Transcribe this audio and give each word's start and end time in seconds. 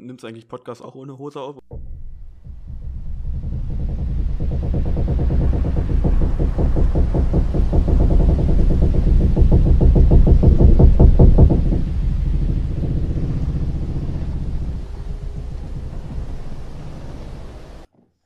Nimmst 0.00 0.22
du 0.22 0.28
eigentlich 0.28 0.46
Podcast 0.46 0.80
auch 0.80 0.94
ohne 0.94 1.18
Hose 1.18 1.40
auf? 1.40 1.58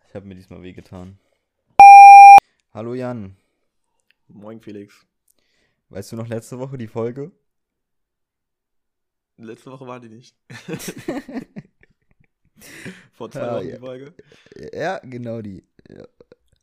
Ich 0.07 0.15
habe 0.15 0.27
mir 0.27 0.35
diesmal 0.35 0.63
wehgetan. 0.63 1.19
Hallo 2.75 2.93
Jan, 2.93 3.35
Moin 4.29 4.61
Felix. 4.61 5.07
weißt 5.89 6.13
du 6.13 6.17
noch 6.17 6.29
letzte 6.29 6.59
Woche 6.59 6.77
die 6.77 6.87
Folge? 6.87 7.33
Letzte 9.39 9.71
Woche 9.71 9.87
war 9.87 10.01
die 10.01 10.11
nicht. 10.11 10.37
Vor 13.13 13.31
zwei 13.31 13.49
Ah, 13.49 13.53
Wochen 13.53 13.69
ja. 13.69 13.77
die 13.77 13.79
Folge. 13.79 14.15
Ja, 14.73 14.99
genau 15.01 15.43
die. 15.43 15.65
Ja. 15.89 16.07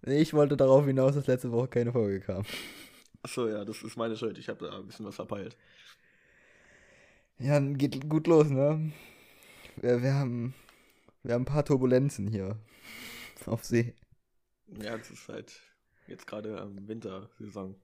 Ich 0.03 0.33
wollte 0.33 0.57
darauf 0.57 0.85
hinaus, 0.85 1.15
dass 1.15 1.27
letzte 1.27 1.51
Woche 1.51 1.67
keine 1.69 1.91
Folge 1.91 2.21
kam. 2.21 2.43
Achso, 3.23 3.47
ja, 3.47 3.63
das 3.65 3.81
ist 3.83 3.95
meine 3.97 4.15
Schuld. 4.17 4.37
Ich 4.37 4.49
habe 4.49 4.65
da 4.65 4.77
ein 4.77 4.87
bisschen 4.87 5.05
was 5.05 5.15
verpeilt. 5.15 5.57
Jan, 7.39 7.77
geht 7.77 8.07
gut 8.09 8.27
los, 8.27 8.49
ne? 8.49 8.91
Wir, 9.77 10.01
wir, 10.03 10.13
haben, 10.15 10.53
wir 11.23 11.35
haben 11.35 11.43
ein 11.43 11.45
paar 11.45 11.65
Turbulenzen 11.65 12.27
hier 12.27 12.57
auf 13.45 13.65
See. 13.65 13.95
Ja, 14.67 14.97
das 14.97 15.11
ist 15.11 15.27
halt 15.29 15.61
jetzt 16.07 16.25
gerade 16.27 16.57
ähm, 16.57 16.87
Wintersaison, 16.87 17.75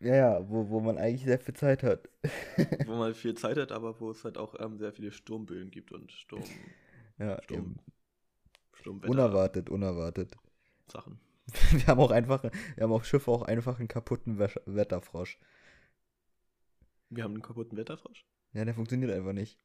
Ja, 0.00 0.14
ja, 0.14 0.48
wo, 0.50 0.68
wo 0.70 0.80
man 0.80 0.98
eigentlich 0.98 1.24
sehr 1.24 1.38
viel 1.38 1.54
Zeit 1.54 1.82
hat. 1.82 2.08
wo 2.84 2.94
man 2.96 3.14
viel 3.14 3.34
Zeit 3.34 3.56
hat, 3.58 3.72
aber 3.72 4.00
wo 4.00 4.10
es 4.10 4.24
halt 4.24 4.36
auch 4.38 4.54
ähm, 4.60 4.78
sehr 4.78 4.92
viele 4.92 5.12
Sturmböen 5.12 5.70
gibt 5.70 5.92
und 5.92 6.12
Sturm, 6.12 6.60
Ja, 7.20 7.40
Sturm, 7.44 7.58
eben. 7.60 7.76
Sturmwetter 8.74 9.10
unerwartet, 9.10 9.70
unerwartet. 9.70 10.36
Sachen. 10.90 11.20
Wir 11.72 11.86
haben 11.86 12.00
auch 12.00 12.10
einfach, 12.12 12.42
wir 12.44 12.82
haben 12.84 12.92
auf 12.92 13.04
Schiffe 13.04 13.30
auch 13.30 13.42
einfach 13.42 13.78
einen 13.78 13.88
kaputten 13.88 14.38
Wäsch- 14.38 14.60
Wetterfrosch. 14.66 15.38
Wir 17.10 17.24
haben 17.24 17.34
einen 17.34 17.42
kaputten 17.42 17.76
Wetterfrosch. 17.76 18.24
Ja, 18.52 18.64
der 18.64 18.74
funktioniert 18.74 19.10
einfach 19.12 19.32
nicht. 19.32 19.58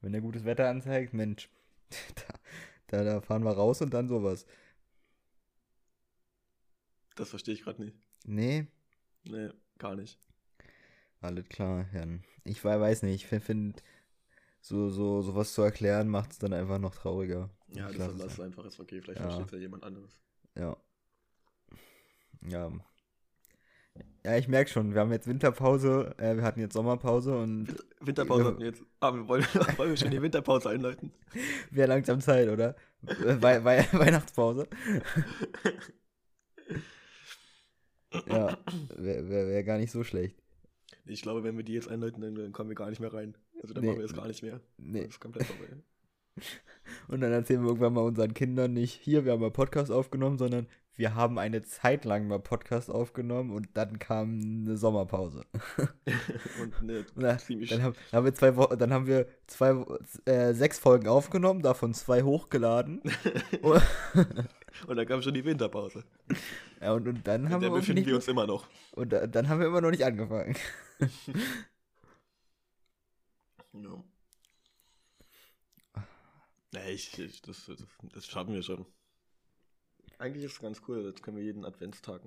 Wenn 0.00 0.12
der 0.12 0.20
gutes 0.20 0.44
Wetter 0.44 0.68
anzeigt, 0.68 1.14
Mensch, 1.14 1.48
da, 2.14 2.98
da, 2.98 3.04
da 3.04 3.20
fahren 3.22 3.44
wir 3.44 3.52
raus 3.52 3.80
und 3.82 3.92
dann 3.94 4.08
sowas. 4.08 4.46
Das 7.16 7.30
verstehe 7.30 7.54
ich 7.54 7.62
gerade 7.62 7.82
nicht. 7.82 7.96
Nee, 8.24 8.66
Nee, 9.24 9.50
gar 9.78 9.94
nicht. 9.96 10.18
alles 11.20 11.48
klar, 11.48 11.86
Jan. 11.94 12.22
Ich 12.44 12.64
wei- 12.64 12.78
weiß 12.80 13.02
nicht, 13.04 13.14
ich 13.14 13.26
finde, 13.26 13.44
find, 13.44 13.82
so, 14.64 14.88
so, 14.88 15.22
sowas 15.22 15.52
zu 15.52 15.62
erklären 15.62 16.08
macht 16.08 16.30
es 16.32 16.38
dann 16.38 16.52
einfach 16.52 16.78
noch 16.78 16.94
trauriger. 16.94 17.50
Ja, 17.74 17.88
das 17.88 18.16
lass 18.16 18.32
es 18.34 18.40
einfach, 18.40 18.64
ist 18.64 18.78
okay. 18.80 19.00
Vielleicht 19.02 19.18
Ja. 19.20 19.26
versteht 19.26 19.46
es 19.46 19.52
ja 19.52 19.58
jemand 19.58 19.82
anderes. 19.84 20.20
Ja. 20.56 20.76
Ja. 22.46 22.70
Ja, 24.24 24.36
ich 24.36 24.46
merke 24.48 24.70
schon, 24.70 24.94
wir 24.94 25.00
haben 25.00 25.10
jetzt 25.12 25.26
Winterpause, 25.26 26.14
äh, 26.16 26.36
wir 26.36 26.44
hatten 26.44 26.60
jetzt 26.60 26.74
Sommerpause 26.74 27.36
und 27.36 27.68
Winter- 27.68 27.84
Winterpause 28.00 28.44
hatten 28.46 28.58
wir 28.60 28.66
jetzt. 28.66 28.82
Ah, 29.00 29.12
wir 29.12 29.26
wollen, 29.28 29.42
wollen 29.78 29.90
wir 29.90 29.96
schon 29.96 30.10
die 30.12 30.22
Winterpause 30.22 30.70
einläuten? 30.70 31.12
wäre 31.70 31.88
langsam 31.88 32.20
Zeit, 32.20 32.48
oder? 32.48 32.76
Äh, 33.06 33.42
Wei 33.42 33.64
Wei 33.64 33.86
Weihnachtspause. 33.92 34.68
Ja, 38.26 38.58
wäre 38.96 39.28
wär, 39.28 39.46
wär 39.48 39.64
gar 39.64 39.78
nicht 39.78 39.90
so 39.90 40.04
schlecht. 40.04 40.41
Ich 41.04 41.22
glaube, 41.22 41.42
wenn 41.42 41.56
wir 41.56 41.64
die 41.64 41.72
jetzt 41.74 41.88
einläuten, 41.88 42.20
dann, 42.34 42.52
kommen 42.52 42.68
wir 42.68 42.76
gar 42.76 42.90
nicht 42.90 43.00
mehr 43.00 43.12
rein. 43.12 43.36
Also 43.62 43.74
dann 43.74 43.82
Nee. 43.82 43.88
machen 43.90 43.98
wir 44.00 44.06
das 44.06 44.16
gar 44.16 44.26
nicht 44.28 44.42
mehr. 44.42 44.60
Nee. 44.78 45.00
Das 45.04 45.10
ist 45.14 45.20
komplett 45.20 45.46
vorbei. 45.46 45.68
Und 47.08 47.20
dann 47.20 47.32
erzählen 47.32 47.60
wir 47.62 47.68
irgendwann 47.68 47.92
mal 47.92 48.02
unseren 48.04 48.34
Kindern 48.34 48.72
nicht, 48.72 48.94
hier, 48.94 49.24
wir 49.24 49.32
haben 49.32 49.40
mal 49.40 49.50
Podcast 49.50 49.90
aufgenommen, 49.90 50.38
sondern 50.38 50.66
wir 50.94 51.14
haben 51.14 51.38
eine 51.38 51.62
Zeit 51.62 52.04
lang 52.04 52.26
mal 52.28 52.38
Podcast 52.38 52.90
aufgenommen 52.90 53.50
und 53.50 53.68
dann 53.74 53.98
kam 53.98 54.40
eine 54.40 54.76
Sommerpause. 54.76 55.44
Und 56.62 56.74
eine 56.82 57.06
Na, 57.16 57.38
ziemlich. 57.38 57.70
Dann 57.70 57.82
haben, 57.82 57.94
dann 58.10 58.18
haben 58.18 58.24
wir 58.26 58.34
zwei 58.34 58.76
dann 58.76 58.92
haben 58.92 59.06
wir 59.06 59.26
zwei 59.46 59.84
äh, 60.26 60.52
sechs 60.52 60.78
Folgen 60.78 61.08
aufgenommen, 61.08 61.62
davon 61.62 61.94
zwei 61.94 62.22
hochgeladen. 62.22 63.00
und, 63.62 63.82
und 64.86 64.96
dann 64.96 65.06
kam 65.06 65.22
schon 65.22 65.34
die 65.34 65.44
Winterpause. 65.44 66.04
Ja, 66.82 66.92
und, 66.92 67.06
und 67.06 67.26
dann 67.26 67.48
haben 67.50 67.62
wir 67.62 67.70
der 67.70 67.76
befinden 67.76 68.00
nicht, 68.00 68.08
wir 68.08 68.16
uns 68.16 68.28
immer 68.28 68.46
noch. 68.46 68.68
und 68.92 69.12
da, 69.12 69.26
dann 69.26 69.48
haben 69.48 69.60
wir 69.60 69.66
immer 69.68 69.80
noch 69.80 69.90
nicht 69.90 70.04
angefangen. 70.04 70.56
Ja. 73.74 74.04
Nee, 76.72 76.90
ich, 76.90 77.18
ich, 77.18 77.40
das, 77.40 77.64
das, 77.66 77.78
das 78.12 78.26
schaffen 78.26 78.52
wir 78.52 78.62
schon. 78.62 78.84
Eigentlich 80.18 80.44
ist 80.44 80.52
es 80.52 80.60
ganz 80.60 80.82
cool, 80.86 81.04
jetzt 81.06 81.22
können 81.22 81.38
wir 81.38 81.44
jeden 81.44 81.64
Adventstag 81.64 82.22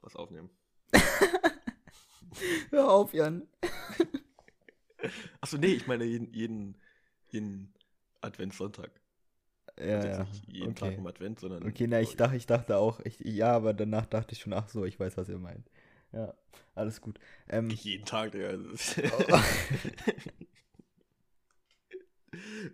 was 0.00 0.16
aufnehmen. 0.16 0.50
Hör 2.70 2.90
auf, 2.90 3.14
Jan. 3.14 3.48
Achso, 5.40 5.56
nee, 5.56 5.74
ich 5.74 5.86
meine 5.86 6.04
jeden, 6.04 6.32
jeden, 6.32 6.80
jeden 7.28 7.74
Adventssonntag. 8.20 8.90
Ja, 9.78 9.96
Also 9.96 10.08
ja. 10.08 10.24
nicht 10.24 10.48
jeden 10.52 10.74
Tag 10.74 10.88
Okay. 10.88 10.98
im 10.98 11.06
Advent, 11.06 11.40
sondern. 11.40 11.66
Okay, 11.66 11.86
na, 11.86 12.00
ich 12.00 12.16
dachte, 12.16 12.36
ich 12.36 12.46
dachte 12.46 12.78
auch, 12.78 13.00
ich, 13.00 13.20
ja, 13.20 13.52
aber 13.52 13.74
danach 13.74 14.06
dachte 14.06 14.32
ich 14.32 14.40
schon, 14.40 14.52
ach 14.54 14.68
so, 14.68 14.84
ich 14.84 14.98
weiß, 14.98 15.16
was 15.16 15.28
ihr 15.28 15.38
meint. 15.38 15.68
Ja, 16.12 16.34
alles 16.74 17.00
gut. 17.00 17.18
Ähm, 17.48 17.66
Nicht 17.66 17.84
jeden 17.84 18.04
Tag, 18.06 18.32
Digga. 18.32 18.52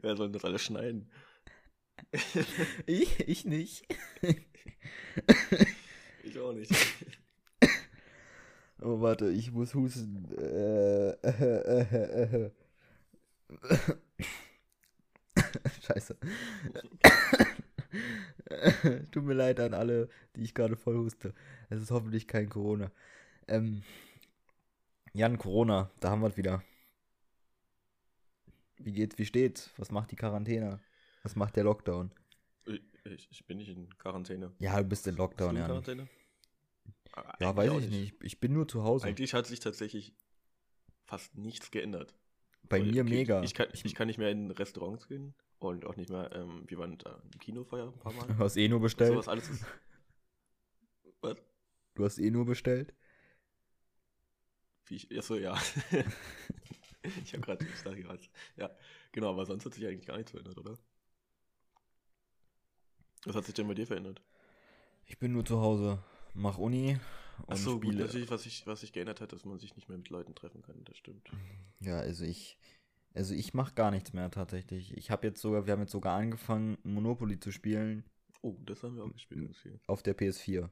Wer 0.00 0.16
soll 0.16 0.26
denn 0.28 0.32
das 0.34 0.44
alles 0.44 0.62
schneiden? 0.62 1.10
ich, 2.86 3.20
ich 3.28 3.44
nicht. 3.44 3.84
Ich 6.24 6.38
auch 6.38 6.52
nicht. 6.52 6.72
Oh, 8.80 9.00
warte, 9.00 9.28
ich 9.30 9.52
muss 9.52 9.74
husten. 9.74 10.28
Äh, 10.36 11.10
äh, 11.10 11.82
äh, 11.82 12.46
äh. 12.46 12.50
Scheiße. 15.82 16.16
Tut 19.10 19.24
mir 19.24 19.34
leid 19.34 19.60
an 19.60 19.74
alle, 19.74 20.08
die 20.36 20.42
ich 20.42 20.54
gerade 20.54 20.76
voll 20.76 20.96
huste. 20.96 21.34
Es 21.70 21.80
ist 21.80 21.90
hoffentlich 21.90 22.28
kein 22.28 22.48
Corona. 22.48 22.92
Ähm, 23.48 23.82
Jan, 25.12 25.38
Corona, 25.38 25.90
da 26.00 26.10
haben 26.10 26.22
wir 26.22 26.28
es 26.28 26.36
wieder. 26.36 26.62
Wie 28.78 28.92
geht's, 28.92 29.18
wie 29.18 29.26
steht's? 29.26 29.70
Was 29.76 29.90
macht 29.90 30.12
die 30.12 30.16
Quarantäne? 30.16 30.80
Was 31.22 31.36
macht 31.36 31.56
der 31.56 31.64
Lockdown? 31.64 32.10
Ich, 33.04 33.28
ich 33.30 33.46
bin 33.46 33.58
nicht 33.58 33.68
in 33.68 33.96
Quarantäne. 33.98 34.52
Ja, 34.58 34.80
du 34.80 34.84
bist 34.84 35.06
in 35.06 35.12
Bist 35.12 35.18
Lockdown, 35.18 35.50
in 35.50 35.56
Jan. 35.56 35.66
Quarantäne? 35.66 36.08
Ja, 37.40 37.50
eigentlich 37.50 37.56
weiß 37.56 37.84
ich 37.84 37.90
nicht. 37.90 38.14
Ich 38.22 38.40
bin 38.40 38.52
nur 38.52 38.68
zu 38.68 38.84
Hause. 38.84 39.06
Eigentlich 39.06 39.34
hat 39.34 39.46
sich 39.46 39.60
tatsächlich 39.60 40.14
fast 41.04 41.36
nichts 41.36 41.70
geändert. 41.70 42.14
Bei 42.68 42.80
Weil 42.80 42.90
mir 42.90 43.04
mega. 43.04 43.42
Ich 43.42 43.54
kann, 43.54 43.68
ich 43.72 43.94
kann 43.94 44.06
nicht 44.06 44.18
mehr 44.18 44.30
in 44.30 44.50
Restaurants 44.50 45.08
gehen 45.08 45.34
und 45.58 45.84
auch 45.84 45.96
nicht 45.96 46.10
mehr, 46.10 46.30
ähm, 46.34 46.64
wir 46.66 46.78
waren 46.78 46.98
da 46.98 47.20
im 47.32 47.38
Kino 47.38 47.64
vorher 47.64 47.88
ein 47.88 47.98
paar 47.98 48.12
Mal. 48.12 48.26
Du 48.26 48.38
hast 48.38 48.56
eh 48.56 48.68
nur 48.68 48.80
bestellt. 48.80 49.12
sowas 49.12 49.28
alles 49.28 49.50
ist. 49.50 49.64
Was? 51.20 51.36
Du 51.94 52.04
hast 52.04 52.18
eh 52.18 52.30
nur 52.30 52.46
bestellt. 52.46 52.94
Wie 54.86 54.96
ich, 54.96 55.16
achso, 55.16 55.36
ja. 55.36 55.56
ich 57.24 57.32
habe 57.32 57.42
gerade, 57.42 57.64
gerade, 57.64 58.20
ja, 58.56 58.70
genau, 59.12 59.30
aber 59.30 59.46
sonst 59.46 59.64
hat 59.64 59.74
sich 59.74 59.86
eigentlich 59.86 60.06
gar 60.06 60.16
nichts 60.16 60.32
verändert, 60.32 60.58
oder? 60.58 60.78
Was 63.24 63.36
hat 63.36 63.44
sich 63.44 63.54
denn 63.54 63.68
bei 63.68 63.74
dir 63.74 63.86
verändert? 63.86 64.20
Ich 65.04 65.18
bin 65.18 65.32
nur 65.32 65.44
zu 65.44 65.60
Hause, 65.60 66.02
mach 66.34 66.58
Uni 66.58 66.98
und 67.46 67.64
gut, 67.64 67.84
spiele. 67.84 68.04
natürlich, 68.04 68.30
was 68.30 68.42
sich 68.44 68.66
was 68.66 68.80
sich 68.80 68.92
geändert 68.92 69.20
hat, 69.20 69.32
dass 69.32 69.44
man 69.44 69.58
sich 69.58 69.74
nicht 69.76 69.88
mehr 69.88 69.98
mit 69.98 70.08
Leuten 70.10 70.34
treffen 70.34 70.62
kann, 70.62 70.82
das 70.84 70.96
stimmt. 70.96 71.28
Ja, 71.80 71.98
also 71.98 72.24
ich, 72.24 72.58
also 73.14 73.34
ich 73.34 73.54
mach 73.54 73.74
gar 73.74 73.90
nichts 73.90 74.12
mehr 74.12 74.30
tatsächlich. 74.30 74.96
Ich 74.96 75.10
habe 75.10 75.26
jetzt 75.26 75.40
sogar, 75.40 75.66
wir 75.66 75.72
haben 75.72 75.80
jetzt 75.80 75.92
sogar 75.92 76.16
angefangen, 76.18 76.78
Monopoly 76.84 77.38
zu 77.40 77.50
spielen 77.52 78.04
Oh, 78.44 78.56
das 78.66 78.82
haben 78.82 78.96
wir 78.96 79.04
auch 79.04 79.12
gespielt. 79.12 79.56
Auf 79.86 80.02
der 80.02 80.16
PS4. 80.18 80.68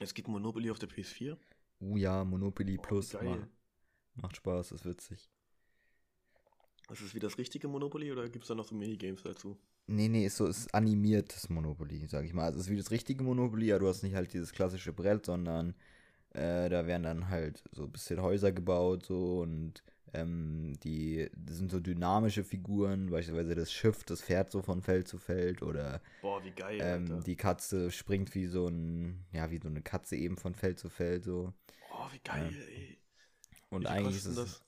Es 0.00 0.14
gibt 0.14 0.28
Monopoly 0.28 0.70
auf 0.70 0.78
der 0.78 0.88
PS4. 0.88 1.36
Uh 1.80 1.96
ja, 1.98 2.24
Monopoly 2.24 2.78
Oh, 2.78 2.82
Plus. 2.82 3.10
geil. 3.10 3.24
Macht, 3.26 3.48
macht 4.14 4.36
Spaß, 4.36 4.72
ist 4.72 4.86
witzig. 4.86 5.28
Ist 6.90 7.00
es 7.02 7.14
wie 7.14 7.18
das 7.20 7.36
richtige 7.38 7.68
Monopoly 7.68 8.10
oder 8.12 8.28
gibt 8.30 8.44
es 8.44 8.48
da 8.48 8.54
noch 8.54 8.64
so 8.66 8.74
Minigames 8.74 9.22
dazu? 9.22 9.58
Nee, 9.86 10.08
nee, 10.08 10.24
ist 10.26 10.36
so 10.38 10.46
ist 10.46 10.74
animiertes 10.74 11.50
Monopoly, 11.50 12.06
sag 12.06 12.24
ich 12.24 12.32
mal. 12.32 12.44
Also 12.44 12.58
es 12.58 12.66
ist 12.66 12.72
wie 12.72 12.76
das 12.78 12.90
richtige 12.90 13.22
Monopoly, 13.22 13.66
ja, 13.66 13.78
du 13.78 13.86
hast 13.88 14.02
nicht 14.02 14.14
halt 14.14 14.32
dieses 14.32 14.52
klassische 14.52 14.92
Brett, 14.92 15.26
sondern 15.26 15.74
äh, 16.30 16.68
da 16.70 16.86
werden 16.86 17.02
dann 17.02 17.28
halt 17.28 17.62
so 17.72 17.84
ein 17.84 17.92
bisschen 17.92 18.22
Häuser 18.22 18.50
gebaut, 18.52 19.04
so 19.04 19.40
und 19.40 19.82
ähm, 20.14 20.72
die 20.84 21.28
das 21.36 21.56
sind 21.58 21.70
so 21.70 21.80
dynamische 21.80 22.44
Figuren, 22.44 23.10
beispielsweise 23.10 23.54
das 23.54 23.72
Schiff, 23.72 24.04
das 24.04 24.22
fährt 24.22 24.50
so 24.50 24.62
von 24.62 24.80
Feld 24.80 25.06
zu 25.06 25.18
Feld 25.18 25.62
oder 25.62 26.00
Boah, 26.22 26.42
wie 26.44 26.50
geil, 26.52 26.78
ähm, 26.80 27.22
die 27.24 27.36
Katze 27.36 27.90
springt 27.90 28.34
wie 28.34 28.46
so 28.46 28.68
ein, 28.68 29.24
ja, 29.32 29.50
wie 29.50 29.58
so 29.58 29.68
eine 29.68 29.82
Katze 29.82 30.16
eben 30.16 30.36
von 30.36 30.54
Feld 30.54 30.78
zu 30.78 30.88
Feld 30.88 31.24
so. 31.24 31.52
oh, 31.92 32.06
wie 32.12 32.20
geil, 32.24 32.50
Ja. 32.52 32.58
ey. 32.74 32.98
Und 33.70 33.86
eigentlich 33.88 34.16
ist 34.16 34.26
es, 34.26 34.62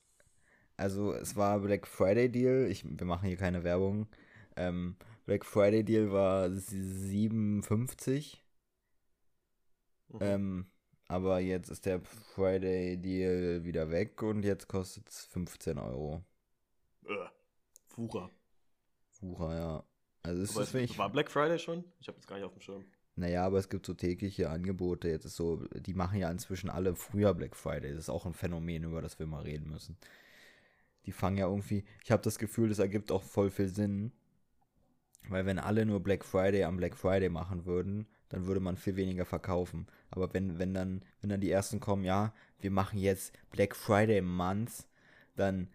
also 0.75 1.13
es 1.13 1.35
war 1.35 1.59
Black 1.59 1.87
Friday 1.87 2.29
Deal. 2.29 2.67
Ich, 2.69 2.83
wir 2.85 3.07
machen 3.07 3.27
hier 3.27 3.37
keine 3.37 3.63
Werbung. 3.63 4.07
Ähm, 4.57 4.95
Black 5.25 5.45
Friday 5.45 5.83
Deal 5.83 6.11
war 6.11 6.49
57. 6.49 8.43
Mhm. 10.09 10.19
Ähm, 10.21 10.65
aber 11.07 11.39
jetzt 11.39 11.69
ist 11.69 11.85
der 11.85 12.01
Friday 12.01 12.97
Deal 12.97 13.63
wieder 13.63 13.89
weg 13.91 14.21
und 14.23 14.43
jetzt 14.43 14.67
kostet 14.67 15.09
es 15.09 15.25
15 15.25 15.77
Euro. 15.77 16.23
Äh, 17.05 17.27
Wucher. 17.95 18.29
Wucher, 19.21 19.55
ja. 19.55 19.83
Also 20.23 20.41
ist 20.43 20.57
das 20.57 20.73
es 20.73 20.97
war 20.97 21.09
Black 21.09 21.31
Friday 21.31 21.57
schon? 21.57 21.83
Ich 21.99 22.07
habe 22.07 22.17
das 22.17 22.27
gar 22.27 22.35
nicht 22.35 22.45
auf 22.45 22.53
dem 22.53 22.61
Schirm. 22.61 22.85
Naja, 23.15 23.45
aber 23.45 23.57
es 23.57 23.69
gibt 23.69 23.85
so 23.85 23.93
tägliche 23.93 24.49
Angebote. 24.49 25.09
Jetzt 25.09 25.25
ist 25.25 25.35
so, 25.35 25.65
die 25.73 25.93
machen 25.93 26.19
ja 26.19 26.29
inzwischen 26.29 26.69
alle 26.69 26.95
früher 26.95 27.33
Black 27.33 27.55
Friday. 27.55 27.91
Das 27.91 28.01
ist 28.01 28.09
auch 28.09 28.25
ein 28.25 28.33
Phänomen, 28.33 28.83
über 28.83 29.01
das 29.01 29.17
wir 29.17 29.25
mal 29.25 29.41
reden 29.43 29.69
müssen. 29.69 29.97
Die 31.05 31.11
fangen 31.11 31.37
ja 31.37 31.47
irgendwie, 31.47 31.83
ich 32.03 32.11
habe 32.11 32.21
das 32.21 32.37
Gefühl, 32.37 32.69
das 32.69 32.79
ergibt 32.79 33.11
auch 33.11 33.23
voll 33.23 33.49
viel 33.49 33.69
Sinn. 33.69 34.11
Weil 35.29 35.45
wenn 35.45 35.59
alle 35.59 35.85
nur 35.85 36.01
Black 36.01 36.23
Friday 36.23 36.63
am 36.63 36.77
Black 36.77 36.95
Friday 36.95 37.29
machen 37.29 37.65
würden, 37.65 38.07
dann 38.29 38.45
würde 38.45 38.59
man 38.59 38.77
viel 38.77 38.95
weniger 38.95 39.25
verkaufen. 39.25 39.87
Aber 40.09 40.33
wenn, 40.33 40.59
wenn 40.59 40.73
dann, 40.73 41.01
wenn 41.21 41.29
dann 41.29 41.41
die 41.41 41.51
ersten 41.51 41.79
kommen, 41.79 42.03
ja, 42.03 42.33
wir 42.59 42.71
machen 42.71 42.99
jetzt 42.99 43.33
Black 43.51 43.75
Friday 43.75 44.21
Month, 44.21 44.87
dann, 45.35 45.69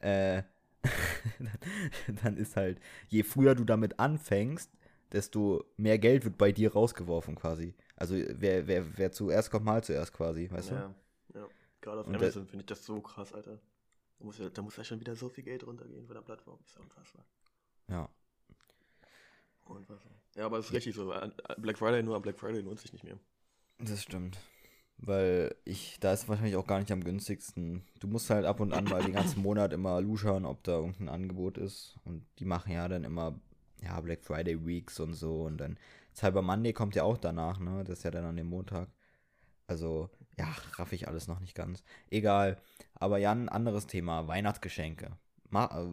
äh, 0.00 0.42
dann 2.22 2.36
ist 2.36 2.56
halt, 2.56 2.78
je 3.08 3.22
früher 3.22 3.54
du 3.54 3.64
damit 3.64 3.98
anfängst, 3.98 4.70
desto 5.12 5.64
mehr 5.76 5.98
Geld 5.98 6.24
wird 6.24 6.36
bei 6.36 6.52
dir 6.52 6.72
rausgeworfen 6.72 7.36
quasi. 7.36 7.74
Also 7.96 8.16
wer, 8.16 8.66
wer, 8.66 8.98
wer 8.98 9.12
zuerst 9.12 9.50
kommt, 9.50 9.64
mal 9.64 9.82
zuerst 9.82 10.12
quasi, 10.12 10.50
weißt 10.50 10.70
ja, 10.70 10.94
du? 11.32 11.38
Ja, 11.38 11.48
gerade 11.80 12.00
auf 12.00 12.06
Und 12.06 12.16
Amazon 12.16 12.46
finde 12.46 12.62
ich 12.62 12.66
das 12.66 12.84
so 12.84 13.00
krass, 13.00 13.32
Alter. 13.32 13.60
Da 14.18 14.24
muss, 14.24 14.38
ja, 14.38 14.50
da 14.50 14.62
muss 14.62 14.76
ja 14.76 14.84
schon 14.84 15.00
wieder 15.00 15.14
so 15.14 15.28
viel 15.28 15.44
Geld 15.44 15.66
runtergehen 15.66 16.06
von 16.06 16.14
der 16.14 16.22
Plattform. 16.22 16.58
Das 16.60 16.70
ist 16.70 16.76
ja 16.76 16.82
unfassbar. 16.82 17.24
Ja. 17.88 18.08
Unfassbar. 19.88 20.12
Ja, 20.36 20.46
aber 20.46 20.58
es 20.58 20.66
ist 20.66 20.72
richtig 20.72 20.94
so. 20.94 21.12
Black 21.58 21.78
Friday 21.78 22.02
nur 22.02 22.16
am 22.16 22.22
Black 22.22 22.38
Friday 22.38 22.60
lohnt 22.60 22.80
sich 22.80 22.92
nicht 22.92 23.04
mehr. 23.04 23.18
Das 23.78 24.02
stimmt. 24.02 24.38
Weil 24.96 25.54
ich, 25.64 25.98
da 26.00 26.12
ist 26.12 26.28
wahrscheinlich 26.28 26.56
auch 26.56 26.66
gar 26.66 26.78
nicht 26.78 26.92
am 26.92 27.04
günstigsten. 27.04 27.84
Du 28.00 28.06
musst 28.06 28.30
halt 28.30 28.46
ab 28.46 28.60
und 28.60 28.72
an 28.72 28.84
mal 28.84 29.02
den 29.02 29.12
ganzen 29.12 29.42
Monat 29.42 29.72
immer 29.72 30.00
luschern, 30.00 30.44
ob 30.44 30.62
da 30.64 30.72
irgendein 30.76 31.08
Angebot 31.08 31.58
ist. 31.58 31.96
Und 32.04 32.24
die 32.38 32.44
machen 32.44 32.72
ja 32.72 32.88
dann 32.88 33.04
immer, 33.04 33.38
ja, 33.82 34.00
Black 34.00 34.24
Friday 34.24 34.64
Weeks 34.64 35.00
und 35.00 35.14
so. 35.14 35.42
Und 35.42 35.58
dann 35.58 35.78
Cyber 36.14 36.42
Monday 36.42 36.72
kommt 36.72 36.94
ja 36.94 37.02
auch 37.02 37.18
danach, 37.18 37.58
ne? 37.58 37.84
Das 37.84 37.98
ist 37.98 38.04
ja 38.04 38.10
dann 38.10 38.24
an 38.24 38.36
dem 38.36 38.48
Montag. 38.48 38.88
Also, 39.66 40.10
ja, 40.38 40.54
raff 40.74 40.92
ich 40.92 41.08
alles 41.08 41.26
noch 41.26 41.40
nicht 41.40 41.54
ganz. 41.54 41.82
Egal. 42.10 42.60
Aber 42.94 43.18
ja, 43.18 43.32
ein 43.32 43.48
anderes 43.48 43.86
Thema. 43.86 44.28
Weihnachtsgeschenke. 44.28 45.16
Ma 45.54 45.66
äh, 45.66 45.86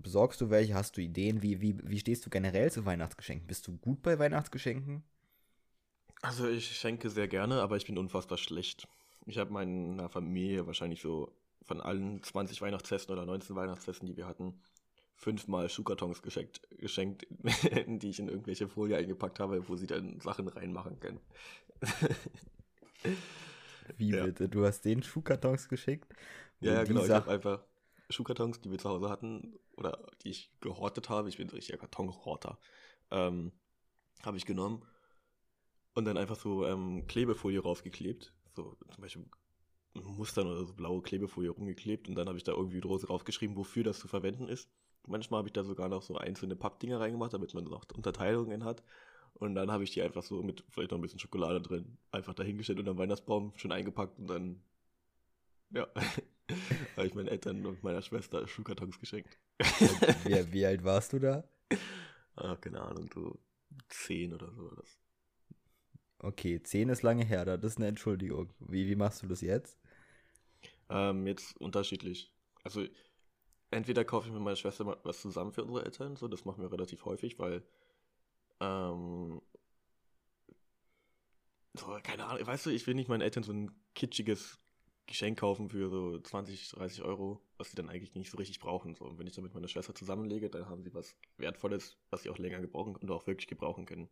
besorgst 0.00 0.40
du 0.40 0.48
welche? 0.48 0.74
Hast 0.74 0.96
du 0.96 1.00
Ideen? 1.00 1.42
Wie, 1.42 1.60
wie, 1.60 1.76
wie 1.82 1.98
stehst 1.98 2.24
du 2.24 2.30
generell 2.30 2.70
zu 2.70 2.86
Weihnachtsgeschenken? 2.86 3.48
Bist 3.48 3.66
du 3.66 3.76
gut 3.76 4.00
bei 4.00 4.16
Weihnachtsgeschenken? 4.16 5.02
Also 6.22 6.48
ich 6.48 6.76
schenke 6.76 7.10
sehr 7.10 7.26
gerne, 7.26 7.62
aber 7.62 7.76
ich 7.76 7.86
bin 7.86 7.98
unfassbar 7.98 8.38
schlecht. 8.38 8.86
Ich 9.26 9.38
habe 9.38 9.52
meiner 9.52 10.08
Familie 10.08 10.68
wahrscheinlich 10.68 11.02
so 11.02 11.32
von 11.64 11.80
allen 11.80 12.22
20 12.22 12.62
Weihnachtsfesten 12.62 13.12
oder 13.12 13.26
19 13.26 13.56
Weihnachtsfesten, 13.56 14.06
die 14.06 14.16
wir 14.16 14.28
hatten, 14.28 14.54
fünfmal 15.16 15.68
Schuhkartons 15.68 16.22
geschenkt, 16.22 16.62
geschenkt 16.78 17.26
die 17.88 18.08
ich 18.08 18.20
in 18.20 18.28
irgendwelche 18.28 18.68
Folie 18.68 18.98
eingepackt 18.98 19.40
habe, 19.40 19.68
wo 19.68 19.74
sie 19.74 19.88
dann 19.88 20.20
Sachen 20.20 20.46
reinmachen 20.46 21.00
können. 21.00 21.18
Wie 23.96 24.10
ja. 24.14 24.26
bitte? 24.26 24.48
Du 24.48 24.64
hast 24.64 24.82
den 24.82 25.02
Schuhkartons 25.02 25.68
geschickt? 25.68 26.14
Ja, 26.60 26.74
ja 26.74 26.84
genau. 26.84 27.04
Ich 27.04 27.10
habe 27.10 27.32
einfach 27.32 27.64
Schuhkartons, 28.10 28.60
die 28.60 28.70
wir 28.70 28.78
zu 28.78 28.88
Hause 28.88 29.08
hatten 29.08 29.58
oder 29.76 30.06
die 30.22 30.30
ich 30.30 30.52
gehortet 30.60 31.08
habe. 31.08 31.28
Ich 31.28 31.36
bin 31.36 31.48
ein 31.48 31.54
richtiger 31.54 31.78
Kartonhorter. 31.78 32.58
Ähm, 33.10 33.52
habe 34.24 34.36
ich 34.36 34.46
genommen 34.46 34.84
und 35.94 36.04
dann 36.04 36.16
einfach 36.16 36.36
so 36.36 36.66
ähm, 36.66 37.06
Klebefolie 37.06 37.60
raufgeklebt. 37.60 38.32
So 38.54 38.76
zum 38.90 39.02
Beispiel 39.02 39.24
Mustern 39.94 40.46
oder 40.46 40.64
so 40.64 40.72
blaue 40.74 41.02
Klebefolie 41.02 41.50
rumgeklebt 41.50 42.08
und 42.08 42.14
dann 42.14 42.28
habe 42.28 42.38
ich 42.38 42.44
da 42.44 42.52
irgendwie 42.52 42.80
draufgeschrieben, 42.80 43.56
wofür 43.56 43.82
das 43.82 43.98
zu 43.98 44.08
verwenden 44.08 44.48
ist. 44.48 44.70
Manchmal 45.06 45.38
habe 45.38 45.48
ich 45.48 45.52
da 45.52 45.64
sogar 45.64 45.88
noch 45.88 46.02
so 46.02 46.16
einzelne 46.16 46.56
Pappdinger 46.56 47.00
reingemacht, 47.00 47.32
damit 47.32 47.54
man 47.54 47.64
noch 47.64 47.84
Unterteilungen 47.94 48.64
hat. 48.64 48.82
Und 49.34 49.54
dann 49.54 49.70
habe 49.70 49.84
ich 49.84 49.90
die 49.90 50.02
einfach 50.02 50.22
so 50.22 50.42
mit 50.42 50.64
vielleicht 50.68 50.90
noch 50.90 50.98
ein 50.98 51.02
bisschen 51.02 51.18
Schokolade 51.18 51.60
drin 51.60 51.96
einfach 52.10 52.34
dahingestellt 52.34 52.78
und 52.78 52.88
am 52.88 52.98
Weihnachtsbaum 52.98 53.52
schon 53.56 53.72
eingepackt 53.72 54.18
und 54.18 54.26
dann, 54.28 54.62
ja, 55.70 55.88
habe 56.96 57.06
ich 57.06 57.14
meinen 57.14 57.28
Eltern 57.28 57.64
und 57.66 57.82
meiner 57.82 58.02
Schwester 58.02 58.46
Schuhkartons 58.46 58.98
geschenkt. 58.98 59.38
wie, 60.24 60.52
wie 60.52 60.66
alt 60.66 60.84
warst 60.84 61.12
du 61.12 61.18
da? 61.18 61.44
Ach, 62.36 62.60
keine 62.60 62.80
Ahnung, 62.80 63.08
so 63.12 63.38
zehn 63.88 64.32
oder 64.32 64.52
so. 64.52 64.70
Das. 64.74 64.98
Okay, 66.18 66.62
zehn 66.62 66.88
ist 66.88 67.02
lange 67.02 67.24
her, 67.24 67.44
das 67.44 67.72
ist 67.72 67.78
eine 67.78 67.88
Entschuldigung. 67.88 68.52
Wie, 68.58 68.86
wie 68.86 68.96
machst 68.96 69.22
du 69.22 69.26
das 69.26 69.40
jetzt? 69.40 69.78
Ähm, 70.88 71.26
jetzt 71.26 71.56
unterschiedlich. 71.60 72.32
Also 72.62 72.84
entweder 73.70 74.04
kaufe 74.04 74.28
ich 74.28 74.32
mit 74.32 74.42
meiner 74.42 74.56
Schwester 74.56 74.84
mal 74.84 74.98
was 75.04 75.20
zusammen 75.20 75.52
für 75.52 75.64
unsere 75.64 75.84
Eltern, 75.84 76.16
so 76.16 76.28
das 76.28 76.44
machen 76.44 76.62
wir 76.62 76.72
relativ 76.72 77.04
häufig, 77.04 77.38
weil 77.38 77.62
ähm, 78.60 79.40
so, 81.74 81.98
keine 82.02 82.26
Ahnung, 82.26 82.46
weißt 82.46 82.66
du, 82.66 82.70
ich 82.70 82.86
will 82.86 82.94
nicht 82.94 83.08
meinen 83.08 83.22
Eltern 83.22 83.42
so 83.42 83.52
ein 83.52 83.70
kitschiges 83.94 84.58
Geschenk 85.10 85.40
kaufen 85.40 85.68
für 85.68 85.90
so 85.90 86.18
20, 86.20 86.70
30 86.70 87.02
Euro, 87.02 87.42
was 87.58 87.70
sie 87.70 87.76
dann 87.76 87.88
eigentlich 87.88 88.14
nicht 88.14 88.30
so 88.30 88.38
richtig 88.38 88.60
brauchen. 88.60 88.94
So, 88.94 89.04
und 89.04 89.18
wenn 89.18 89.26
ich 89.26 89.34
dann 89.34 89.44
mit 89.44 89.52
meiner 89.52 89.68
Schwester 89.68 89.94
zusammenlege, 89.94 90.48
dann 90.48 90.68
haben 90.68 90.82
sie 90.82 90.94
was 90.94 91.16
Wertvolles, 91.36 91.98
was 92.10 92.22
sie 92.22 92.30
auch 92.30 92.38
länger 92.38 92.60
gebrauchen 92.60 92.94
und 92.96 93.10
auch 93.10 93.26
wirklich 93.26 93.48
gebrauchen 93.48 93.86
können. 93.86 94.08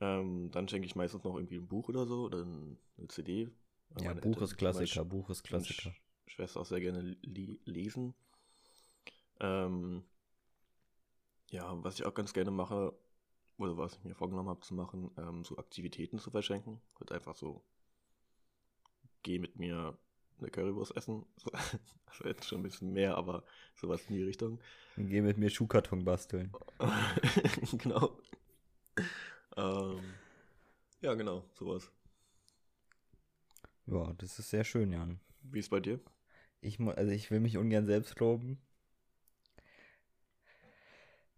Ähm, 0.00 0.50
dann 0.50 0.68
schenke 0.68 0.86
ich 0.86 0.96
meistens 0.96 1.22
noch 1.22 1.36
irgendwie 1.36 1.56
ein 1.56 1.68
Buch 1.68 1.88
oder 1.88 2.06
so 2.06 2.24
oder 2.24 2.42
eine 2.42 3.08
CD. 3.08 3.48
Ja, 4.00 4.14
Buch 4.14 4.26
Eltern, 4.26 4.42
ist 4.42 4.56
Klassiker, 4.56 5.04
Buch 5.04 5.30
ist 5.30 5.44
Klassiker. 5.44 5.90
Sch 5.92 6.02
Schwester 6.26 6.60
auch 6.60 6.66
sehr 6.66 6.80
gerne 6.80 7.16
lesen. 7.64 8.14
Ähm, 9.40 10.04
ja, 11.50 11.72
was 11.84 11.94
ich 11.94 12.04
auch 12.04 12.14
ganz 12.14 12.32
gerne 12.32 12.50
mache, 12.50 12.92
oder 13.58 13.76
was 13.76 13.94
ich 13.94 14.04
mir 14.04 14.14
vorgenommen 14.14 14.48
habe 14.48 14.60
zu 14.60 14.74
machen, 14.74 15.10
ähm, 15.16 15.44
so 15.44 15.56
Aktivitäten 15.56 16.18
zu 16.18 16.30
verschenken. 16.30 16.80
Halt 16.98 17.12
einfach 17.12 17.36
so, 17.36 17.62
geh 19.28 19.38
mit 19.38 19.58
mir 19.58 19.94
eine 20.38 20.50
Currywurst 20.50 20.96
essen. 20.96 21.26
also 22.06 22.24
jetzt 22.24 22.46
schon 22.46 22.60
ein 22.60 22.62
bisschen 22.62 22.94
mehr, 22.94 23.14
aber 23.14 23.44
sowas 23.74 24.00
in 24.08 24.16
die 24.16 24.22
Richtung. 24.22 24.58
Geh 24.96 25.20
mit 25.20 25.36
mir 25.36 25.50
Schuhkarton 25.50 26.02
basteln. 26.02 26.50
genau. 27.72 28.18
Ähm, 29.54 30.00
ja, 31.02 31.12
genau, 31.12 31.44
sowas. 31.52 31.90
Ja, 33.84 34.14
das 34.16 34.38
ist 34.38 34.48
sehr 34.48 34.64
schön, 34.64 34.92
Jan. 34.92 35.20
Wie 35.42 35.58
ist 35.58 35.68
bei 35.68 35.80
dir? 35.80 36.00
Ich, 36.62 36.80
also 36.80 37.12
ich 37.12 37.30
will 37.30 37.40
mich 37.40 37.58
ungern 37.58 37.84
selbst 37.84 38.18
loben, 38.18 38.58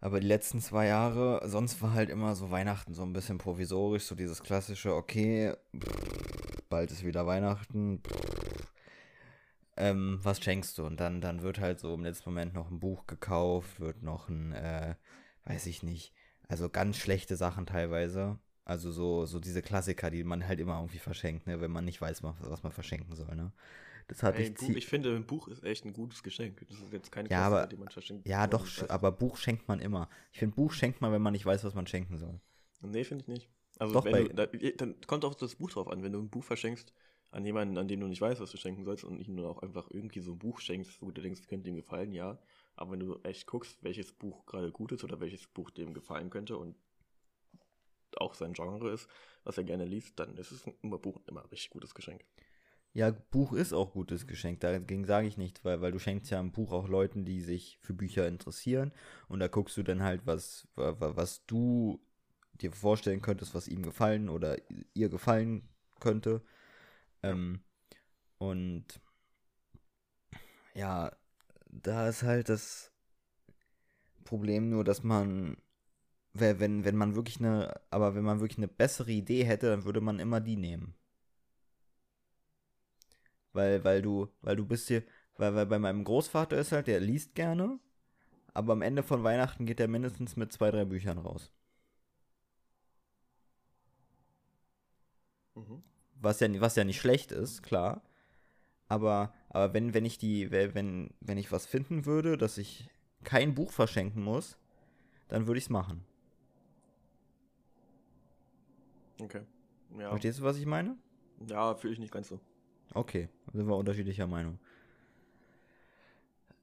aber 0.03 0.19
die 0.21 0.27
letzten 0.27 0.61
zwei 0.61 0.87
Jahre, 0.87 1.47
sonst 1.47 1.83
war 1.83 1.93
halt 1.93 2.09
immer 2.09 2.35
so 2.35 2.51
Weihnachten 2.51 2.95
so 2.95 3.03
ein 3.03 3.13
bisschen 3.13 3.37
provisorisch, 3.37 4.05
so 4.05 4.15
dieses 4.15 4.43
klassische, 4.43 4.95
okay, 4.95 5.55
bald 6.71 6.91
ist 6.91 7.05
wieder 7.05 7.27
Weihnachten, 7.27 8.01
ähm, 9.77 10.19
was 10.23 10.43
schenkst 10.43 10.79
du? 10.79 10.85
Und 10.85 11.01
dann, 11.01 11.21
dann 11.21 11.43
wird 11.43 11.59
halt 11.59 11.81
so 11.81 11.95
im 11.95 12.05
letzten 12.05 12.31
Moment 12.31 12.55
noch 12.55 12.71
ein 12.71 12.81
Buch 12.81 13.07
gekauft, 13.07 13.81
wird 13.81 14.03
noch 14.03 14.29
ein, 14.29 14.53
äh, 14.53 14.95
weiß 15.45 15.67
ich 15.67 15.83
nicht, 15.83 16.15
also 16.49 16.69
ganz 16.69 16.97
schlechte 16.97 17.37
Sachen 17.37 17.67
teilweise. 17.67 18.39
Also 18.65 18.93
so, 18.93 19.27
so 19.27 19.41
diese 19.41 19.63
Klassiker, 19.63 20.11
die 20.11 20.23
man 20.23 20.47
halt 20.47 20.61
immer 20.61 20.77
irgendwie 20.79 20.99
verschenkt, 20.99 21.47
ne, 21.47 21.61
wenn 21.61 21.71
man 21.71 21.85
nicht 21.85 22.01
weiß, 22.01 22.23
was 22.23 22.63
man 22.63 22.73
verschenken 22.73 23.17
soll, 23.17 23.35
ne. 23.35 23.53
Das 24.07 24.23
hatte 24.25 24.39
Ey, 24.39 24.49
ich, 24.49 24.55
Buch, 24.55 24.69
ich 24.71 24.87
finde, 24.87 25.15
ein 25.15 25.25
Buch 25.25 25.47
ist 25.47 25.63
echt 25.63 25.85
ein 25.85 25.93
gutes 25.93 26.23
Geschenk. 26.25 26.61
Das 26.69 26.77
ist 26.77 26.93
jetzt 26.93 27.13
keine 27.13 27.29
ja, 27.29 27.47
Klasse, 27.47 27.57
aber, 27.57 27.67
die 27.69 27.77
man 27.77 27.89
verschenkt. 27.89 28.27
Ja, 28.27 28.49
doch, 28.49 28.67
aber 28.89 29.13
Buch 29.13 29.37
schenkt 29.37 29.69
man 29.69 29.79
immer. 29.79 30.09
Ich 30.33 30.41
finde, 30.41 30.57
Buch 30.57 30.73
schenkt 30.73 31.01
man, 31.01 31.13
wenn 31.13 31.23
man 31.23 31.33
nicht 31.33 31.47
weiß, 31.47 31.63
was 31.63 31.75
man 31.75 31.87
schenken 31.87 32.19
soll. 32.19 32.41
Nee, 32.83 33.05
finde 33.05 33.23
ich 33.23 33.29
nicht. 33.29 33.49
Also, 33.81 33.95
doch, 33.95 34.05
wenn 34.05 34.29
du, 34.29 34.35
da, 34.35 34.47
dann 34.47 35.01
kommt 35.07 35.25
auch 35.25 35.35
das 35.35 35.57
Buch 35.57 35.71
drauf 35.71 35.89
an. 35.89 36.03
Wenn 36.03 36.13
du 36.13 36.21
ein 36.21 36.29
Buch 36.29 36.45
verschenkst 36.45 36.93
an 37.31 37.47
jemanden, 37.47 37.79
an 37.79 37.89
dem 37.89 38.01
du 38.01 38.09
nicht 38.09 38.21
weißt, 38.21 38.41
was 38.41 38.51
du 38.51 38.59
schenken 38.59 38.85
sollst 38.85 39.05
und 39.05 39.19
ihm 39.19 39.35
nur 39.35 39.49
auch 39.49 39.63
einfach 39.63 39.91
irgendwie 39.91 40.21
so 40.21 40.33
ein 40.33 40.39
Buch 40.39 40.61
schenkst, 40.61 41.01
wo 41.01 41.11
du 41.11 41.23
denkst, 41.23 41.47
könnte 41.49 41.71
ihm 41.71 41.77
gefallen, 41.77 42.13
ja. 42.13 42.39
Aber 42.77 42.93
wenn 42.93 43.01
du 43.01 43.19
echt 43.23 43.47
guckst, 43.47 43.83
welches 43.83 44.13
Buch 44.13 44.45
gerade 44.45 44.71
gut 44.71 44.93
ist 44.93 45.03
oder 45.03 45.19
welches 45.21 45.47
Buch 45.47 45.71
dem 45.71 45.95
gefallen 45.95 46.29
könnte 46.29 46.59
und 46.59 46.77
auch 48.17 48.35
sein 48.35 48.53
Genre 48.53 48.91
ist, 48.91 49.09
was 49.45 49.57
er 49.57 49.65
gerne 49.65 49.87
liest, 49.87 50.19
dann 50.21 50.37
ist 50.37 50.51
es 50.51 50.67
ein 50.67 50.75
Buch 50.91 51.19
immer 51.27 51.43
ein 51.43 51.49
richtig 51.49 51.71
gutes 51.71 51.95
Geschenk. 51.95 52.25
Ja, 52.93 53.13
Buch 53.13 53.53
ist 53.55 53.73
auch 53.73 53.93
gutes 53.93 54.27
Geschenk, 54.27 54.61
dagegen 54.61 55.07
sage 55.07 55.27
ich 55.27 55.39
nichts, 55.39 55.65
weil, 55.65 55.81
weil 55.81 55.93
du 55.93 55.99
schenkst 55.99 56.31
ja 56.31 56.41
ein 56.41 56.53
Buch 56.53 56.73
auch 56.73 56.89
Leuten, 56.89 57.25
die 57.25 57.41
sich 57.41 57.79
für 57.81 57.95
Bücher 57.95 58.27
interessieren 58.27 58.93
und 59.29 59.41
da 59.41 59.49
guckst 59.49 59.77
du 59.77 59.85
dann 59.85 60.03
halt, 60.03 60.27
was, 60.27 60.69
was 60.75 61.47
du 61.47 62.01
dir 62.61 62.73
vorstellen 62.73 63.23
könntest, 63.23 63.55
was 63.55 63.69
ihm 63.69 63.83
gefallen 63.83 64.29
oder 64.29 64.57
ihr 64.95 65.09
gefallen 65.09 65.69
könnte. 66.01 66.43
Ähm, 67.23 67.61
und 68.39 68.87
Ja, 70.75 71.13
da 71.71 72.09
ist 72.09 72.23
halt 72.25 72.49
das 72.49 72.93
Problem 74.25 74.71
nur, 74.71 74.83
dass 74.85 75.03
man, 75.03 75.57
wenn, 76.35 76.85
wenn 76.85 76.97
man 76.97 77.17
wirklich 77.17 77.41
eine, 77.41 77.75
aber 77.91 78.15
wenn 78.17 78.25
man 78.25 78.41
wirklich 78.41 78.59
eine 78.59 78.69
bessere 78.69 79.13
Idee 79.13 79.45
hätte, 79.45 79.69
dann 79.71 79.85
würde 79.85 80.01
man 80.03 80.21
immer 80.21 80.41
die 80.41 80.57
nehmen. 80.57 80.95
Weil, 83.53 83.85
weil 83.85 84.03
du, 84.03 84.29
weil 84.43 84.57
du 84.57 84.67
bist 84.67 84.89
hier, 84.89 85.03
weil, 85.37 85.55
weil 85.55 85.67
bei 85.67 85.79
meinem 85.79 86.05
Großvater 86.05 86.57
ist 86.59 86.73
halt, 86.73 86.87
der 86.87 87.01
liest 87.01 87.35
gerne, 87.35 87.79
aber 88.55 88.73
am 88.75 88.83
Ende 88.83 89.03
von 89.05 89.25
Weihnachten 89.25 89.67
geht 89.67 89.81
er 89.81 89.89
mindestens 89.89 90.37
mit 90.37 90.53
zwei, 90.53 90.71
drei 90.73 90.85
Büchern 90.87 91.19
raus. 91.19 91.53
Mhm. 95.55 95.83
Was 96.21 96.41
ja, 96.41 96.49
was 96.61 96.77
ja 96.77 96.85
nicht 96.85 97.01
schlecht 97.01 97.33
ist, 97.33 97.63
klar. 97.63 98.03
Aber, 98.89 99.33
aber 99.49 99.73
wenn, 99.73 99.95
wenn 99.95 100.05
ich 100.05 100.19
die, 100.19 100.51
wenn, 100.51 101.11
wenn 101.21 101.39
ich 101.39 101.53
was 101.53 101.67
finden 101.67 102.07
würde, 102.07 102.37
dass 102.37 102.59
ich 102.59 102.91
kein 103.25 103.55
Buch 103.55 103.71
verschenken 103.73 104.23
muss, 104.23 104.59
dann 105.29 105.47
würde 105.47 105.59
ich 105.59 105.65
es 105.65 105.71
machen. 105.71 106.05
Okay. 109.21 109.43
Ja. 109.99 110.11
Verstehst 110.11 110.41
du, 110.41 110.43
was 110.43 110.57
ich 110.57 110.67
meine? 110.67 110.97
Ja, 111.47 111.75
fühle 111.75 111.93
ich 111.93 111.99
nicht 111.99 112.13
ganz 112.13 112.29
so. 112.29 112.41
Okay, 112.95 113.29
sind 113.53 113.69
wir 113.69 113.77
unterschiedlicher 113.77 114.27
Meinung. 114.27 114.59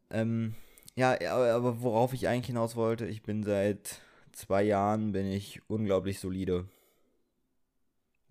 Ähm, 0.10 0.56
ja, 0.96 1.14
aber, 1.14 1.54
aber 1.54 1.82
worauf 1.82 2.14
ich 2.14 2.28
eigentlich 2.28 2.48
hinaus 2.48 2.76
wollte, 2.76 3.06
ich 3.06 3.24
bin 3.24 3.44
seit 3.44 4.02
zwei 4.32 4.64
Jahren 4.64 5.12
bin 5.12 5.26
ich 5.26 5.62
unglaublich 5.70 6.20
solide. 6.20 6.66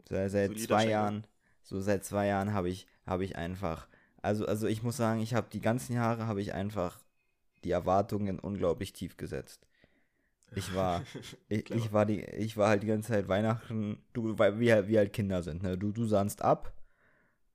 Seit, 0.08 0.30
seit 0.30 0.58
zwei. 0.58 0.88
Jahren, 0.88 1.26
so 1.62 1.80
seit 1.80 2.04
zwei 2.04 2.28
Jahren 2.28 2.52
habe 2.52 2.68
ich, 2.68 2.86
habe 3.06 3.24
ich 3.24 3.36
einfach, 3.36 3.88
also, 4.22 4.46
also 4.46 4.66
ich 4.66 4.82
muss 4.82 4.96
sagen, 4.96 5.20
ich 5.20 5.34
habe 5.34 5.48
die 5.52 5.60
ganzen 5.60 5.94
Jahre 5.94 6.26
habe 6.26 6.40
ich 6.40 6.54
einfach 6.54 7.00
die 7.64 7.70
Erwartungen 7.72 8.38
unglaublich 8.38 8.92
tief 8.92 9.16
gesetzt. 9.16 9.66
Ich 10.54 10.74
war, 10.74 11.02
ich, 11.48 11.70
ich, 11.70 11.92
war 11.92 12.06
die, 12.06 12.20
ich 12.20 12.56
war 12.56 12.68
halt 12.68 12.82
die 12.82 12.88
ganze 12.88 13.08
Zeit 13.08 13.28
Weihnachten, 13.28 13.98
du, 14.12 14.38
weil 14.38 14.60
wir, 14.60 14.86
wir 14.86 15.00
halt 15.00 15.12
Kinder 15.12 15.42
sind, 15.42 15.62
ne? 15.62 15.76
Du, 15.76 15.90
du 15.90 16.06
sahnst 16.06 16.42
ab 16.42 16.72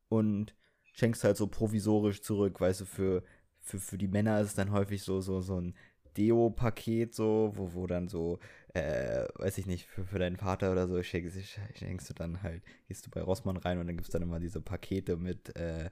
und 0.10 0.54
schenkst 0.94 1.24
halt 1.24 1.38
so 1.38 1.48
provisorisch 1.48 2.22
zurück, 2.22 2.60
weißt 2.60 2.82
du, 2.82 2.86
für, 2.86 3.24
für, 3.60 3.80
für 3.80 3.98
die 3.98 4.10
Männer 4.10 4.42
ist 4.42 4.50
es 4.50 4.56
dann 4.56 4.72
häufig 4.72 5.04
so, 5.04 5.22
so, 5.22 5.42
so 5.42 5.60
ein 5.60 5.74
Deo-Paket, 6.18 7.14
so, 7.14 7.52
wo, 7.56 7.74
wo 7.74 7.88
dann 7.88 8.08
so, 8.08 8.40
äh, 8.74 9.26
weiß 9.36 9.58
ich 9.58 9.66
nicht, 9.66 9.86
für, 9.86 10.04
für 10.04 10.20
deinen 10.20 10.38
Vater 10.38 10.72
oder 10.72 10.88
so 10.88 11.02
schenkst, 11.02 11.38
schenkst 11.76 12.10
du 12.10 12.14
dann 12.14 12.44
halt, 12.44 12.64
gehst 12.88 13.06
du 13.06 13.10
bei 13.10 13.22
Rossmann 13.22 13.58
rein 13.58 13.80
und 13.80 13.88
dann 13.88 13.96
gibt 13.96 14.08
es 14.08 14.12
dann 14.12 14.22
immer 14.22 14.40
diese 14.40 14.62
Pakete 14.62 15.18
mit, 15.18 15.56
äh, 15.56 15.90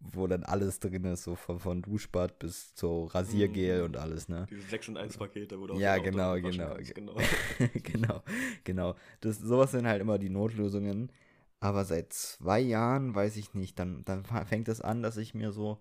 wo 0.00 0.26
dann 0.26 0.44
alles 0.44 0.80
drin 0.80 1.04
ist, 1.04 1.24
so 1.24 1.34
von, 1.34 1.58
von 1.58 1.82
Duschbad 1.82 2.38
bis 2.38 2.74
zu 2.74 3.04
Rasiergel 3.04 3.82
mm. 3.82 3.84
und 3.84 3.96
alles, 3.98 4.28
ne? 4.28 4.46
Diese 4.50 4.62
6 4.62 4.88
in 4.88 4.96
1 4.96 5.16
Pakete, 5.18 5.60
wo 5.60 5.66
du 5.66 5.74
Ja, 5.78 5.98
genau, 5.98 6.40
genau. 6.40 6.76
Genau. 6.94 7.16
genau, 7.74 8.22
genau. 8.64 8.94
Das, 9.20 9.38
sowas 9.38 9.72
sind 9.72 9.86
halt 9.86 10.00
immer 10.00 10.18
die 10.18 10.30
Notlösungen. 10.30 11.12
Aber 11.62 11.84
seit 11.84 12.14
zwei 12.14 12.58
Jahren, 12.58 13.14
weiß 13.14 13.36
ich 13.36 13.52
nicht, 13.52 13.78
dann, 13.78 14.02
dann 14.06 14.24
fängt 14.24 14.68
es 14.68 14.80
an, 14.80 15.02
dass 15.02 15.18
ich 15.18 15.34
mir 15.34 15.52
so 15.52 15.78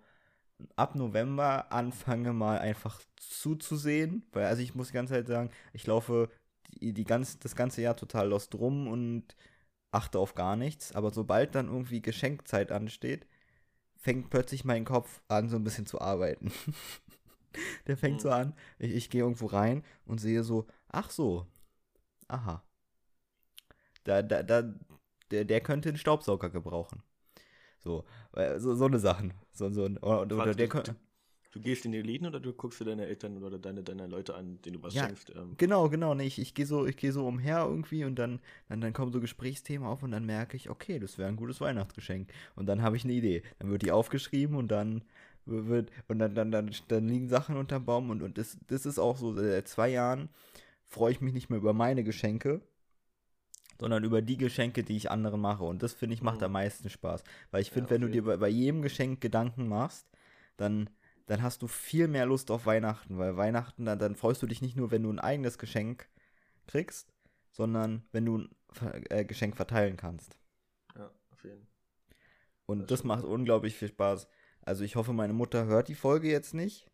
ab 0.75 0.95
November 0.95 1.71
anfange 1.71 2.33
mal 2.33 2.59
einfach 2.59 3.01
zuzusehen. 3.17 4.23
Weil, 4.31 4.45
also 4.45 4.61
ich 4.61 4.75
muss 4.75 4.87
die 4.87 4.93
ganze 4.93 5.13
Zeit 5.13 5.27
sagen, 5.27 5.49
ich 5.73 5.87
laufe 5.87 6.29
die, 6.67 6.93
die 6.93 7.05
ganz, 7.05 7.39
das 7.39 7.55
ganze 7.55 7.81
Jahr 7.81 7.95
total 7.95 8.29
lost 8.29 8.55
rum 8.55 8.87
und 8.87 9.35
achte 9.91 10.19
auf 10.19 10.35
gar 10.35 10.55
nichts. 10.55 10.93
Aber 10.95 11.11
sobald 11.11 11.55
dann 11.55 11.67
irgendwie 11.67 12.01
Geschenkzeit 12.01 12.71
ansteht, 12.71 13.27
fängt 13.95 14.29
plötzlich 14.29 14.65
mein 14.65 14.85
Kopf 14.85 15.21
an, 15.27 15.49
so 15.49 15.57
ein 15.57 15.63
bisschen 15.63 15.85
zu 15.85 15.99
arbeiten. 16.01 16.51
Der 17.87 17.97
fängt 17.97 18.17
mhm. 18.17 18.21
so 18.21 18.29
an, 18.29 18.53
ich, 18.77 18.93
ich 18.93 19.09
gehe 19.09 19.21
irgendwo 19.21 19.47
rein 19.47 19.83
und 20.05 20.19
sehe 20.19 20.43
so, 20.43 20.67
ach 20.87 21.09
so, 21.09 21.47
aha. 22.27 22.63
Da, 24.03 24.21
da, 24.21 24.43
da, 24.43 24.73
der, 25.31 25.45
der 25.45 25.61
könnte 25.61 25.89
einen 25.89 25.97
Staubsauger 25.97 26.49
gebrauchen. 26.49 27.03
So, 27.79 28.05
äh, 28.33 28.59
so, 28.59 28.75
so 28.75 28.85
eine 28.85 28.99
Sachen. 28.99 29.33
So, 29.51 29.69
so, 29.69 29.85
oder, 29.85 30.21
oder 30.21 30.53
der 30.53 30.67
du, 30.67 30.95
du, 31.51 31.59
gehst 31.59 31.85
in 31.85 31.91
die 31.91 32.01
Läden 32.01 32.27
oder 32.27 32.39
du 32.39 32.53
guckst 32.53 32.79
dir 32.79 32.85
deine 32.85 33.05
Eltern 33.05 33.41
oder 33.43 33.57
deine, 33.57 33.83
deine 33.83 34.07
Leute 34.07 34.35
an, 34.35 34.61
denen 34.61 34.77
du 34.77 34.83
was 34.83 34.93
ja, 34.93 35.05
schenkst? 35.05 35.33
Ähm. 35.35 35.55
Genau, 35.57 35.89
genau. 35.89 36.13
Nee, 36.13 36.25
ich, 36.25 36.39
ich 36.39 36.53
gehe 36.53 36.65
so, 36.65 36.85
geh 36.85 37.11
so 37.11 37.25
umher 37.25 37.65
irgendwie 37.65 38.03
und 38.03 38.15
dann, 38.15 38.39
dann, 38.67 38.81
dann 38.81 38.93
kommen 38.93 39.11
so 39.11 39.19
Gesprächsthemen 39.21 39.87
auf 39.87 40.03
und 40.03 40.11
dann 40.11 40.25
merke 40.25 40.57
ich, 40.57 40.69
okay, 40.69 40.99
das 40.99 41.17
wäre 41.17 41.29
ein 41.29 41.37
gutes 41.37 41.61
Weihnachtsgeschenk. 41.61 42.31
Und 42.55 42.65
dann 42.65 42.81
habe 42.81 42.97
ich 42.97 43.03
eine 43.03 43.13
Idee. 43.13 43.43
Dann 43.59 43.71
wird 43.71 43.81
die 43.81 43.91
aufgeschrieben 43.91 44.55
und 44.55 44.69
dann 44.69 45.03
wird, 45.45 45.91
und 46.07 46.19
dann, 46.19 46.35
dann, 46.35 46.51
dann, 46.51 46.71
dann 46.87 47.07
liegen 47.07 47.27
Sachen 47.27 47.55
unterm 47.55 47.85
Baum 47.85 48.09
und, 48.09 48.21
und 48.21 48.37
das, 48.37 48.57
das 48.67 48.85
ist 48.85 48.99
auch 48.99 49.17
so, 49.17 49.33
seit 49.33 49.67
zwei 49.67 49.89
Jahren 49.89 50.29
freue 50.85 51.11
ich 51.11 51.21
mich 51.21 51.33
nicht 51.33 51.49
mehr 51.49 51.59
über 51.59 51.73
meine 51.73 52.03
Geschenke, 52.03 52.61
sondern 53.79 54.03
über 54.03 54.21
die 54.21 54.37
Geschenke, 54.37 54.83
die 54.83 54.97
ich 54.97 55.09
anderen 55.09 55.39
mache. 55.39 55.63
Und 55.63 55.81
das 55.81 55.93
finde 55.93 56.13
ich 56.13 56.21
macht 56.21 56.39
mhm. 56.39 56.45
am 56.45 56.51
meisten 56.51 56.89
Spaß. 56.89 57.23
Weil 57.51 57.61
ich 57.61 57.71
finde, 57.71 57.89
ja, 57.89 57.91
wenn 57.91 58.01
du 58.01 58.09
dir 58.09 58.23
bei, 58.23 58.37
bei, 58.37 58.49
jedem 58.49 58.81
Geschenk 58.81 59.21
Gedanken 59.21 59.67
machst, 59.67 60.07
dann, 60.57 60.89
dann 61.27 61.41
hast 61.41 61.61
du 61.61 61.67
viel 61.67 62.07
mehr 62.07 62.25
Lust 62.25 62.51
auf 62.51 62.65
Weihnachten. 62.65 63.17
Weil 63.17 63.37
Weihnachten, 63.37 63.85
dann, 63.85 63.97
dann 63.97 64.15
freust 64.15 64.41
du 64.41 64.47
dich 64.47 64.61
nicht 64.61 64.75
nur, 64.75 64.91
wenn 64.91 65.03
du 65.03 65.11
ein 65.11 65.19
eigenes 65.19 65.57
Geschenk 65.57 66.09
kriegst, 66.67 67.13
sondern 67.51 68.03
wenn 68.11 68.25
du 68.25 68.39
ein 68.39 68.49
äh, 69.09 69.23
Geschenk 69.23 69.55
verteilen 69.55 69.95
kannst. 69.95 70.37
Ja, 70.95 71.09
auf 71.31 71.43
jeden 71.43 71.65
Fall. 71.65 71.67
Und 72.65 72.79
das, 72.81 72.99
das 72.99 73.03
macht 73.05 73.23
unglaublich 73.23 73.75
viel 73.75 73.87
Spaß. 73.87 74.27
Also 74.61 74.83
ich 74.83 74.97
hoffe, 74.97 75.13
meine 75.13 75.33
Mutter 75.33 75.65
hört 75.65 75.87
die 75.87 75.95
Folge 75.95 76.29
jetzt 76.29 76.53
nicht. 76.53 76.85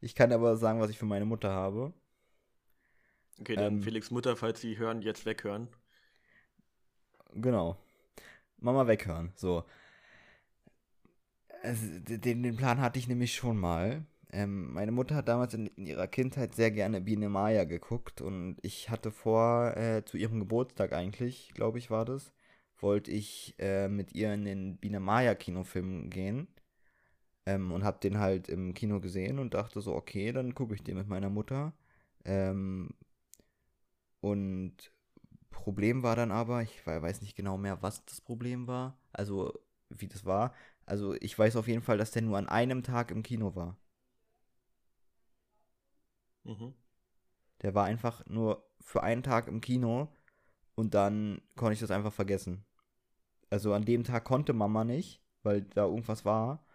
Ich 0.00 0.14
kann 0.14 0.32
aber 0.32 0.56
sagen, 0.56 0.80
was 0.80 0.90
ich 0.90 0.98
für 0.98 1.06
meine 1.06 1.24
Mutter 1.24 1.52
habe. 1.52 1.94
Okay, 3.40 3.54
dann 3.54 3.74
ähm, 3.74 3.82
Felix 3.82 4.10
Mutter, 4.10 4.36
falls 4.36 4.60
Sie 4.60 4.76
hören, 4.76 5.02
jetzt 5.02 5.24
weghören. 5.24 5.68
Genau. 7.36 7.76
Mama 8.58 8.86
weghören. 8.86 9.32
So. 9.36 9.64
Also, 11.62 11.86
den, 12.00 12.42
den 12.42 12.56
Plan 12.56 12.80
hatte 12.80 12.98
ich 12.98 13.08
nämlich 13.08 13.34
schon 13.34 13.58
mal. 13.58 14.04
Ähm, 14.32 14.72
meine 14.72 14.92
Mutter 14.92 15.14
hat 15.16 15.28
damals 15.28 15.54
in, 15.54 15.66
in, 15.68 15.86
ihrer 15.86 16.06
Kindheit 16.08 16.54
sehr 16.54 16.70
gerne 16.70 17.00
Biene 17.00 17.28
Maya 17.28 17.64
geguckt 17.64 18.20
und 18.20 18.56
ich 18.62 18.90
hatte 18.90 19.10
vor, 19.12 19.76
äh, 19.76 20.04
zu 20.04 20.16
ihrem 20.16 20.40
Geburtstag 20.40 20.92
eigentlich, 20.92 21.52
glaube 21.54 21.78
ich, 21.78 21.90
war 21.90 22.04
das, 22.04 22.32
wollte 22.78 23.10
ich 23.12 23.54
äh, 23.58 23.88
mit 23.88 24.14
ihr 24.14 24.34
in 24.34 24.44
den 24.44 24.76
Biene 24.78 25.00
Maya 25.00 25.34
Kinofilm 25.34 26.10
gehen 26.10 26.48
ähm, 27.46 27.72
und 27.72 27.84
habe 27.84 28.00
den 28.00 28.18
halt 28.18 28.48
im 28.48 28.74
Kino 28.74 29.00
gesehen 29.00 29.38
und 29.38 29.54
dachte 29.54 29.80
so, 29.80 29.94
okay, 29.94 30.32
dann 30.32 30.54
gucke 30.54 30.74
ich 30.74 30.82
den 30.82 30.96
mit 30.96 31.08
meiner 31.08 31.30
Mutter. 31.30 31.72
Ähm, 32.24 32.90
und 34.20 34.92
Problem 35.56 36.02
war 36.02 36.16
dann 36.16 36.30
aber, 36.32 36.62
ich 36.62 36.86
weiß 36.86 37.22
nicht 37.22 37.34
genau 37.36 37.56
mehr, 37.58 37.82
was 37.82 38.04
das 38.04 38.20
Problem 38.20 38.66
war, 38.66 38.98
also 39.12 39.52
wie 39.88 40.08
das 40.08 40.24
war. 40.24 40.54
Also 40.86 41.14
ich 41.14 41.38
weiß 41.38 41.56
auf 41.56 41.66
jeden 41.68 41.82
Fall, 41.82 41.98
dass 41.98 42.12
der 42.12 42.22
nur 42.22 42.38
an 42.38 42.48
einem 42.48 42.82
Tag 42.82 43.10
im 43.10 43.22
Kino 43.22 43.54
war. 43.56 43.76
Mhm. 46.44 46.74
Der 47.62 47.74
war 47.74 47.86
einfach 47.86 48.26
nur 48.26 48.68
für 48.80 49.02
einen 49.02 49.22
Tag 49.22 49.48
im 49.48 49.60
Kino 49.60 50.08
und 50.76 50.94
dann 50.94 51.42
konnte 51.56 51.74
ich 51.74 51.80
das 51.80 51.92
einfach 51.92 52.12
vergessen. 52.12 52.64
Also 53.50 53.74
an 53.74 53.84
dem 53.86 54.04
Tag 54.04 54.24
konnte 54.24 54.54
Mama 54.54 54.84
nicht, 54.84 55.22
weil 55.44 55.62
da 55.62 55.86
irgendwas 55.86 56.26
war. 56.26 56.65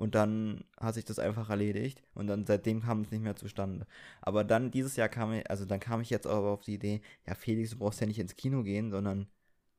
Und 0.00 0.14
dann 0.14 0.64
hat 0.78 0.94
sich 0.94 1.04
das 1.04 1.18
einfach 1.18 1.50
erledigt 1.50 2.02
und 2.14 2.26
dann 2.26 2.46
seitdem 2.46 2.80
kam 2.80 3.02
es 3.02 3.10
nicht 3.10 3.20
mehr 3.20 3.36
zustande. 3.36 3.86
Aber 4.22 4.44
dann 4.44 4.70
dieses 4.70 4.96
Jahr 4.96 5.10
kam 5.10 5.34
ich, 5.34 5.50
also 5.50 5.66
dann 5.66 5.78
kam 5.78 6.00
ich 6.00 6.08
jetzt 6.08 6.26
aber 6.26 6.52
auf 6.52 6.62
die 6.62 6.72
Idee, 6.72 7.02
ja 7.26 7.34
Felix, 7.34 7.72
du 7.72 7.76
brauchst 7.80 8.00
ja 8.00 8.06
nicht 8.06 8.18
ins 8.18 8.34
Kino 8.34 8.62
gehen, 8.62 8.90
sondern 8.90 9.26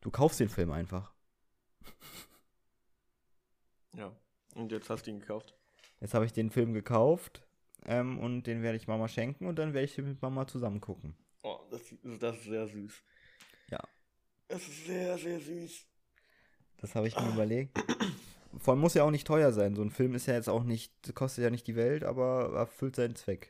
du 0.01 0.11
kaufst 0.11 0.39
den 0.39 0.49
Film 0.49 0.71
einfach. 0.71 1.11
Ja, 3.93 4.15
und 4.55 4.71
jetzt 4.71 4.89
hast 4.89 5.05
du 5.05 5.11
ihn 5.11 5.19
gekauft. 5.19 5.53
Jetzt 5.99 6.13
habe 6.13 6.25
ich 6.25 6.31
den 6.31 6.49
Film 6.49 6.71
gekauft 6.71 7.45
ähm, 7.85 8.19
und 8.19 8.43
den 8.43 8.61
werde 8.61 8.77
ich 8.77 8.87
Mama 8.87 9.09
schenken 9.09 9.47
und 9.47 9.59
dann 9.59 9.73
werde 9.73 9.83
ich 9.83 9.97
mit 9.97 10.21
Mama 10.21 10.47
zusammen 10.47 10.79
gucken. 10.79 11.13
Oh, 11.41 11.59
das, 11.69 11.81
das 12.03 12.37
ist 12.37 12.45
sehr 12.45 12.67
süß. 12.67 13.03
Ja. 13.69 13.79
Das 14.47 14.65
ist 14.65 14.85
sehr, 14.85 15.17
sehr 15.17 15.41
süß. 15.41 15.85
Das 16.77 16.95
habe 16.95 17.09
ich 17.09 17.19
mir 17.19 17.33
überlegt. 17.33 17.83
Vor 18.57 18.73
allem 18.73 18.81
muss 18.81 18.93
ja 18.93 19.03
auch 19.03 19.11
nicht 19.11 19.27
teuer 19.27 19.51
sein. 19.51 19.75
So 19.75 19.81
ein 19.81 19.91
Film 19.91 20.13
ist 20.13 20.25
ja 20.25 20.33
jetzt 20.33 20.49
auch 20.49 20.63
nicht, 20.63 21.15
kostet 21.15 21.43
ja 21.43 21.49
nicht 21.49 21.67
die 21.67 21.75
Welt, 21.75 22.03
aber 22.03 22.53
erfüllt 22.55 22.95
seinen 22.95 23.15
Zweck. 23.15 23.49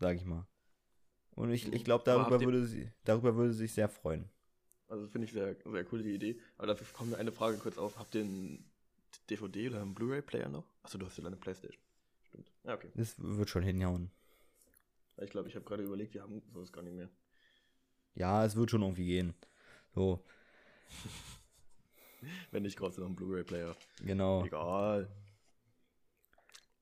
Sag 0.00 0.16
ich 0.16 0.24
mal. 0.24 0.46
Und 1.34 1.50
ich, 1.50 1.72
ich 1.72 1.84
glaube, 1.84 2.04
darüber 2.04 2.40
würde 2.40 2.66
sie, 2.66 2.90
darüber 3.04 3.36
würde 3.36 3.52
sie 3.52 3.60
sich 3.60 3.72
sehr 3.72 3.88
freuen. 3.88 4.28
Also 4.88 5.06
finde 5.06 5.26
ich 5.26 5.32
sehr, 5.32 5.54
sehr 5.54 5.86
cool 5.92 6.02
die 6.02 6.14
Idee. 6.14 6.40
Aber 6.56 6.68
dafür 6.68 6.86
kommt 6.92 7.10
mir 7.10 7.18
eine 7.18 7.32
Frage 7.32 7.58
kurz 7.58 7.78
auf. 7.78 7.98
Habt 7.98 8.14
ihr 8.14 8.22
einen 8.22 8.64
DVD 9.30 9.68
oder 9.68 9.82
einen 9.82 9.94
Blu-ray-Player 9.94 10.48
noch? 10.48 10.64
Achso, 10.82 10.98
du 10.98 11.06
hast 11.06 11.16
ja 11.18 11.24
deine 11.24 11.36
Playstation. 11.36 11.82
Stimmt. 12.26 12.50
Ja, 12.64 12.74
okay. 12.74 12.90
Das 12.94 13.14
wird 13.18 13.48
schon 13.50 13.62
hinhauen. 13.62 14.10
Ich 15.20 15.30
glaube, 15.30 15.48
ich 15.48 15.56
habe 15.56 15.64
gerade 15.64 15.82
überlegt, 15.82 16.14
wir 16.14 16.22
haben 16.22 16.42
sowas 16.52 16.72
gar 16.72 16.82
nicht 16.82 16.94
mehr. 16.94 17.08
Ja, 18.14 18.44
es 18.44 18.56
wird 18.56 18.70
schon 18.70 18.82
irgendwie 18.82 19.06
gehen. 19.06 19.34
So. 19.94 20.24
Wenn 22.50 22.62
nicht, 22.62 22.76
kaufst 22.76 22.98
du 22.98 23.02
noch 23.02 23.08
einen 23.08 23.16
Blu-ray-Player. 23.16 23.76
Genau. 24.00 24.44
Egal. 24.44 25.10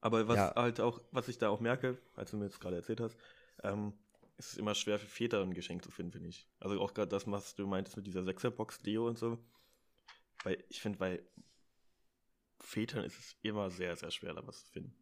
Aber 0.00 0.28
was 0.28 0.36
Ja. 0.36 0.54
halt 0.54 0.80
auch, 0.80 1.00
was 1.10 1.28
ich 1.28 1.38
da 1.38 1.48
auch 1.48 1.60
merke, 1.60 1.98
als 2.14 2.30
du 2.30 2.36
mir 2.36 2.44
jetzt 2.44 2.60
gerade 2.60 2.76
erzählt 2.76 3.00
hast, 3.00 3.16
ähm, 3.62 3.92
es 4.38 4.52
ist 4.52 4.58
immer 4.58 4.74
schwer 4.74 4.98
für 4.98 5.06
Väter 5.06 5.42
ein 5.42 5.54
Geschenk 5.54 5.82
zu 5.82 5.90
finden, 5.90 6.12
finde 6.12 6.28
ich. 6.28 6.46
Also 6.60 6.80
auch 6.80 6.92
gerade 6.92 7.08
das, 7.08 7.30
was 7.30 7.54
du 7.54 7.66
meintest 7.66 7.96
mit 7.96 8.06
dieser 8.06 8.22
Sechserbox 8.22 8.80
Deo 8.80 9.08
und 9.08 9.18
so. 9.18 9.38
Weil 10.44 10.62
ich 10.68 10.80
finde, 10.80 10.98
bei 10.98 11.22
Vätern 12.60 13.04
ist 13.04 13.18
es 13.18 13.36
immer 13.42 13.70
sehr, 13.70 13.96
sehr 13.96 14.10
schwer, 14.10 14.34
da 14.34 14.46
was 14.46 14.64
zu 14.64 14.70
finden. 14.72 14.94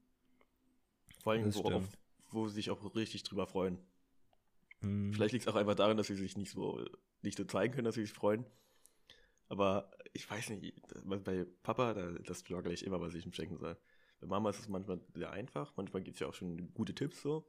Vor 1.23 1.33
allem, 1.33 1.55
worauf, 1.55 1.85
stimmt. 1.85 1.99
wo 2.31 2.49
sie 2.49 2.55
sich 2.55 2.71
auch 2.71 2.95
richtig 2.95 3.25
drüber 3.25 3.47
freuen. 3.47 3.79
Hm. 4.81 5.13
Vielleicht 5.13 5.33
liegt 5.33 5.47
es 5.47 5.53
auch 5.53 5.57
einfach 5.57 5.75
daran, 5.75 5.97
dass 5.97 6.07
sie 6.07 6.15
sich 6.15 6.37
nicht 6.37 6.51
so, 6.51 6.85
nicht 7.23 7.37
so 7.37 7.45
zeigen 7.45 7.75
können, 7.75 7.87
dass 7.87 7.95
sie 7.97 8.03
sich 8.03 8.13
freuen. 8.13 8.47
Aber 9.49 9.91
ich 10.13 10.29
weiß 10.31 10.51
nicht, 10.51 10.75
bei 11.05 11.47
Papa, 11.63 11.95
da, 11.95 12.11
das 12.13 12.41
struggle 12.41 12.73
ich 12.73 12.85
immer, 12.87 13.01
was 13.01 13.15
ich 13.15 13.25
ihm 13.27 13.33
schenken 13.33 13.59
soll. 13.59 13.77
Bei 14.21 14.27
Mama 14.27 14.51
ist 14.51 14.61
es 14.61 14.69
manchmal 14.69 15.01
sehr 15.15 15.31
einfach, 15.33 15.73
manchmal 15.77 16.03
gibt 16.03 16.15
es 16.17 16.21
ja 16.21 16.29
auch 16.29 16.35
schon 16.35 16.73
gute 16.75 16.95
Tipps 16.95 17.21
so. 17.23 17.45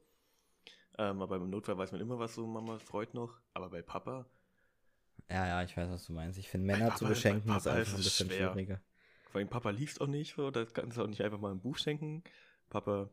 Ähm, 0.98 1.20
aber 1.22 1.36
im 1.36 1.50
Notfall 1.50 1.78
weiß 1.78 1.92
man 1.92 2.00
immer, 2.00 2.18
was 2.18 2.34
so 2.34 2.46
Mama 2.46 2.78
freut 2.78 3.14
noch. 3.14 3.38
Aber 3.54 3.70
bei 3.70 3.82
Papa, 3.82 4.26
Ja, 5.30 5.46
ja, 5.46 5.62
ich 5.62 5.76
weiß, 5.76 5.88
was 5.90 6.06
du 6.06 6.12
meinst. 6.12 6.38
Ich 6.38 6.48
finde, 6.48 6.66
Männer 6.66 6.86
Papa- 6.86 6.98
zu 6.98 7.06
beschenken 7.06 7.54
ist 7.56 7.66
einfach 7.66 7.92
ist 7.92 7.98
ein 7.98 8.04
bisschen 8.04 8.30
schwer. 8.30 8.52
schwieriger. 8.52 8.80
vor 9.30 9.38
allem 9.38 9.48
Papa 9.48 9.70
liest 9.70 10.00
auch 10.00 10.06
nicht 10.06 10.34
so, 10.34 10.50
da 10.50 10.64
kannst 10.64 10.96
du 10.98 11.02
auch 11.02 11.06
nicht 11.08 11.22
einfach 11.22 11.38
mal 11.40 11.50
ein 11.52 11.60
Buch 11.60 11.76
schenken. 11.78 12.22
Papa, 12.70 13.10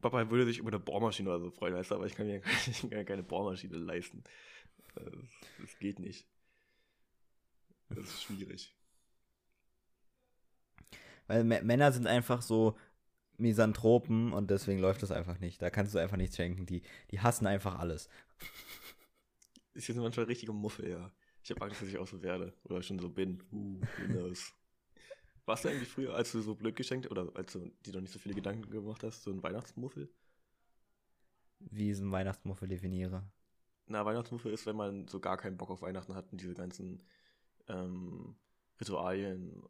Papa 0.00 0.30
würde 0.30 0.46
sich 0.46 0.58
über 0.58 0.68
eine 0.68 0.78
Bohrmaschine 0.78 1.28
oder 1.28 1.40
so 1.40 1.50
freuen, 1.50 1.74
weißt 1.74 1.90
du, 1.90 1.96
aber 1.96 2.06
ich 2.06 2.14
kann 2.14 2.26
mir 2.26 2.40
mir 2.90 3.04
keine 3.04 3.22
Bohrmaschine 3.22 3.76
leisten. 3.76 4.22
Das, 4.94 5.04
das 5.60 5.78
geht 5.78 5.98
nicht. 5.98 6.26
Das 7.88 7.98
ist 8.04 8.22
schwierig. 8.22 8.74
Weil 11.26 11.42
Mä- 11.42 11.62
Männer 11.62 11.92
sind 11.92 12.06
einfach 12.06 12.42
so 12.42 12.76
Misanthropen 13.36 14.32
und 14.32 14.50
deswegen 14.50 14.80
läuft 14.80 15.02
das 15.02 15.10
einfach 15.10 15.38
nicht. 15.38 15.62
Da 15.62 15.70
kannst 15.70 15.94
du 15.94 15.98
einfach 15.98 16.16
nichts 16.16 16.36
schenken. 16.36 16.66
Die, 16.66 16.82
die 17.10 17.20
hassen 17.20 17.46
einfach 17.46 17.78
alles. 17.78 18.08
Ich 19.74 19.86
bin 19.86 19.98
manchmal 19.98 20.26
richtige 20.26 20.52
Muffel, 20.52 20.88
ja. 20.90 21.12
Ich 21.42 21.50
habe 21.50 21.62
Angst, 21.62 21.80
dass 21.80 21.88
ich 21.88 21.98
auch 21.98 22.06
so 22.06 22.22
werde. 22.22 22.52
Oder 22.64 22.82
schon 22.82 22.98
so 22.98 23.08
bin. 23.08 23.42
Uh, 23.52 23.80
knows. 24.06 24.52
Warst 25.46 25.64
du 25.64 25.68
eigentlich 25.68 25.88
früher, 25.88 26.14
als 26.14 26.32
du 26.32 26.42
so 26.42 26.54
blöd 26.54 26.76
geschenkt 26.76 27.10
oder 27.10 27.30
als 27.34 27.52
du 27.52 27.70
dir 27.86 27.94
noch 27.94 28.00
nicht 28.00 28.12
so 28.12 28.18
viele 28.18 28.34
Gedanken 28.34 28.68
gemacht 28.68 29.02
hast, 29.02 29.22
so 29.22 29.30
ein 29.30 29.42
Weihnachtsmuffel? 29.42 30.12
Wie 31.60 31.90
ich 31.90 31.98
einen 31.98 32.12
Weihnachtsmuffel 32.12 32.68
definiere. 32.68 33.30
Na, 33.86 34.04
Weihnachtsmuffel 34.04 34.52
ist, 34.52 34.66
wenn 34.66 34.76
man 34.76 35.08
so 35.08 35.20
gar 35.20 35.36
keinen 35.38 35.56
Bock 35.56 35.70
auf 35.70 35.80
Weihnachten 35.80 36.14
hat 36.14 36.30
und 36.32 36.40
diese 36.40 36.54
ganzen 36.54 37.02
ähm, 37.68 38.36
Ritualien 38.80 39.62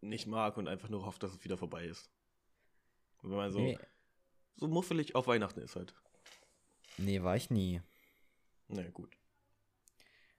nicht 0.00 0.26
mag 0.26 0.56
und 0.56 0.68
einfach 0.68 0.88
nur 0.88 1.04
hofft, 1.04 1.22
dass 1.22 1.32
es 1.32 1.44
wieder 1.44 1.58
vorbei 1.58 1.84
ist. 1.86 2.10
Und 3.22 3.30
wenn 3.30 3.36
man 3.38 3.50
so, 3.52 3.60
Nee, 3.60 3.78
so 4.56 4.68
muffelig 4.68 5.14
auf 5.14 5.26
Weihnachten 5.26 5.60
ist 5.60 5.76
halt. 5.76 5.94
nee, 6.98 7.22
war 7.22 7.36
ich 7.36 7.50
nie. 7.50 7.80
Na 8.68 8.82
ja, 8.82 8.90
gut. 8.90 9.16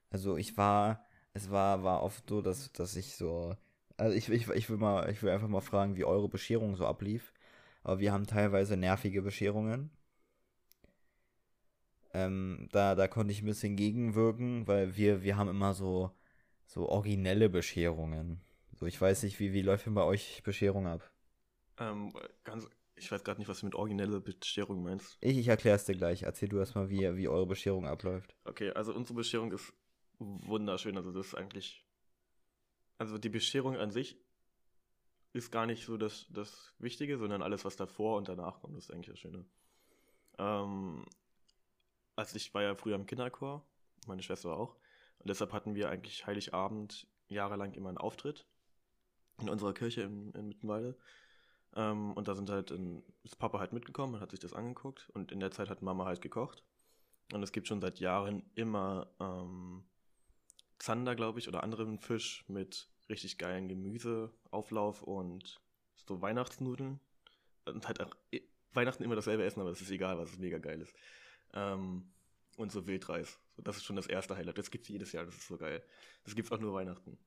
Also 0.09 0.37
ich 0.37 0.57
war, 0.57 1.05
es 1.33 1.49
war, 1.51 1.83
war 1.83 2.03
oft 2.03 2.27
so, 2.29 2.41
dass, 2.41 2.71
dass 2.73 2.95
ich 2.95 3.15
so, 3.15 3.55
also 3.97 4.15
ich, 4.15 4.29
ich, 4.29 4.47
ich 4.49 4.69
will 4.69 4.77
mal, 4.77 5.09
ich 5.09 5.21
will 5.23 5.29
einfach 5.31 5.47
mal 5.47 5.61
fragen, 5.61 5.95
wie 5.95 6.05
eure 6.05 6.29
Bescherung 6.29 6.75
so 6.75 6.85
ablief. 6.85 7.33
Aber 7.83 7.99
wir 7.99 8.11
haben 8.11 8.27
teilweise 8.27 8.77
nervige 8.77 9.21
Bescherungen. 9.21 9.91
Ähm, 12.13 12.67
da, 12.71 12.95
da 12.95 13.07
konnte 13.07 13.31
ich 13.33 13.41
ein 13.41 13.45
bisschen 13.45 13.75
gegenwirken, 13.75 14.67
weil 14.67 14.95
wir, 14.95 15.23
wir 15.23 15.37
haben 15.37 15.49
immer 15.49 15.73
so, 15.73 16.11
so 16.67 16.87
originelle 16.87 17.49
Bescherungen. 17.49 18.41
So, 18.75 18.85
ich 18.85 18.99
weiß 18.99 19.23
nicht, 19.23 19.39
wie, 19.39 19.53
wie 19.53 19.61
läuft 19.63 19.87
denn 19.87 19.95
bei 19.95 20.03
euch 20.03 20.43
Bescherung 20.43 20.85
ab? 20.85 21.09
Ähm, 21.79 22.13
ganz, 22.43 22.67
ich 22.95 23.11
weiß 23.11 23.23
gerade 23.23 23.39
nicht, 23.39 23.47
was 23.47 23.61
du 23.61 23.65
mit 23.65 23.75
originelle 23.75 24.19
Bescherung 24.19 24.83
meinst. 24.83 25.17
Ich, 25.21 25.37
ich 25.37 25.47
erkläre 25.47 25.75
es 25.75 25.85
dir 25.85 25.95
gleich. 25.95 26.23
Erzähl 26.23 26.49
du 26.49 26.59
erstmal, 26.59 26.89
wie, 26.89 27.15
wie 27.15 27.27
eure 27.27 27.47
Bescherung 27.47 27.87
abläuft. 27.87 28.35
Okay, 28.45 28.71
also 28.71 28.93
unsere 28.93 29.15
Bescherung 29.15 29.51
ist 29.51 29.73
wunderschön. 30.19 30.97
Also 30.97 31.11
das 31.11 31.27
ist 31.27 31.35
eigentlich. 31.35 31.83
Also 32.99 33.17
die 33.17 33.29
Bescherung 33.29 33.77
an 33.77 33.91
sich 33.91 34.19
ist 35.33 35.51
gar 35.51 35.67
nicht 35.67 35.85
so 35.85 35.97
das, 35.97 36.27
das 36.29 36.73
Wichtige, 36.79 37.17
sondern 37.17 37.43
alles, 37.43 37.63
was 37.63 37.75
davor 37.75 38.17
und 38.17 38.27
danach 38.27 38.59
kommt, 38.59 38.75
ist 38.75 38.91
eigentlich 38.91 39.07
das 39.07 39.19
Schöne. 39.19 39.45
Ähm, 40.39 41.05
also 42.15 42.35
ich 42.35 42.53
war 42.53 42.63
ja 42.63 42.75
früher 42.75 42.95
im 42.95 43.05
Kinderchor, 43.05 43.63
meine 44.07 44.23
Schwester 44.23 44.57
auch. 44.57 44.75
Deshalb 45.27 45.53
hatten 45.53 45.75
wir 45.75 45.89
eigentlich 45.89 46.25
Heiligabend 46.25 47.07
jahrelang 47.27 47.73
immer 47.73 47.89
einen 47.89 47.97
Auftritt 47.97 48.47
in 49.41 49.49
unserer 49.49 49.73
Kirche 49.73 50.01
in, 50.01 50.31
in 50.31 50.47
Mittenwalde. 50.47 50.97
Ähm, 51.75 52.13
und 52.13 52.27
da 52.27 52.35
sind 52.35 52.49
halt 52.49 52.71
in, 52.71 53.03
ist 53.23 53.37
Papa 53.37 53.59
halt 53.59 53.73
mitgekommen 53.73 54.15
und 54.15 54.21
hat 54.21 54.31
sich 54.31 54.39
das 54.39 54.53
angeguckt. 54.53 55.09
Und 55.13 55.31
in 55.31 55.39
der 55.39 55.51
Zeit 55.51 55.69
hat 55.69 55.81
Mama 55.81 56.05
halt 56.05 56.21
gekocht. 56.21 56.63
Und 57.33 57.43
es 57.43 57.51
gibt 57.51 57.67
schon 57.67 57.81
seit 57.81 57.99
Jahren 57.99 58.49
immer 58.55 59.11
ähm, 59.19 59.83
Zander, 60.79 61.15
glaube 61.15 61.39
ich, 61.39 61.47
oder 61.47 61.63
anderen 61.63 61.99
Fisch 61.99 62.45
mit 62.47 62.89
richtig 63.09 63.37
geilen 63.37 63.67
Gemüseauflauf 63.67 65.01
und 65.03 65.61
so 65.95 66.21
Weihnachtsnudeln. 66.21 66.99
Und 67.65 67.87
halt 67.87 68.01
auch 68.01 68.15
i- 68.33 68.47
Weihnachten 68.73 69.03
immer 69.03 69.15
dasselbe 69.15 69.43
essen, 69.43 69.59
aber 69.59 69.71
es 69.71 69.81
ist 69.81 69.91
egal, 69.91 70.17
was 70.17 70.31
es 70.31 70.37
mega 70.37 70.57
geil 70.57 70.81
ist. 70.81 70.95
Ähm, 71.53 72.11
und 72.57 72.71
so 72.71 72.85
Wildreis. 72.85 73.39
So, 73.55 73.61
das 73.61 73.77
ist 73.77 73.85
schon 73.85 73.95
das 73.95 74.07
erste 74.07 74.35
Highlight. 74.35 74.57
Das 74.57 74.71
gibt's 74.71 74.89
jedes 74.89 75.13
Jahr, 75.13 75.25
das 75.25 75.35
ist 75.35 75.47
so 75.47 75.57
geil. 75.57 75.81
Das 76.25 76.35
gibt's 76.35 76.51
auch 76.51 76.59
nur 76.59 76.73
Weihnachten. 76.73 77.17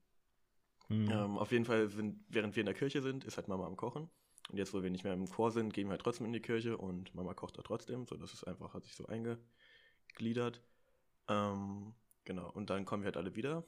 Hm. 0.87 1.09
Ähm, 1.09 1.37
auf 1.37 1.51
jeden 1.51 1.65
Fall, 1.65 1.87
sind, 1.87 2.23
während 2.29 2.55
wir 2.55 2.61
in 2.61 2.65
der 2.65 2.75
Kirche 2.75 3.01
sind, 3.01 3.23
ist 3.23 3.37
halt 3.37 3.47
Mama 3.47 3.65
am 3.65 3.77
Kochen. 3.77 4.09
Und 4.49 4.57
jetzt, 4.57 4.73
wo 4.73 4.83
wir 4.83 4.89
nicht 4.89 5.03
mehr 5.03 5.13
im 5.13 5.29
Chor 5.29 5.51
sind, 5.51 5.73
gehen 5.73 5.87
wir 5.87 5.91
halt 5.91 6.01
trotzdem 6.01 6.25
in 6.25 6.33
die 6.33 6.41
Kirche 6.41 6.77
und 6.77 7.15
Mama 7.15 7.33
kocht 7.33 7.57
da 7.57 7.61
trotzdem. 7.61 8.05
So, 8.05 8.17
das 8.17 8.33
ist 8.33 8.43
einfach, 8.43 8.73
hat 8.73 8.83
sich 8.83 8.95
so 8.95 9.05
eingegliedert. 9.05 10.61
Ähm, 11.29 11.93
genau, 12.25 12.51
und 12.51 12.69
dann 12.69 12.85
kommen 12.85 13.03
wir 13.03 13.07
halt 13.07 13.17
alle 13.17 13.35
wieder. 13.35 13.63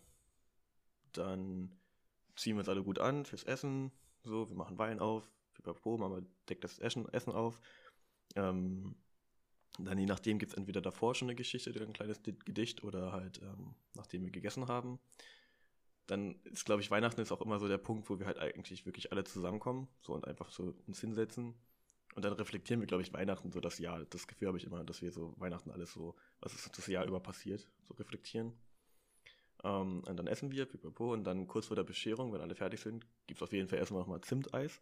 Dann 1.13 1.79
ziehen 2.35 2.55
wir 2.55 2.59
uns 2.59 2.69
alle 2.69 2.83
gut 2.83 2.99
an 2.99 3.25
fürs 3.25 3.43
Essen. 3.43 3.91
So, 4.23 4.49
wir 4.49 4.57
machen 4.57 4.77
Wein 4.77 4.99
auf. 4.99 5.31
Pipapo, 5.53 5.97
Mama 5.97 6.21
deckt 6.49 6.63
das 6.63 6.79
Essen, 6.79 7.07
Essen 7.13 7.31
auf. 7.31 7.61
Ähm, 8.35 8.95
dann 9.79 9.97
je 9.97 10.05
nachdem 10.05 10.39
gibt 10.39 10.51
es 10.51 10.57
entweder 10.57 10.81
davor 10.81 11.15
schon 11.15 11.27
eine 11.29 11.35
Geschichte, 11.35 11.71
ein 11.71 11.93
kleines 11.93 12.21
Di- 12.21 12.37
Gedicht 12.45 12.83
oder 12.83 13.11
halt 13.11 13.41
ähm, 13.41 13.75
nachdem 13.93 14.23
wir 14.23 14.31
gegessen 14.31 14.67
haben. 14.67 14.99
Dann 16.07 16.35
ist, 16.43 16.65
glaube 16.65 16.81
ich, 16.81 16.91
Weihnachten 16.91 17.21
ist 17.21 17.31
auch 17.31 17.41
immer 17.41 17.59
so 17.59 17.67
der 17.67 17.77
Punkt, 17.77 18.09
wo 18.09 18.19
wir 18.19 18.25
halt 18.25 18.37
eigentlich 18.37 18.85
wirklich 18.85 19.11
alle 19.11 19.23
zusammenkommen 19.23 19.87
so 20.01 20.13
und 20.13 20.27
einfach 20.27 20.51
so 20.51 20.75
uns 20.85 20.99
hinsetzen. 20.99 21.55
Und 22.15 22.25
dann 22.25 22.33
reflektieren 22.33 22.81
wir, 22.81 22.87
glaube 22.87 23.03
ich, 23.03 23.13
Weihnachten 23.13 23.51
so 23.51 23.59
das 23.59 23.79
Jahr. 23.79 24.05
Das 24.05 24.27
Gefühl 24.27 24.49
habe 24.49 24.57
ich 24.57 24.65
immer, 24.65 24.83
dass 24.83 25.01
wir 25.01 25.11
so 25.11 25.33
Weihnachten 25.39 25.71
alles 25.71 25.93
so, 25.93 26.15
was 26.41 26.53
ist 26.53 26.77
das 26.77 26.87
Jahr 26.87 27.05
über 27.05 27.19
passiert, 27.19 27.67
so 27.87 27.93
reflektieren. 27.95 28.53
Ähm, 29.63 30.03
und 30.05 30.17
dann 30.17 30.27
essen 30.27 30.51
wir, 30.51 30.65
pipapo, 30.65 31.13
und 31.13 31.23
dann 31.23 31.47
kurz 31.47 31.67
vor 31.67 31.75
der 31.75 31.83
Bescherung, 31.83 32.33
wenn 32.33 32.41
alle 32.41 32.55
fertig 32.55 32.81
sind, 32.81 33.07
gibt 33.27 33.39
es 33.39 33.43
auf 33.43 33.53
jeden 33.53 33.67
Fall 33.67 33.79
erstmal 33.79 34.01
nochmal 34.01 34.21
Zimteis 34.21 34.81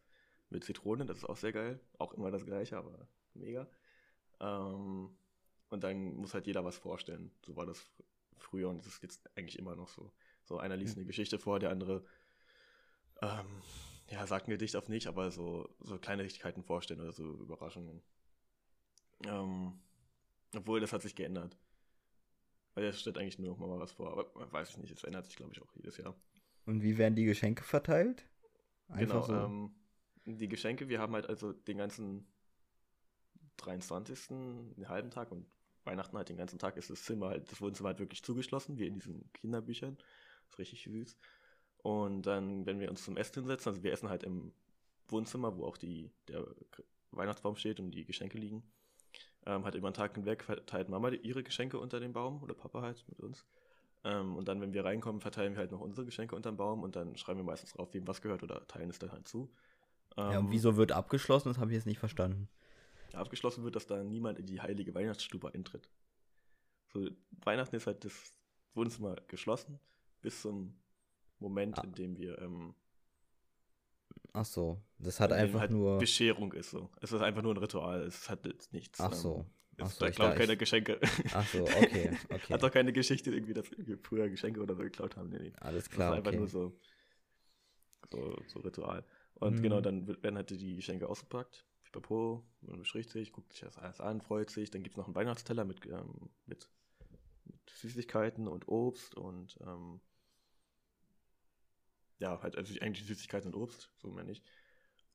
mit 0.49 0.63
Zitrone, 0.65 1.05
das 1.05 1.19
ist 1.19 1.25
auch 1.25 1.37
sehr 1.37 1.53
geil. 1.53 1.79
Auch 1.97 2.13
immer 2.13 2.31
das 2.31 2.45
gleiche, 2.45 2.77
aber 2.77 3.07
mega. 3.33 3.69
Ähm, 4.41 5.11
und 5.69 5.83
dann 5.85 6.17
muss 6.17 6.35
halt 6.35 6.47
jeder 6.47 6.65
was 6.65 6.77
vorstellen. 6.77 7.31
So 7.45 7.57
war 7.57 7.67
das 7.67 7.79
fr- 7.79 8.03
früher 8.37 8.69
und 8.69 8.79
das 8.79 8.87
ist 8.87 9.03
jetzt 9.03 9.29
eigentlich 9.37 9.59
immer 9.59 9.75
noch 9.77 9.89
so. 9.89 10.11
So 10.45 10.59
einer 10.59 10.77
liest 10.77 10.97
eine 10.97 11.07
Geschichte 11.07 11.39
vor, 11.39 11.59
der 11.59 11.71
andere 11.71 12.05
ähm, 13.21 13.61
ja, 14.09 14.25
sagt 14.27 14.47
ein 14.47 14.51
Gedicht 14.51 14.75
auf 14.75 14.89
nicht, 14.89 15.07
aber 15.07 15.31
so, 15.31 15.69
so 15.79 15.97
Kleinigkeiten 15.97 16.63
vorstellen 16.63 17.01
oder 17.01 17.13
so 17.13 17.23
Überraschungen. 17.23 18.01
Ähm, 19.25 19.79
obwohl, 20.55 20.79
das 20.81 20.93
hat 20.93 21.01
sich 21.03 21.15
geändert. 21.15 21.57
Weil 22.73 22.83
es 22.85 22.99
steht 22.99 23.17
eigentlich 23.17 23.39
nur 23.39 23.57
noch 23.57 23.65
mal 23.67 23.79
was 23.79 23.93
vor, 23.93 24.11
aber 24.11 24.51
weiß 24.51 24.71
es 24.71 24.77
nicht, 24.77 24.91
es 24.91 25.03
ändert 25.05 25.25
sich, 25.25 25.35
glaube 25.37 25.53
ich, 25.53 25.61
auch 25.61 25.73
jedes 25.73 25.95
Jahr. 25.97 26.15
Und 26.65 26.81
wie 26.81 26.97
werden 26.97 27.15
die 27.15 27.25
Geschenke 27.25 27.63
verteilt? 27.63 28.25
genau, 28.97 29.21
so. 29.21 29.33
ähm, 29.33 29.71
die 30.25 30.47
Geschenke, 30.47 30.87
wir 30.89 30.99
haben 30.99 31.13
halt 31.13 31.27
also 31.27 31.53
den 31.53 31.77
ganzen 31.77 32.27
23. 33.61 34.31
einen 34.31 34.89
halben 34.89 35.11
Tag 35.11 35.31
und 35.31 35.45
Weihnachten 35.85 36.17
halt 36.17 36.29
den 36.29 36.37
ganzen 36.37 36.59
Tag 36.59 36.77
ist 36.77 36.89
das 36.89 37.03
Zimmer 37.03 37.29
halt, 37.29 37.51
das 37.51 37.61
Wohnzimmer 37.61 37.89
halt 37.89 37.99
wirklich 37.99 38.23
zugeschlossen, 38.23 38.77
wie 38.77 38.87
in 38.87 38.95
diesen 38.95 39.31
Kinderbüchern. 39.33 39.97
Das 39.97 40.53
ist 40.53 40.59
richtig 40.59 40.83
süß. 40.83 41.17
Und 41.77 42.23
dann, 42.23 42.65
wenn 42.65 42.79
wir 42.79 42.89
uns 42.89 43.03
zum 43.03 43.17
Essen 43.17 43.35
hinsetzen, 43.35 43.71
also 43.71 43.83
wir 43.83 43.91
essen 43.91 44.09
halt 44.09 44.23
im 44.23 44.53
Wohnzimmer, 45.07 45.57
wo 45.57 45.65
auch 45.65 45.77
die, 45.77 46.11
der 46.27 46.45
Weihnachtsbaum 47.11 47.55
steht 47.55 47.79
und 47.79 47.91
die 47.91 48.05
Geschenke 48.05 48.37
liegen, 48.37 48.63
ähm, 49.45 49.63
halt 49.65 49.75
über 49.75 49.89
den 49.89 49.95
Tag 49.95 50.15
hinweg 50.15 50.43
verteilt 50.43 50.89
Mama 50.89 51.09
ihre 51.09 51.43
Geschenke 51.43 51.79
unter 51.79 51.99
den 51.99 52.13
Baum 52.13 52.43
oder 52.43 52.53
Papa 52.53 52.81
halt 52.81 53.03
mit 53.09 53.19
uns. 53.19 53.45
Ähm, 54.03 54.35
und 54.35 54.47
dann, 54.47 54.61
wenn 54.61 54.73
wir 54.73 54.85
reinkommen, 54.85 55.21
verteilen 55.21 55.53
wir 55.53 55.59
halt 55.59 55.71
noch 55.71 55.81
unsere 55.81 56.05
Geschenke 56.05 56.35
unter 56.35 56.51
den 56.51 56.57
Baum 56.57 56.83
und 56.83 56.95
dann 56.95 57.17
schreiben 57.17 57.39
wir 57.39 57.43
meistens 57.45 57.73
drauf, 57.73 57.93
wem 57.93 58.07
was 58.07 58.21
gehört 58.21 58.43
oder 58.43 58.67
teilen 58.67 58.89
es 58.89 58.99
dann 58.99 59.11
halt 59.11 59.27
zu. 59.27 59.51
ja, 60.27 60.39
und 60.39 60.49
Ähm, 60.49 60.51
wieso 60.51 60.77
wird 60.77 60.91
abgeschlossen? 60.91 61.49
Das 61.49 61.57
habe 61.57 61.71
ich 61.71 61.75
jetzt 61.75 61.85
nicht 61.85 61.99
verstanden. 61.99 62.49
Abgeschlossen 63.15 63.63
wird, 63.63 63.75
dass 63.75 63.85
da 63.87 64.03
niemand 64.03 64.39
in 64.39 64.45
die 64.45 64.61
heilige 64.61 64.93
Weihnachtsstube 64.93 65.53
eintritt. 65.53 65.89
So, 66.93 67.07
Weihnachten 67.43 67.75
ist 67.75 67.87
halt 67.87 68.03
das 68.05 68.13
Wohnzimmer 68.73 69.15
geschlossen 69.27 69.79
bis 70.21 70.41
zum 70.41 70.77
Moment, 71.39 71.79
Ah. 71.79 71.83
in 71.83 71.93
dem 71.93 72.17
wir 72.17 72.37
ähm, 72.39 72.73
Ach 74.33 74.45
so, 74.45 74.81
das 74.97 75.19
hat 75.19 75.33
einfach 75.33 75.59
halt 75.61 75.71
nur. 75.71 75.97
Bescherung 75.97 76.53
ist 76.53 76.69
so. 76.71 76.89
Es 77.01 77.11
ist 77.11 77.21
einfach 77.21 77.41
nur 77.41 77.53
ein 77.53 77.57
Ritual, 77.57 78.01
es 78.03 78.29
hat 78.29 78.45
jetzt 78.45 78.71
nichts. 78.71 78.99
Ach 79.01 79.11
ähm, 79.11 79.17
so. 79.17 79.45
Ach 79.77 79.87
Es 79.87 79.97
so, 79.97 80.05
da- 80.05 80.33
keine 80.35 80.53
ich- 80.53 80.59
Geschenke. 80.59 80.99
Ach 81.33 81.45
so, 81.47 81.63
okay, 81.63 82.17
okay. 82.29 82.53
Hat 82.53 82.63
doch 82.63 82.71
keine 82.71 82.93
Geschichte 82.93 83.31
irgendwie, 83.31 83.53
dass 83.53 83.69
wir 83.71 83.97
früher 83.97 84.29
Geschenke 84.29 84.61
oder 84.61 84.75
so 84.75 84.83
geklaut 84.83 85.17
haben. 85.17 85.29
Nee, 85.29 85.39
nee. 85.39 85.53
Alles 85.59 85.85
Das 85.85 85.93
klar, 85.93 86.11
ist 86.13 86.17
einfach 86.19 86.29
okay. 86.31 86.37
nur 86.39 86.47
so, 86.47 86.77
so, 88.09 88.37
so 88.47 88.59
Ritual. 88.59 89.03
Und 89.35 89.57
Mhm. 89.57 89.61
genau, 89.63 89.81
dann 89.81 90.07
wird- 90.07 90.23
werden 90.23 90.35
halt 90.37 90.49
die 90.49 90.75
Geschenke 90.75 91.09
ausgepackt. 91.09 91.65
Pipapo, 91.91 92.43
man 92.61 92.79
bespricht 92.79 93.09
sich, 93.09 93.31
guckt 93.31 93.53
sich 93.53 93.61
das 93.61 93.77
alles 93.77 93.99
an, 93.99 94.21
freut 94.21 94.49
sich. 94.49 94.71
Dann 94.71 94.83
gibt 94.83 94.93
es 94.93 94.97
noch 94.97 95.05
einen 95.05 95.15
Weihnachtsteller 95.15 95.65
mit, 95.65 95.85
ähm, 95.85 96.29
mit, 96.45 96.69
mit 97.45 97.69
Süßigkeiten 97.69 98.47
und 98.47 98.67
Obst 98.67 99.15
und 99.15 99.57
ähm, 99.61 99.99
ja, 102.19 102.41
halt 102.41 102.55
also 102.55 102.73
eigentlich 102.79 103.05
Süßigkeiten 103.07 103.53
und 103.53 103.59
Obst, 103.59 103.91
so 103.97 104.09
meine 104.09 104.31
ich. 104.31 104.43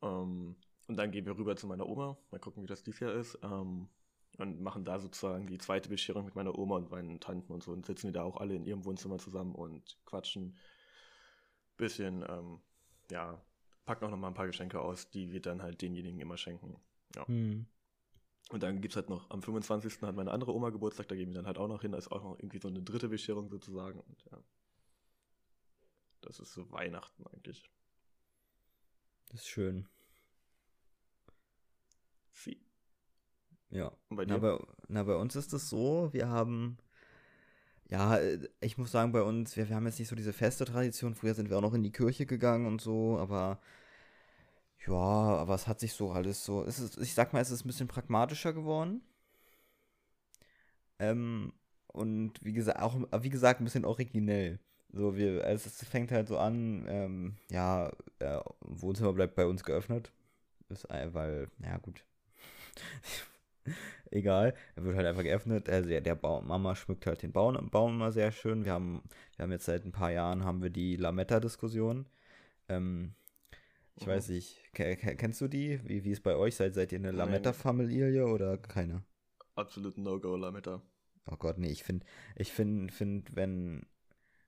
Ähm, 0.02 0.56
und 0.88 0.96
dann 0.96 1.10
gehen 1.10 1.26
wir 1.26 1.36
rüber 1.36 1.56
zu 1.56 1.66
meiner 1.66 1.88
Oma, 1.88 2.16
mal 2.30 2.38
gucken, 2.38 2.62
wie 2.62 2.68
das 2.68 2.82
dies 2.82 3.00
Jahr 3.00 3.12
ist. 3.14 3.38
Ähm, 3.42 3.88
und 4.38 4.60
machen 4.60 4.84
da 4.84 4.98
sozusagen 4.98 5.46
die 5.46 5.56
zweite 5.56 5.88
Bescherung 5.88 6.26
mit 6.26 6.34
meiner 6.34 6.58
Oma 6.58 6.76
und 6.76 6.90
meinen 6.90 7.20
Tanten 7.20 7.52
und 7.52 7.62
so. 7.62 7.72
Und 7.72 7.86
sitzen 7.86 8.08
wir 8.08 8.12
da 8.12 8.22
auch 8.22 8.36
alle 8.36 8.54
in 8.54 8.66
ihrem 8.66 8.84
Wohnzimmer 8.84 9.18
zusammen 9.18 9.54
und 9.54 9.98
quatschen. 10.04 10.56
Bisschen, 11.78 12.24
ähm, 12.28 12.60
ja, 13.10 13.40
packen 13.86 14.04
auch 14.04 14.10
noch 14.10 14.18
mal 14.18 14.28
ein 14.28 14.34
paar 14.34 14.46
Geschenke 14.46 14.80
aus, 14.80 15.08
die 15.10 15.32
wir 15.32 15.40
dann 15.40 15.62
halt 15.62 15.80
denjenigen 15.80 16.20
immer 16.20 16.36
schenken. 16.36 16.76
Ja. 17.14 17.26
Hm. 17.26 17.66
Und 18.50 18.62
dann 18.62 18.80
gibt 18.80 18.92
es 18.92 18.96
halt 18.96 19.08
noch, 19.08 19.30
am 19.30 19.42
25. 19.42 20.02
hat 20.02 20.14
meine 20.14 20.30
andere 20.30 20.54
Oma 20.54 20.70
Geburtstag, 20.70 21.08
da 21.08 21.16
gehen 21.16 21.28
wir 21.30 21.36
dann 21.36 21.46
halt 21.46 21.58
auch 21.58 21.68
noch 21.68 21.82
hin. 21.82 21.92
Da 21.92 21.98
ist 21.98 22.12
auch 22.12 22.22
noch 22.22 22.38
irgendwie 22.38 22.58
so 22.58 22.68
eine 22.68 22.82
dritte 22.82 23.08
Bescherung 23.08 23.48
sozusagen. 23.48 24.00
Und 24.00 24.24
ja. 24.30 24.38
Das 26.20 26.38
ist 26.38 26.52
so 26.52 26.70
Weihnachten 26.70 27.26
eigentlich. 27.26 27.70
Das 29.28 29.40
ist 29.40 29.48
schön. 29.48 29.88
Sie. 32.32 32.60
Ja. 33.70 33.92
Und 34.08 34.16
bei 34.16 34.26
Na 34.26 34.38
bei, 34.38 34.58
na, 34.88 35.02
bei 35.02 35.16
uns 35.16 35.34
ist 35.34 35.52
es 35.52 35.68
so, 35.68 36.12
wir 36.12 36.28
haben, 36.28 36.78
ja, 37.88 38.16
äh, 38.16 38.48
ich 38.60 38.78
muss 38.78 38.92
sagen, 38.92 39.12
bei 39.12 39.22
uns, 39.22 39.56
wir, 39.56 39.68
wir 39.68 39.76
haben 39.76 39.86
jetzt 39.86 39.98
nicht 39.98 40.08
so 40.08 40.16
diese 40.16 40.32
feste 40.32 40.64
Tradition. 40.64 41.14
Früher 41.14 41.34
sind 41.34 41.50
wir 41.50 41.58
auch 41.58 41.62
noch 41.62 41.74
in 41.74 41.82
die 41.82 41.92
Kirche 41.92 42.26
gegangen 42.26 42.66
und 42.66 42.80
so, 42.80 43.18
aber 43.18 43.60
ja, 44.86 44.92
aber 44.92 45.54
es 45.54 45.66
hat 45.66 45.80
sich 45.80 45.92
so 45.94 46.12
alles 46.12 46.44
so, 46.44 46.62
ist, 46.62 46.98
ich 46.98 47.14
sag 47.14 47.32
mal, 47.32 47.40
es 47.40 47.50
ist 47.50 47.64
ein 47.64 47.68
bisschen 47.68 47.88
pragmatischer 47.88 48.52
geworden. 48.52 49.02
Ähm, 50.98 51.52
und 51.88 52.32
wie 52.42 52.52
gesagt, 52.52 52.80
auch, 52.80 52.96
wie 53.22 53.30
gesagt, 53.30 53.60
ein 53.60 53.64
bisschen 53.64 53.84
originell. 53.84 54.58
So, 54.92 55.16
wir, 55.16 55.44
also 55.44 55.68
es 55.68 55.84
fängt 55.88 56.12
halt 56.12 56.28
so 56.28 56.38
an, 56.38 56.86
ähm, 56.88 57.36
ja, 57.50 57.90
äh, 58.20 58.40
Wohnzimmer 58.60 59.12
bleibt 59.12 59.34
bei 59.34 59.46
uns 59.46 59.64
geöffnet. 59.64 60.12
Ist, 60.68 60.88
weil, 60.88 61.48
ja 61.62 61.78
gut. 61.78 62.04
Egal, 64.10 64.54
er 64.76 64.84
wird 64.84 64.96
halt 64.96 65.06
einfach 65.06 65.22
geöffnet. 65.22 65.68
Also 65.68 65.88
der, 65.88 66.00
der 66.00 66.14
Baum, 66.14 66.46
Mama 66.46 66.74
schmückt 66.76 67.06
halt 67.06 67.22
den 67.22 67.32
Baum, 67.32 67.70
Baum 67.70 67.94
immer 67.94 68.12
sehr 68.12 68.32
schön. 68.32 68.64
Wir 68.64 68.72
haben, 68.72 69.02
wir 69.36 69.44
haben 69.44 69.52
jetzt 69.52 69.66
seit 69.66 69.84
ein 69.84 69.92
paar 69.92 70.10
Jahren 70.12 70.44
haben 70.44 70.62
wir 70.62 70.70
die 70.70 70.96
Lametta-Diskussion. 70.96 72.06
Ähm, 72.68 73.14
ich 73.96 74.06
Mhm. 74.06 74.10
weiß 74.10 74.28
nicht, 74.30 74.58
ke- 74.74 74.96
ke- 74.96 75.16
kennst 75.16 75.40
du 75.40 75.48
die? 75.48 75.80
Wie, 75.88 76.04
wie 76.04 76.12
ist 76.12 76.22
bei 76.22 76.36
euch? 76.36 76.56
Seid, 76.56 76.74
seid 76.74 76.92
ihr 76.92 76.98
eine. 76.98 77.12
Lametta-Familie 77.12 78.26
oder 78.26 78.58
keine? 78.58 79.02
Absolut 79.56 79.98
No-Go, 79.98 80.36
Lametta. 80.36 80.80
Oh 81.30 81.36
Gott, 81.36 81.58
nee, 81.58 81.70
ich 81.70 81.82
finde, 81.82 82.06
ich 82.36 82.52
finde, 82.52 82.92
find, 82.92 83.34
wenn, 83.34 83.84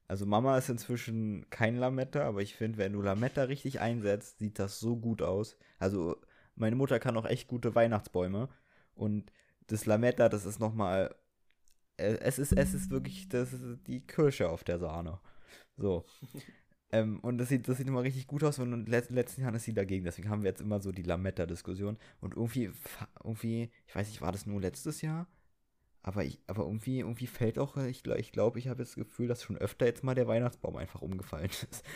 also 0.09 0.27
Mama 0.27 0.59
ist 0.59 0.69
inzwischen 0.71 1.49
kein 1.51 1.77
Lametta, 1.77 2.25
aber 2.25 2.43
ich 2.43 2.55
finde, 2.57 2.79
wenn 2.79 2.93
du 2.95 3.03
Lametta 3.03 3.45
richtig 3.45 3.81
einsetzt, 3.81 4.39
sieht 4.39 4.59
das 4.59 4.81
so 4.81 4.97
gut 4.97 5.23
aus. 5.23 5.57
Also, 5.79 6.17
meine 6.57 6.77
Mutter 6.77 7.01
kann 7.01 7.17
auch 7.17 7.27
echt 7.27 7.49
gute 7.49 7.75
Weihnachtsbäume 7.75 8.49
und 8.99 9.33
das 9.67 9.87
Lametta, 9.87 10.29
das 10.29 10.47
ist 10.47 10.61
nochmal, 10.61 11.15
es 11.97 12.39
ist, 12.39 12.53
es 12.53 12.75
ist 12.75 12.91
wirklich, 12.91 13.29
das 13.29 13.53
ist 13.53 13.87
die 13.87 14.07
Kirsche 14.07 14.49
auf 14.49 14.65
der 14.65 14.79
Sahne. 14.79 15.21
So. 15.77 16.05
ähm, 16.93 17.21
und 17.21 17.39
das 17.39 17.49
sieht, 17.49 17.69
das 17.69 17.79
sieht 17.79 17.89
immer 17.89 18.03
richtig 18.03 18.27
gut 18.27 18.45
aus 18.45 18.59
und 18.59 18.73
in 18.73 18.85
den 18.85 18.93
letzten, 18.93 19.41
Jahren 19.41 19.55
ist 19.55 19.65
sie 19.65 19.75
dagegen. 19.75 20.05
Deswegen 20.05 20.31
haben 20.31 20.43
wir 20.43 20.51
jetzt 20.51 20.61
immer 20.61 20.81
so 20.81 20.93
die 20.93 21.03
Lametta-Diskussion. 21.03 21.99
Und 22.21 22.37
irgendwie, 22.37 22.71
irgendwie, 23.23 23.71
ich 23.87 23.95
weiß 23.95 24.09
nicht, 24.09 24.21
war 24.21 24.33
das 24.33 24.47
nur 24.47 24.61
letztes 24.61 25.03
Jahr? 25.03 25.27
Aber 26.03 26.25
ich, 26.25 26.41
aber 26.47 26.63
irgendwie, 26.63 27.01
irgendwie 27.01 27.27
fällt 27.27 27.59
auch, 27.59 27.77
ich 27.77 28.03
glaube, 28.03 28.21
ich, 28.21 28.33
glaub, 28.33 28.57
ich 28.57 28.69
habe 28.69 28.83
jetzt 28.83 28.97
das 28.97 29.05
Gefühl, 29.05 29.29
dass 29.29 29.43
schon 29.43 29.59
öfter 29.59 29.85
jetzt 29.85 30.05
mal 30.05 30.15
der 30.15 30.29
Weihnachtsbaum 30.29 30.77
einfach 30.77 31.03
umgefallen 31.03 31.51
ist. 31.51 31.85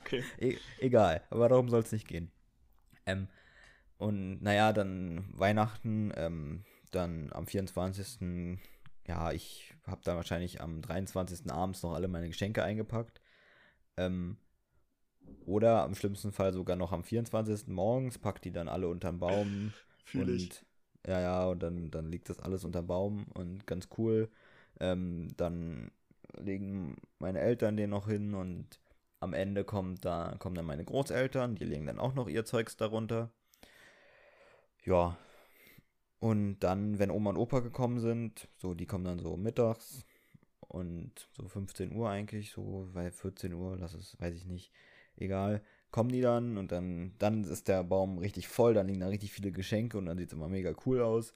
Okay. 0.00 0.24
e 0.38 0.58
egal, 0.80 1.22
aber 1.30 1.48
darum 1.48 1.68
soll 1.68 1.82
es 1.82 1.92
nicht 1.92 2.08
gehen. 2.08 2.32
Ähm, 3.06 3.28
und 4.00 4.42
naja, 4.42 4.72
dann 4.72 5.26
Weihnachten, 5.34 6.10
ähm, 6.16 6.64
dann 6.90 7.30
am 7.34 7.46
24. 7.46 8.58
Ja, 9.06 9.30
ich 9.30 9.74
habe 9.86 10.00
dann 10.04 10.16
wahrscheinlich 10.16 10.62
am 10.62 10.80
23. 10.80 11.52
abends 11.52 11.82
noch 11.82 11.92
alle 11.92 12.08
meine 12.08 12.28
Geschenke 12.28 12.62
eingepackt. 12.62 13.20
Ähm, 13.98 14.38
oder 15.44 15.82
am 15.82 15.94
schlimmsten 15.94 16.32
Fall 16.32 16.54
sogar 16.54 16.76
noch 16.76 16.92
am 16.92 17.04
24. 17.04 17.68
morgens, 17.68 18.18
packt 18.18 18.46
die 18.46 18.52
dann 18.52 18.68
alle 18.68 18.88
unterm 18.88 19.18
Baum. 19.18 19.74
Fühle 20.06 20.32
ich. 20.32 20.44
Und 20.44 20.66
ja, 21.06 21.20
ja, 21.20 21.44
und 21.44 21.62
dann, 21.62 21.90
dann 21.90 22.10
liegt 22.10 22.30
das 22.30 22.40
alles 22.40 22.64
unterm 22.64 22.86
Baum 22.86 23.26
und 23.34 23.66
ganz 23.66 23.90
cool. 23.98 24.30
Ähm, 24.80 25.28
dann 25.36 25.90
legen 26.38 26.96
meine 27.18 27.40
Eltern 27.40 27.76
den 27.76 27.90
noch 27.90 28.08
hin 28.08 28.34
und 28.34 28.80
am 29.18 29.34
Ende 29.34 29.62
kommt 29.64 30.06
da, 30.06 30.36
kommen 30.38 30.54
dann 30.54 30.64
meine 30.64 30.86
Großeltern, 30.86 31.56
die 31.56 31.66
legen 31.66 31.84
dann 31.84 31.98
auch 31.98 32.14
noch 32.14 32.28
ihr 32.28 32.46
Zeugs 32.46 32.78
darunter. 32.78 33.30
Ja. 34.84 35.16
Und 36.18 36.60
dann, 36.60 36.98
wenn 36.98 37.10
Oma 37.10 37.30
und 37.30 37.36
Opa 37.38 37.60
gekommen 37.60 38.00
sind, 38.00 38.48
so, 38.58 38.74
die 38.74 38.86
kommen 38.86 39.04
dann 39.04 39.18
so 39.18 39.36
mittags 39.36 40.04
und 40.60 41.12
so 41.32 41.48
15 41.48 41.92
Uhr 41.92 42.10
eigentlich, 42.10 42.52
so, 42.52 42.88
weil 42.92 43.10
14 43.10 43.54
Uhr, 43.54 43.76
das 43.78 43.94
ist, 43.94 44.20
weiß 44.20 44.34
ich 44.34 44.46
nicht, 44.46 44.72
egal, 45.16 45.62
kommen 45.90 46.10
die 46.10 46.20
dann 46.20 46.58
und 46.58 46.72
dann, 46.72 47.14
dann 47.18 47.44
ist 47.44 47.68
der 47.68 47.84
Baum 47.84 48.18
richtig 48.18 48.48
voll, 48.48 48.74
dann 48.74 48.86
liegen 48.86 49.00
da 49.00 49.08
richtig 49.08 49.32
viele 49.32 49.50
Geschenke 49.52 49.98
und 49.98 50.06
dann 50.06 50.18
sieht 50.18 50.28
es 50.28 50.34
immer 50.34 50.48
mega 50.48 50.74
cool 50.86 51.00
aus. 51.02 51.32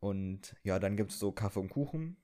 Und 0.00 0.56
ja, 0.64 0.78
dann 0.78 0.96
gibt 0.96 1.12
es 1.12 1.18
so 1.18 1.32
Kaffee 1.32 1.60
und 1.60 1.68
Kuchen. 1.68 2.16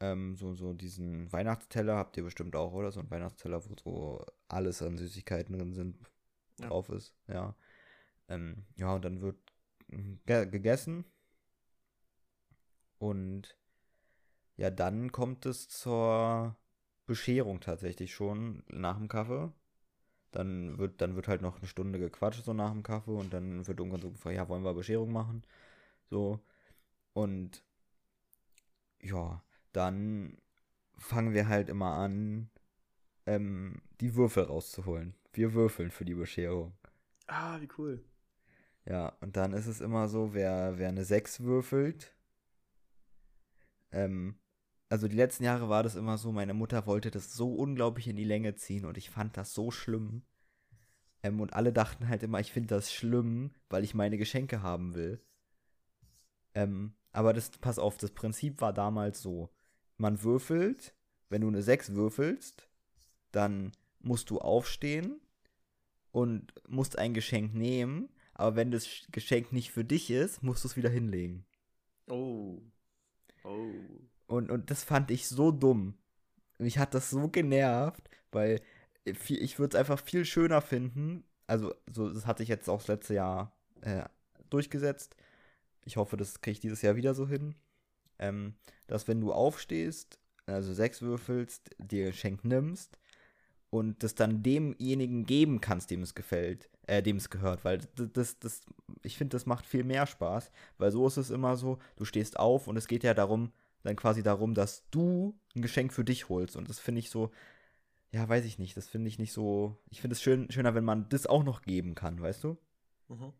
Ähm, 0.00 0.36
so, 0.36 0.54
so 0.54 0.72
diesen 0.72 1.32
Weihnachtsteller 1.32 1.96
habt 1.96 2.16
ihr 2.16 2.22
bestimmt 2.22 2.54
auch, 2.56 2.72
oder? 2.72 2.92
So 2.92 3.00
ein 3.00 3.10
Weihnachtsteller, 3.10 3.62
wo 3.68 3.74
so 3.82 4.24
alles 4.48 4.80
an 4.82 4.96
Süßigkeiten 4.96 5.56
drin 5.56 5.74
sind, 5.74 5.98
Ja. 6.60 6.68
drauf 6.68 6.88
ist, 6.88 7.14
ja. 7.28 7.54
Ähm, 8.28 8.66
ja, 8.76 8.94
und 8.94 9.04
dann 9.04 9.20
wird 9.20 9.38
mm, 9.88 10.14
ge 10.26 10.46
gegessen. 10.46 11.04
Und 12.98 13.56
ja, 14.56 14.70
dann 14.70 15.12
kommt 15.12 15.46
es 15.46 15.68
zur 15.68 16.56
Bescherung 17.06 17.60
tatsächlich 17.60 18.12
schon 18.14 18.64
nach 18.68 18.98
dem 18.98 19.08
Kaffee. 19.08 19.52
Dann 20.32 20.78
wird, 20.78 21.00
dann 21.00 21.16
wird 21.16 21.28
halt 21.28 21.42
noch 21.42 21.58
eine 21.58 21.68
Stunde 21.68 21.98
gequatscht, 21.98 22.44
so 22.44 22.52
nach 22.52 22.72
dem 22.72 22.82
Kaffee, 22.82 23.12
und 23.12 23.32
dann 23.32 23.66
wird 23.66 23.78
irgendwann 23.78 24.02
so 24.02 24.10
gefragt, 24.10 24.36
ja, 24.36 24.48
wollen 24.48 24.64
wir 24.64 24.74
Bescherung 24.74 25.12
machen? 25.12 25.42
So. 26.10 26.40
Und 27.14 27.64
ja, 29.00 29.42
dann 29.72 30.38
fangen 30.98 31.34
wir 31.34 31.48
halt 31.48 31.68
immer 31.68 31.94
an, 31.94 32.50
ähm, 33.26 33.80
die 34.00 34.14
Würfel 34.16 34.44
rauszuholen. 34.44 35.14
Wir 35.32 35.54
würfeln 35.54 35.90
für 35.90 36.04
die 36.04 36.14
Bescherung. 36.14 36.72
Ah, 37.26 37.60
wie 37.60 37.68
cool. 37.78 38.04
Ja, 38.88 39.10
und 39.20 39.36
dann 39.36 39.52
ist 39.52 39.66
es 39.66 39.82
immer 39.82 40.08
so, 40.08 40.32
wer, 40.32 40.78
wer 40.78 40.88
eine 40.88 41.04
6 41.04 41.40
würfelt. 41.40 42.14
Ähm, 43.92 44.38
also 44.88 45.08
die 45.08 45.16
letzten 45.16 45.44
Jahre 45.44 45.68
war 45.68 45.82
das 45.82 45.94
immer 45.94 46.16
so, 46.16 46.32
meine 46.32 46.54
Mutter 46.54 46.86
wollte 46.86 47.10
das 47.10 47.34
so 47.34 47.54
unglaublich 47.54 48.08
in 48.08 48.16
die 48.16 48.24
Länge 48.24 48.54
ziehen 48.54 48.86
und 48.86 48.96
ich 48.96 49.10
fand 49.10 49.36
das 49.36 49.52
so 49.52 49.70
schlimm. 49.70 50.22
Ähm, 51.22 51.38
und 51.40 51.52
alle 51.52 51.70
dachten 51.70 52.08
halt 52.08 52.22
immer, 52.22 52.40
ich 52.40 52.50
finde 52.52 52.68
das 52.74 52.90
schlimm, 52.90 53.50
weil 53.68 53.84
ich 53.84 53.94
meine 53.94 54.16
Geschenke 54.16 54.62
haben 54.62 54.94
will. 54.94 55.22
Ähm, 56.54 56.94
aber 57.12 57.34
das, 57.34 57.50
pass 57.50 57.78
auf, 57.78 57.98
das 57.98 58.12
Prinzip 58.12 58.62
war 58.62 58.72
damals 58.72 59.20
so. 59.20 59.50
Man 59.98 60.22
würfelt, 60.22 60.94
wenn 61.28 61.42
du 61.42 61.48
eine 61.48 61.62
6 61.62 61.92
würfelst, 61.92 62.70
dann 63.32 63.72
musst 64.00 64.30
du 64.30 64.38
aufstehen 64.38 65.20
und 66.10 66.54
musst 66.66 66.98
ein 66.98 67.12
Geschenk 67.12 67.54
nehmen, 67.54 68.08
aber 68.38 68.56
wenn 68.56 68.70
das 68.70 68.86
Sch- 68.86 69.06
Geschenk 69.12 69.52
nicht 69.52 69.72
für 69.72 69.84
dich 69.84 70.10
ist, 70.10 70.42
musst 70.42 70.64
du 70.64 70.68
es 70.68 70.76
wieder 70.78 70.90
hinlegen. 70.90 71.44
Oh. 72.08 72.62
Oh. 73.44 73.70
Und, 74.26 74.50
und 74.50 74.70
das 74.70 74.84
fand 74.84 75.10
ich 75.10 75.28
so 75.28 75.52
dumm. 75.52 75.98
Mich 76.58 76.78
hat 76.78 76.94
das 76.94 77.10
so 77.10 77.28
genervt, 77.28 78.08
weil 78.32 78.60
ich 79.04 79.58
würde 79.58 79.76
es 79.76 79.80
einfach 79.80 80.00
viel 80.00 80.24
schöner 80.24 80.60
finden. 80.60 81.24
Also, 81.46 81.74
so, 81.92 82.10
das 82.12 82.26
hatte 82.26 82.42
ich 82.42 82.48
jetzt 82.48 82.68
auch 82.68 82.78
das 82.78 82.88
letzte 82.88 83.14
Jahr 83.14 83.56
äh, 83.82 84.04
durchgesetzt. 84.50 85.16
Ich 85.84 85.96
hoffe, 85.96 86.16
das 86.16 86.40
kriege 86.40 86.52
ich 86.52 86.60
dieses 86.60 86.82
Jahr 86.82 86.96
wieder 86.96 87.14
so 87.14 87.28
hin. 87.28 87.54
Ähm, 88.18 88.54
dass 88.86 89.08
wenn 89.08 89.20
du 89.20 89.32
aufstehst, 89.32 90.18
also 90.46 90.74
sechs 90.74 91.02
würfelst, 91.02 91.70
dir 91.78 92.06
Geschenk 92.06 92.44
nimmst 92.44 92.98
und 93.70 94.02
das 94.02 94.14
dann 94.14 94.42
demjenigen 94.42 95.24
geben 95.26 95.60
kannst, 95.60 95.90
dem 95.90 96.02
es 96.02 96.14
gefällt, 96.14 96.68
äh, 96.88 97.02
dem 97.02 97.16
es 97.16 97.30
gehört, 97.30 97.64
weil 97.64 97.78
das, 97.94 98.38
das, 98.38 98.62
ich 99.02 99.16
finde, 99.16 99.34
das 99.36 99.46
macht 99.46 99.66
viel 99.66 99.84
mehr 99.84 100.06
Spaß, 100.06 100.50
weil 100.78 100.90
so 100.90 101.06
ist 101.06 101.18
es 101.18 101.30
immer 101.30 101.56
so, 101.56 101.78
du 101.96 102.04
stehst 102.04 102.38
auf 102.38 102.66
und 102.66 102.76
es 102.76 102.88
geht 102.88 103.04
ja 103.04 103.14
darum, 103.14 103.52
dann 103.82 103.94
quasi 103.94 104.22
darum, 104.22 104.54
dass 104.54 104.88
du 104.90 105.38
ein 105.54 105.62
Geschenk 105.62 105.92
für 105.92 106.04
dich 106.04 106.28
holst 106.28 106.56
und 106.56 106.68
das 106.68 106.80
finde 106.80 107.00
ich 107.00 107.10
so, 107.10 107.30
ja, 108.10 108.26
weiß 108.26 108.44
ich 108.46 108.58
nicht, 108.58 108.76
das 108.76 108.88
finde 108.88 109.08
ich 109.08 109.18
nicht 109.18 109.32
so, 109.32 109.78
ich 109.90 110.00
finde 110.00 110.14
es 110.14 110.22
schön, 110.22 110.50
schöner, 110.50 110.74
wenn 110.74 110.84
man 110.84 111.08
das 111.10 111.26
auch 111.26 111.44
noch 111.44 111.62
geben 111.62 111.94
kann, 111.94 112.20
weißt 112.20 112.42
du? 112.42 112.56
Mhm. 113.08 113.32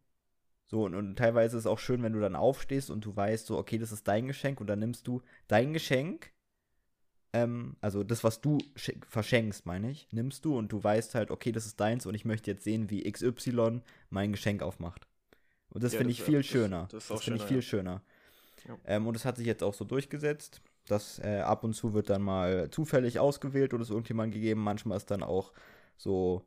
So, 0.67 0.85
und, 0.85 0.95
und 0.95 1.17
teilweise 1.17 1.57
ist 1.57 1.63
es 1.63 1.67
auch 1.67 1.79
schön, 1.79 2.03
wenn 2.03 2.13
du 2.13 2.21
dann 2.21 2.37
aufstehst 2.37 2.91
und 2.91 3.03
du 3.05 3.17
weißt, 3.17 3.47
so, 3.47 3.57
okay, 3.57 3.79
das 3.79 3.93
ist 3.93 4.07
dein 4.07 4.27
Geschenk 4.27 4.61
und 4.61 4.67
dann 4.67 4.79
nimmst 4.79 5.07
du 5.07 5.23
dein 5.47 5.73
Geschenk 5.73 6.33
ähm, 7.33 7.77
also 7.81 8.05
das, 8.05 8.25
was 8.25 8.41
du 8.41 8.59
verschenkst, 9.09 9.67
meine 9.67 9.91
ich, 9.91 10.09
nimmst 10.13 10.45
du 10.45 10.57
und 10.57 10.73
du 10.73 10.83
weißt 10.83 11.15
halt, 11.15 11.31
okay, 11.31 11.53
das 11.53 11.67
ist 11.67 11.79
deins 11.79 12.07
und 12.07 12.15
ich 12.15 12.25
möchte 12.25 12.51
jetzt 12.51 12.65
sehen, 12.65 12.91
wie 12.91 13.11
XY 13.11 13.83
mein 14.11 14.33
Geschenk 14.33 14.63
aufmacht. 14.63 15.07
Und 15.71 15.85
das 15.85 15.93
ja, 15.93 15.99
finde 15.99 16.13
ich 16.13 16.23
viel 16.23 16.39
das, 16.39 16.47
schöner. 16.47 16.89
Das, 16.91 17.09
das 17.09 17.23
finde 17.23 17.41
ich 17.41 17.45
viel 17.45 17.57
ja. 17.57 17.63
schöner. 17.63 18.03
Ja. 18.67 18.79
Ähm, 18.87 19.07
und 19.07 19.15
es 19.15 19.25
hat 19.25 19.37
sich 19.37 19.47
jetzt 19.47 19.63
auch 19.63 19.75
so 19.75 19.85
durchgesetzt, 19.85 20.63
dass 20.87 21.19
äh, 21.19 21.41
ab 21.41 21.65
und 21.65 21.75
zu 21.75 21.93
wird 21.93 22.09
dann 22.11 22.23
mal 22.23 22.71
zufällig 22.71 23.19
ausgewählt 23.19 23.75
oder 23.75 23.83
es 23.83 23.91
irgendjemand 23.91 24.33
gegeben. 24.33 24.63
Manchmal 24.63 24.97
ist 24.97 25.11
dann 25.11 25.23
auch 25.23 25.53
so 25.97 26.47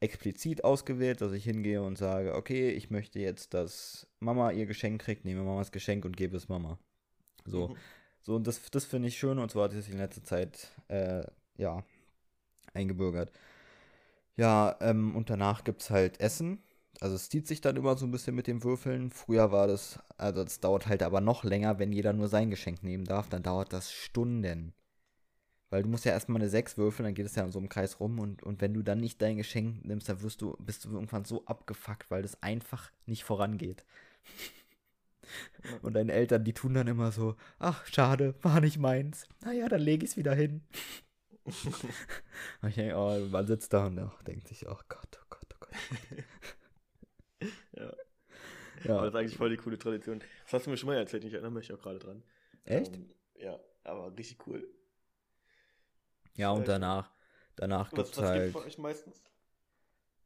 explizit 0.00 0.64
ausgewählt, 0.64 1.20
dass 1.20 1.32
ich 1.32 1.44
hingehe 1.44 1.82
und 1.82 1.98
sage, 1.98 2.34
okay, 2.34 2.70
ich 2.70 2.90
möchte 2.90 3.18
jetzt, 3.18 3.54
dass 3.54 4.06
Mama 4.20 4.52
ihr 4.52 4.66
Geschenk 4.66 5.02
kriegt, 5.02 5.24
nehme 5.24 5.42
Mamas 5.42 5.72
Geschenk 5.72 6.04
und 6.04 6.16
gebe 6.16 6.36
es 6.36 6.48
Mama. 6.48 6.78
So. 7.44 7.68
Mhm. 7.68 7.76
So, 8.26 8.34
und 8.34 8.44
das, 8.48 8.60
das 8.72 8.84
finde 8.84 9.06
ich 9.06 9.16
schön 9.18 9.38
und 9.38 9.52
zwar 9.52 9.64
hat 9.64 9.72
es 9.72 9.84
sich 9.84 9.92
in 9.94 10.00
letzter 10.00 10.24
Zeit, 10.24 10.72
äh, 10.88 11.22
ja, 11.58 11.84
eingebürgert. 12.74 13.32
Ja, 14.36 14.76
ähm, 14.80 15.16
und 15.16 15.30
danach 15.30 15.64
gibt 15.64 15.82
es 15.82 15.90
halt 15.90 16.20
Essen. 16.20 16.58
Also 17.00 17.14
es 17.14 17.28
zieht 17.28 17.46
sich 17.46 17.60
dann 17.60 17.76
immer 17.76 17.96
so 17.96 18.06
ein 18.06 18.10
bisschen 18.10 18.34
mit 18.34 18.46
dem 18.46 18.64
Würfeln. 18.64 19.10
Früher 19.10 19.52
war 19.52 19.66
das, 19.66 19.98
also 20.16 20.42
es 20.42 20.60
dauert 20.60 20.86
halt 20.86 21.02
aber 21.02 21.20
noch 21.20 21.44
länger, 21.44 21.78
wenn 21.78 21.92
jeder 21.92 22.12
nur 22.12 22.28
sein 22.28 22.50
Geschenk 22.50 22.82
nehmen 22.82 23.04
darf, 23.04 23.28
dann 23.28 23.42
dauert 23.42 23.72
das 23.72 23.92
Stunden. 23.92 24.72
Weil 25.70 25.82
du 25.84 25.88
musst 25.88 26.04
ja 26.04 26.12
erstmal 26.12 26.40
eine 26.42 26.50
6 26.50 26.78
würfeln, 26.78 27.04
dann 27.06 27.14
geht 27.14 27.26
es 27.26 27.36
ja 27.36 27.44
in 27.44 27.52
so 27.52 27.58
einem 27.60 27.68
Kreis 27.68 28.00
rum 28.00 28.20
und, 28.20 28.42
und 28.42 28.60
wenn 28.60 28.74
du 28.74 28.82
dann 28.82 29.00
nicht 29.00 29.22
dein 29.22 29.36
Geschenk 29.38 29.84
nimmst, 29.84 30.08
dann 30.08 30.22
wirst 30.22 30.42
du, 30.42 30.56
bist 30.60 30.84
du 30.84 30.92
irgendwann 30.92 31.24
so 31.24 31.44
abgefuckt, 31.46 32.10
weil 32.10 32.22
das 32.22 32.42
einfach 32.42 32.90
nicht 33.06 33.24
vorangeht. 33.24 33.84
Und 35.82 35.94
deine 35.94 36.12
Eltern, 36.12 36.44
die 36.44 36.52
tun 36.52 36.74
dann 36.74 36.86
immer 36.86 37.12
so, 37.12 37.36
ach, 37.58 37.86
schade, 37.86 38.34
war 38.42 38.60
nicht 38.60 38.78
meins. 38.78 39.26
Naja, 39.44 39.68
dann 39.68 39.80
lege 39.80 40.04
ich 40.04 40.12
es 40.12 40.16
wieder 40.16 40.34
hin. 40.34 40.62
und 42.62 42.68
ich 42.68 42.74
denke, 42.74 42.96
oh, 42.96 43.18
man 43.30 43.46
sitzt 43.46 43.72
da 43.72 43.86
und 43.86 43.98
ach, 44.00 44.22
denkt 44.24 44.48
sich, 44.48 44.66
oh 44.68 44.78
Gott, 44.88 45.18
oh 45.20 45.26
Gott, 45.30 45.54
oh 45.54 45.58
Gott. 45.60 45.70
ja. 47.72 47.92
ja. 48.84 49.00
Das 49.00 49.08
ist 49.08 49.14
eigentlich 49.14 49.36
voll 49.36 49.50
die 49.50 49.56
coole 49.56 49.78
Tradition. 49.78 50.18
Das 50.44 50.54
hast 50.54 50.66
du 50.66 50.70
mir 50.70 50.76
schon 50.76 50.88
mal 50.88 50.96
erzählt, 50.96 51.24
ich 51.24 51.32
erinnere 51.32 51.52
mich 51.52 51.72
auch 51.72 51.80
gerade 51.80 52.00
dran. 52.00 52.24
Echt? 52.64 52.96
Ähm, 52.96 53.10
ja, 53.36 53.60
aber 53.84 54.16
richtig 54.16 54.44
cool. 54.48 54.66
Ja, 56.34 56.50
und 56.50 56.66
danach, 56.66 57.10
danach 57.54 57.90
gibt 57.90 58.08
es 58.08 58.18
halt. 58.18 58.52
Was 58.52 58.64
euch 58.64 58.78
meistens? 58.78 59.22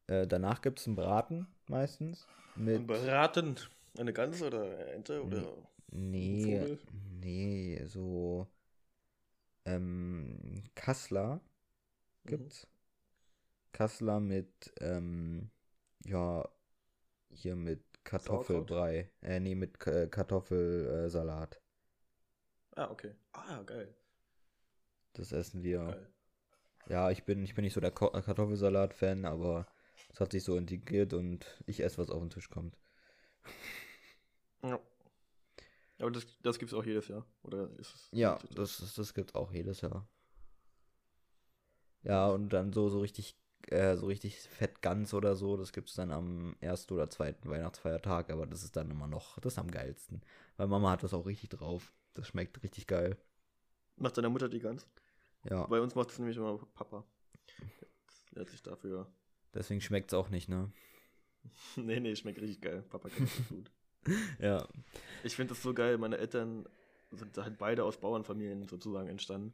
Äh, 0.06 0.26
danach 0.26 0.60
gibt 0.62 0.80
es 0.80 0.86
einen 0.86 0.96
Braten 0.96 1.46
meistens. 1.68 2.26
Mit 2.56 2.76
ein 2.76 2.86
Braten? 2.86 3.56
Eine 3.98 4.12
Gans 4.12 4.42
oder 4.42 4.88
Ente 4.94 5.24
oder 5.24 5.44
nee, 5.92 6.42
Vogel? 6.42 6.78
Nee, 7.20 7.82
so 7.86 8.46
ähm, 9.64 10.62
Kassler 10.74 11.40
gibt's. 12.24 12.66
Mhm. 12.66 12.70
Kassler 13.72 14.20
mit 14.20 14.72
ähm, 14.80 15.50
ja 16.04 16.48
hier 17.30 17.56
mit 17.56 17.82
Kartoffelbrei. 18.04 19.10
Äh, 19.22 19.40
nee, 19.40 19.54
mit 19.54 19.78
Kartoffelsalat. 19.78 21.60
ah, 22.76 22.90
okay. 22.90 23.14
Ah, 23.32 23.62
geil. 23.62 23.94
Das 25.12 25.32
essen 25.32 25.62
wir. 25.62 25.78
Geil. 25.78 26.06
Ja, 26.88 27.10
ich 27.10 27.24
bin, 27.24 27.44
ich 27.44 27.54
bin 27.54 27.64
nicht 27.64 27.74
so 27.74 27.80
der 27.80 27.92
Kartoffelsalat-Fan, 27.92 29.24
aber 29.24 29.66
es 30.12 30.20
hat 30.20 30.32
sich 30.32 30.42
so 30.42 30.56
integriert 30.56 31.12
und 31.12 31.46
ich 31.66 31.82
esse, 31.82 31.98
was 31.98 32.10
auf 32.10 32.20
den 32.20 32.30
Tisch 32.30 32.50
kommt. 32.50 32.76
Ja. 34.62 34.80
Aber 35.98 36.10
das, 36.10 36.26
das 36.42 36.58
gibt 36.58 36.72
es 36.72 36.78
auch 36.78 36.84
jedes 36.84 37.08
Jahr, 37.08 37.26
oder 37.42 37.68
ist 37.78 37.94
es? 37.94 38.08
Ja, 38.12 38.38
das, 38.54 38.78
das, 38.78 38.94
das 38.94 39.14
gibt 39.14 39.30
es 39.30 39.34
auch 39.34 39.52
jedes 39.52 39.82
Jahr. 39.82 40.08
Ja, 42.02 42.28
und 42.28 42.50
dann 42.50 42.72
so, 42.72 42.88
so 42.88 43.00
richtig, 43.00 43.36
äh, 43.68 43.96
so 43.96 44.06
richtig 44.06 44.40
fett 44.40 44.80
ganz 44.80 45.12
oder 45.12 45.36
so, 45.36 45.58
das 45.58 45.72
gibt 45.72 45.90
es 45.90 45.94
dann 45.96 46.10
am 46.10 46.56
ersten 46.60 46.94
oder 46.94 47.10
zweiten 47.10 47.50
Weihnachtsfeiertag, 47.50 48.30
aber 48.30 48.46
das 48.46 48.62
ist 48.62 48.76
dann 48.76 48.90
immer 48.90 49.06
noch, 49.06 49.38
das 49.40 49.58
am 49.58 49.70
geilsten. 49.70 50.22
Weil 50.56 50.68
Mama 50.68 50.90
hat 50.90 51.02
das 51.02 51.12
auch 51.12 51.26
richtig 51.26 51.50
drauf. 51.50 51.92
Das 52.14 52.28
schmeckt 52.28 52.62
richtig 52.62 52.86
geil. 52.86 53.18
Macht 53.96 54.16
deine 54.16 54.30
Mutter 54.30 54.48
die 54.48 54.60
Gans? 54.60 54.86
Ja. 55.44 55.66
Bei 55.66 55.80
uns 55.80 55.94
macht 55.94 56.10
es 56.10 56.18
nämlich 56.18 56.36
immer 56.36 56.58
Papa. 56.74 57.04
Der 58.32 58.42
hat 58.42 58.50
sich 58.50 58.62
dafür. 58.62 59.06
Deswegen 59.52 59.80
schmeckt 59.80 60.12
es 60.12 60.18
auch 60.18 60.30
nicht, 60.30 60.48
ne? 60.48 60.72
nee, 61.76 62.00
nee, 62.00 62.16
schmeckt 62.16 62.40
richtig 62.40 62.62
geil. 62.62 62.82
Papa 62.88 63.08
kann 63.10 63.26
das 63.26 63.48
gut. 63.48 63.70
ja. 64.38 64.66
Ich 65.22 65.36
finde 65.36 65.54
das 65.54 65.62
so 65.62 65.74
geil. 65.74 65.98
Meine 65.98 66.18
Eltern 66.18 66.66
sind 67.10 67.36
halt 67.36 67.58
beide 67.58 67.84
aus 67.84 67.98
Bauernfamilien 67.98 68.66
sozusagen 68.68 69.08
entstanden. 69.08 69.52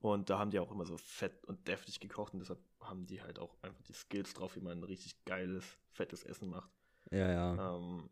Und 0.00 0.28
da 0.28 0.38
haben 0.38 0.50
die 0.50 0.58
auch 0.58 0.70
immer 0.70 0.84
so 0.84 0.98
fett 0.98 1.44
und 1.46 1.66
deftig 1.66 1.98
gekocht 1.98 2.34
und 2.34 2.40
deshalb 2.40 2.60
haben 2.80 3.06
die 3.06 3.22
halt 3.22 3.38
auch 3.38 3.56
einfach 3.62 3.80
die 3.84 3.94
Skills 3.94 4.34
drauf, 4.34 4.54
wie 4.54 4.60
man 4.60 4.78
ein 4.78 4.84
richtig 4.84 5.24
geiles, 5.24 5.64
fettes 5.92 6.24
Essen 6.24 6.50
macht. 6.50 6.70
Ja, 7.10 7.30
ja. 7.30 7.76
Ähm, 7.76 8.10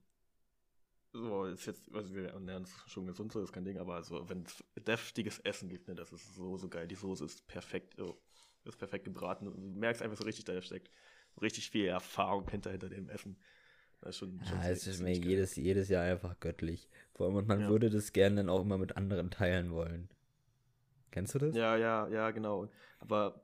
so, 1.13 1.45
ist 1.45 1.67
jetzt, 1.67 1.95
also 1.95 2.15
wir 2.15 2.31
ernähren 2.31 2.63
uns 2.63 2.75
schon 2.87 3.07
gesund, 3.07 3.33
so 3.33 3.43
ist 3.43 3.53
kein 3.53 3.67
Ding, 3.67 3.77
aber 3.77 3.97
also, 3.97 4.27
wenn 4.31 4.45
es 4.45 4.65
deftiges 4.75 5.39
Essen 5.41 5.69
gibt, 5.69 5.89
ne, 5.89 5.95
das 5.95 6.13
ist 6.13 6.35
so, 6.35 6.57
so 6.57 6.71
geil. 6.71 6.89
Die 6.89 6.95
Soße 6.95 7.27
ist 7.27 7.47
perfekt, 7.47 8.01
oh, 8.01 8.17
ist 8.65 8.79
perfekt 8.79 9.05
gebraten 9.05 9.45
du 9.45 9.51
merkst 9.53 10.01
einfach 10.01 10.17
so 10.17 10.25
richtig, 10.25 10.47
da 10.47 10.61
steckt 10.63 10.91
richtig 11.43 11.71
viel 11.71 11.87
Erfahrung 11.87 12.49
hinter, 12.49 12.71
hinter 12.71 12.89
dem 12.89 13.11
Essen. 13.11 13.37
Das 14.03 14.11
ist 14.11 14.19
schon, 14.19 14.41
schon 14.45 14.59
ja, 14.59 14.69
es 14.69 14.87
ist 14.87 15.01
mir 15.01 15.15
jedes, 15.15 15.55
jedes 15.55 15.89
Jahr 15.89 16.05
einfach 16.05 16.39
göttlich. 16.41 16.89
Vor 17.15 17.27
allem, 17.27 17.37
und 17.37 17.47
man 17.47 17.61
ja. 17.61 17.69
würde 17.69 17.89
das 17.89 18.13
gerne 18.13 18.37
dann 18.37 18.49
auch 18.49 18.63
immer 18.63 18.77
mit 18.77 18.97
anderen 18.97 19.31
teilen 19.31 19.71
wollen. 19.71 20.09
Kennst 21.13 21.37
du 21.37 21.39
das? 21.39 21.55
Ja, 21.55 21.77
ja, 21.77 22.09
ja, 22.09 22.31
genau. 22.33 22.69
Aber 22.99 23.41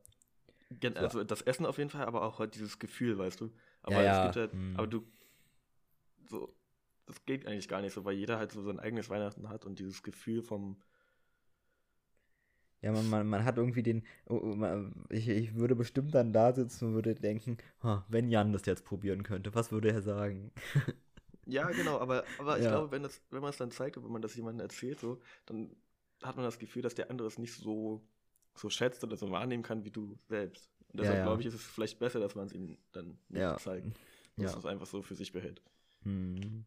also 0.96 1.22
das 1.22 1.42
Essen 1.42 1.64
auf 1.64 1.78
jeden 1.78 1.90
Fall, 1.90 2.04
aber 2.06 2.22
auch 2.22 2.40
halt 2.40 2.56
dieses 2.56 2.80
Gefühl, 2.80 3.16
weißt 3.18 3.40
du. 3.40 3.52
Aber 3.82 4.02
ja, 4.02 4.18
es 4.18 4.26
gibt 4.26 4.36
halt, 4.36 4.52
hm. 4.52 4.76
aber 4.76 4.86
du, 4.88 5.06
so, 6.28 6.52
das 7.06 7.24
geht 7.24 7.46
eigentlich 7.46 7.68
gar 7.68 7.80
nicht 7.80 7.92
so, 7.92 8.04
weil 8.04 8.16
jeder 8.16 8.38
halt 8.38 8.50
so 8.50 8.62
sein 8.62 8.80
eigenes 8.80 9.08
Weihnachten 9.10 9.48
hat 9.48 9.64
und 9.64 9.78
dieses 9.78 10.02
Gefühl 10.02 10.42
vom, 10.42 10.76
ja, 12.82 12.92
man, 12.92 13.08
man, 13.10 13.26
man 13.26 13.44
hat 13.44 13.56
irgendwie 13.56 13.82
den. 13.82 14.04
Oh, 14.26 14.36
oh, 14.36 14.90
ich, 15.10 15.28
ich 15.28 15.54
würde 15.54 15.74
bestimmt 15.74 16.14
dann 16.14 16.32
da 16.32 16.52
sitzen 16.52 16.88
und 16.88 16.94
würde 16.94 17.14
denken, 17.14 17.58
wenn 18.08 18.30
Jan 18.30 18.52
das 18.52 18.66
jetzt 18.66 18.84
probieren 18.84 19.24
könnte, 19.24 19.54
was 19.54 19.72
würde 19.72 19.90
er 19.90 20.02
sagen? 20.02 20.52
Ja, 21.48 21.70
genau, 21.70 21.98
aber, 21.98 22.24
aber 22.38 22.58
ich 22.58 22.64
ja. 22.64 22.72
glaube, 22.72 22.90
wenn, 22.92 23.02
das, 23.02 23.22
wenn 23.30 23.40
man 23.40 23.48
es 23.48 23.56
dann 23.56 23.70
zeigt 23.70 23.96
und 23.96 24.04
wenn 24.04 24.12
man 24.12 24.20
das 24.20 24.36
jemandem 24.36 24.66
erzählt, 24.66 25.00
so, 25.00 25.18
dann 25.46 25.74
hat 26.22 26.36
man 26.36 26.44
das 26.44 26.58
Gefühl, 26.58 26.82
dass 26.82 26.94
der 26.94 27.10
andere 27.10 27.26
es 27.26 27.38
nicht 27.38 27.54
so, 27.54 28.02
so 28.54 28.68
schätzt 28.68 29.02
oder 29.02 29.16
so 29.16 29.30
wahrnehmen 29.30 29.62
kann 29.62 29.82
wie 29.82 29.90
du 29.90 30.18
selbst. 30.28 30.68
Und 30.88 31.00
deshalb 31.00 31.14
ja, 31.14 31.20
ja. 31.20 31.26
glaube 31.26 31.40
ich, 31.40 31.46
ist 31.46 31.54
es 31.54 31.62
vielleicht 31.62 31.98
besser, 31.98 32.20
dass 32.20 32.34
man 32.34 32.46
es 32.46 32.52
ihm 32.52 32.76
dann 32.92 33.18
nicht 33.30 33.40
ja. 33.40 33.56
zeigt. 33.56 33.86
Dass 34.36 34.52
ja. 34.52 34.58
es 34.58 34.66
einfach 34.66 34.84
so 34.84 35.00
für 35.00 35.14
sich 35.14 35.32
behält. 35.32 35.62
Hm. 36.02 36.66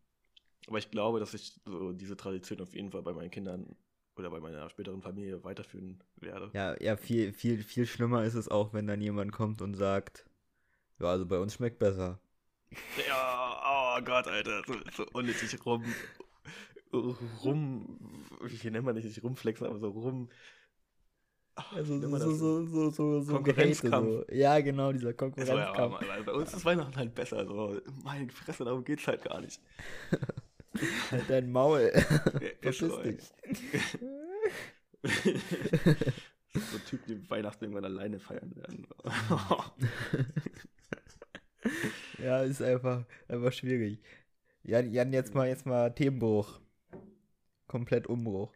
Aber 0.67 0.79
ich 0.79 0.89
glaube, 0.89 1.19
dass 1.19 1.35
ich 1.35 1.59
so 1.63 1.91
diese 1.91 2.17
Tradition 2.17 2.59
auf 2.61 2.73
jeden 2.73 2.89
Fall 2.89 3.03
bei 3.03 3.13
meinen 3.13 3.29
Kindern 3.29 3.75
oder 4.15 4.29
bei 4.29 4.39
meiner 4.39 4.69
späteren 4.69 5.01
Familie 5.01 5.43
weiterführen 5.43 6.03
werde. 6.17 6.49
Ja, 6.53 6.75
ja, 6.81 6.95
viel, 6.97 7.33
viel, 7.33 7.63
viel 7.63 7.85
schlimmer 7.85 8.23
ist 8.23 8.35
es 8.35 8.49
auch, 8.49 8.73
wenn 8.73 8.87
dann 8.87 9.01
jemand 9.01 9.31
kommt 9.31 9.61
und 9.61 9.75
sagt, 9.75 10.25
ja, 10.99 11.07
also 11.07 11.25
bei 11.25 11.39
uns 11.39 11.53
schmeckt 11.53 11.79
besser. 11.79 12.19
Ja, 13.07 13.97
oh 13.97 14.01
Gott, 14.03 14.27
Alter, 14.27 14.61
so, 14.65 14.73
so 14.95 15.05
unnötig 15.13 15.65
rum, 15.65 15.83
rum, 16.93 18.25
wie 18.41 18.69
nennt 18.69 18.85
man 18.85 18.95
das 18.95 19.03
nicht 19.03 19.23
rumflexen, 19.23 19.67
aber 19.67 19.79
so 19.79 19.89
rum. 19.89 20.29
Also 21.55 21.99
so, 21.99 22.17
so, 22.17 22.31
so, 22.31 22.65
so, 22.65 22.89
so, 22.89 23.21
so 23.21 23.33
Konkurrenzkampf. 23.33 24.07
So. 24.07 24.25
Ja, 24.33 24.59
genau, 24.61 24.91
dieser 24.93 25.13
Konkurrenzkampf. 25.13 26.01
Ja, 26.01 26.21
bei 26.25 26.31
uns 26.31 26.53
ist 26.53 26.63
Weihnachten 26.63 26.95
halt 26.95 27.13
besser. 27.13 27.45
So. 27.45 27.79
Meine 28.03 28.29
Fresse, 28.29 28.63
darum 28.63 28.83
geht's 28.83 29.05
halt 29.05 29.23
gar 29.23 29.41
nicht. 29.41 29.61
Halt 31.11 31.29
dein 31.29 31.51
Maul. 31.51 31.91
Verpiss 32.61 32.79
dich. 32.79 33.19
so 36.53 36.77
Typen, 36.85 37.05
die 37.07 37.29
Weihnachten 37.29 37.63
irgendwann 37.63 37.85
alleine 37.85 38.19
feiern 38.19 38.55
werden. 38.55 38.87
ja, 42.23 42.43
ist 42.43 42.61
einfach, 42.61 43.05
einfach 43.27 43.53
schwierig. 43.53 43.99
Jan, 44.63 44.91
Jan, 44.91 45.13
jetzt 45.13 45.33
mal, 45.33 45.47
jetzt 45.47 45.65
mal 45.65 45.93
Themenbruch. 45.93 46.59
Komplett 47.67 48.07
Umbruch. 48.07 48.53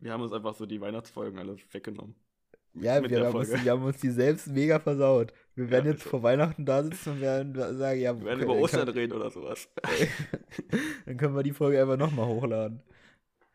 Wir 0.00 0.12
haben 0.12 0.22
uns 0.22 0.32
einfach 0.32 0.54
so 0.54 0.66
die 0.66 0.80
Weihnachtsfolgen 0.80 1.38
alle 1.38 1.56
weggenommen. 1.72 2.16
Ja, 2.74 3.00
wir 3.08 3.24
haben, 3.26 3.36
uns, 3.36 3.50
wir 3.52 3.70
haben 3.70 3.84
uns 3.84 3.98
die 4.00 4.10
selbst 4.10 4.48
mega 4.48 4.80
versaut. 4.80 5.32
Wir 5.54 5.70
werden 5.70 5.84
Ja, 5.86 5.90
jetzt 5.92 5.98
ist 6.00 6.04
so. 6.04 6.10
vor 6.10 6.22
Weihnachten 6.24 6.66
da 6.66 6.82
sitzen 6.82 7.10
und 7.12 7.20
werden 7.20 7.54
sagen, 7.78 8.00
ja, 8.00 8.16
Wir 8.18 8.24
werden 8.24 8.40
können- 8.40 8.50
über 8.50 8.60
Ostern 8.60 8.86
kann, 8.86 8.94
reden 8.94 9.12
oder 9.12 9.30
sowas. 9.30 9.68
dann 11.06 11.16
können 11.16 11.36
wir 11.36 11.42
die 11.44 11.52
Folge 11.52 11.80
einfach 11.80 11.96
nochmal 11.96 12.26
hochladen. 12.26 12.82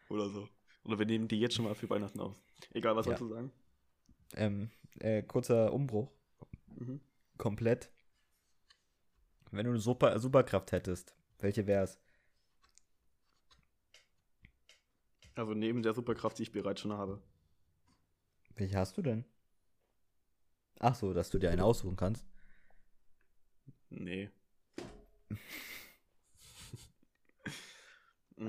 oder 0.09 0.29
so. 0.29 0.47
Oder 0.85 0.99
wir 0.99 1.05
nehmen 1.05 1.27
die 1.27 1.39
jetzt 1.39 1.55
schon 1.55 1.65
mal 1.65 1.75
für 1.75 1.89
Weihnachten 1.89 2.19
auf. 2.21 2.39
Egal, 2.73 2.95
was 2.95 3.05
Ja. 3.07 3.17
sollst 3.17 3.21
du 3.21 3.27
sagen? 3.35 3.51
Ähm, 4.35 4.69
äh, 4.99 5.21
kurzer 5.23 5.73
Umbruch. 5.73 6.09
Mhm. 6.77 7.01
Komplett. 7.37 7.89
Wenn 9.51 9.65
du 9.65 9.71
eine 9.71 9.79
Super 9.79 10.17
Superkraft 10.19 10.71
hättest, 10.71 11.13
welche 11.39 11.67
wär's? 11.67 11.99
Also 15.35 15.53
neben 15.53 15.83
der 15.83 15.93
Superkraft, 15.93 16.37
die 16.39 16.43
ich 16.43 16.51
bereits 16.51 16.81
schon 16.81 16.93
habe. 16.93 17.21
Welche 18.59 18.77
hast 18.77 18.97
du 18.97 19.01
denn? 19.01 19.23
Ach 20.79 20.95
so, 20.95 21.13
dass 21.13 21.29
du 21.29 21.39
dir 21.39 21.51
eine 21.51 21.63
aussuchen 21.63 21.95
kannst. 21.95 22.25
Nee. 23.91 24.29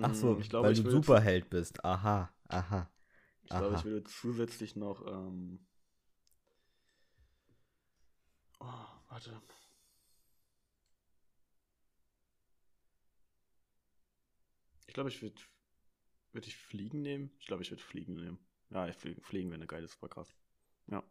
Ach 0.03 0.14
so, 0.14 0.35
Mm, 0.35 0.40
ich 0.40 0.49
glaube, 0.49 0.66
weil 0.66 0.73
ich 0.73 0.83
du 0.83 0.90
Superheld 0.90 1.51
bist. 1.51 1.85
Aha, 1.85 2.31
aha. 2.49 2.88
ich, 3.42 3.51
glaube, 3.51 3.75
ich 3.75 3.85
würde 3.85 4.05
zusätzlich 4.05 4.77
noch. 4.77 5.07
Ähm, 5.07 5.59
oh, 8.61 8.87
warte. 9.09 9.40
Ich 14.87 14.94
glaube, 14.94 15.09
ich 15.09 15.23
würde. 15.23 15.40
Würde 16.33 16.49
ich 16.49 16.57
Fliegen 16.57 17.03
nehmen? 17.03 17.31
Ich 17.40 17.46
glaube, 17.46 17.62
ich 17.62 17.70
würde 17.70 17.83
Fliegen 17.83 18.14
nehmen. 18.14 18.38
Ja, 18.70 18.90
fliegen, 18.92 19.20
fliegen 19.22 19.50
wäre 19.50 19.56
eine 19.56 19.66
geile 19.66 19.88
Superkraft. 19.88 20.35
Ja. 20.87 21.02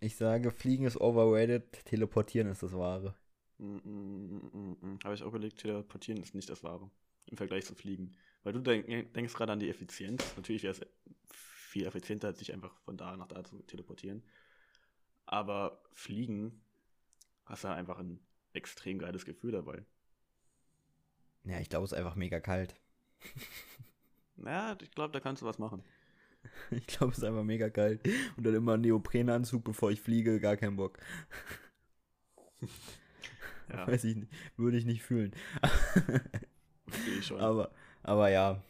Ich 0.00 0.16
sage, 0.16 0.50
Fliegen 0.50 0.84
ist 0.84 1.00
overrated, 1.00 1.84
Teleportieren 1.84 2.48
ist 2.48 2.62
das 2.62 2.72
Wahre. 2.72 3.14
Mm, 3.58 3.76
mm, 3.76 3.80
mm, 3.84 4.50
mm, 4.52 4.76
mm. 4.80 4.98
Habe 5.04 5.14
ich 5.14 5.22
auch 5.22 5.28
überlegt, 5.28 5.58
teleportieren 5.58 6.22
ist 6.22 6.34
nicht 6.34 6.48
das 6.48 6.62
Wahre. 6.62 6.90
Im 7.26 7.36
Vergleich 7.36 7.64
zu 7.64 7.74
Fliegen. 7.74 8.16
Weil 8.42 8.52
du 8.52 8.60
denk, 8.60 9.12
denkst 9.14 9.34
gerade 9.34 9.52
an 9.52 9.58
die 9.58 9.68
Effizienz. 9.68 10.24
Natürlich 10.36 10.62
wäre 10.62 10.72
es 10.72 10.86
viel 11.28 11.86
effizienter, 11.86 12.32
sich 12.32 12.52
einfach 12.52 12.74
von 12.80 12.96
da 12.96 13.16
nach 13.16 13.26
da 13.26 13.44
zu 13.44 13.58
teleportieren. 13.62 14.22
Aber 15.26 15.82
Fliegen 15.92 16.62
hast 17.44 17.64
du 17.64 17.68
einfach 17.68 17.98
ein 17.98 18.20
extrem 18.52 18.98
geiles 18.98 19.24
Gefühl 19.24 19.52
dabei. 19.52 19.84
Ja, 21.44 21.58
ich 21.60 21.68
glaube, 21.68 21.84
es 21.84 21.92
ist 21.92 21.98
einfach 21.98 22.14
mega 22.14 22.40
kalt. 22.40 22.74
Naja, 24.38 24.76
ich 24.80 24.90
glaube, 24.90 25.12
da 25.12 25.20
kannst 25.20 25.42
du 25.42 25.46
was 25.46 25.58
machen. 25.58 25.82
Ich 26.70 26.86
glaube, 26.86 27.12
es 27.12 27.18
ist 27.18 27.24
einfach 27.24 27.42
mega 27.42 27.68
kalt. 27.68 28.00
Und 28.36 28.46
dann 28.46 28.54
immer 28.54 28.74
ein 28.74 28.80
Neoprenanzug, 28.80 29.64
bevor 29.64 29.90
ich 29.90 30.00
fliege, 30.00 30.40
gar 30.40 30.56
keinen 30.56 30.76
Bock. 30.76 30.98
Ja, 33.70 33.86
Weiß 33.86 34.02
ich 34.04 34.16
nicht. 34.16 34.32
Würde 34.56 34.78
ich 34.78 34.86
nicht 34.86 35.02
fühlen. 35.02 35.34
verstehe 36.86 37.18
ich 37.18 37.26
schon. 37.26 37.38
aber, 37.38 37.70
aber 38.02 38.30
ja. 38.30 38.62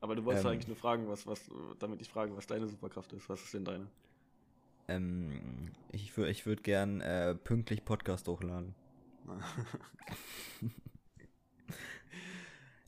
Aber 0.00 0.16
du 0.16 0.24
wolltest 0.24 0.46
ähm, 0.46 0.52
eigentlich 0.52 0.68
nur 0.68 0.76
fragen, 0.76 1.08
was, 1.08 1.26
was, 1.26 1.50
damit 1.78 2.00
ich 2.00 2.08
frage, 2.08 2.34
was 2.34 2.46
deine 2.46 2.66
Superkraft 2.68 3.12
ist. 3.12 3.28
Was 3.28 3.42
ist 3.42 3.52
denn 3.52 3.66
deine? 3.66 3.86
Ähm, 4.88 5.72
ich 5.90 6.16
ich 6.16 6.46
würde 6.46 6.62
gern 6.62 7.02
äh, 7.02 7.34
pünktlich 7.34 7.84
Podcast 7.84 8.26
hochladen. 8.28 8.74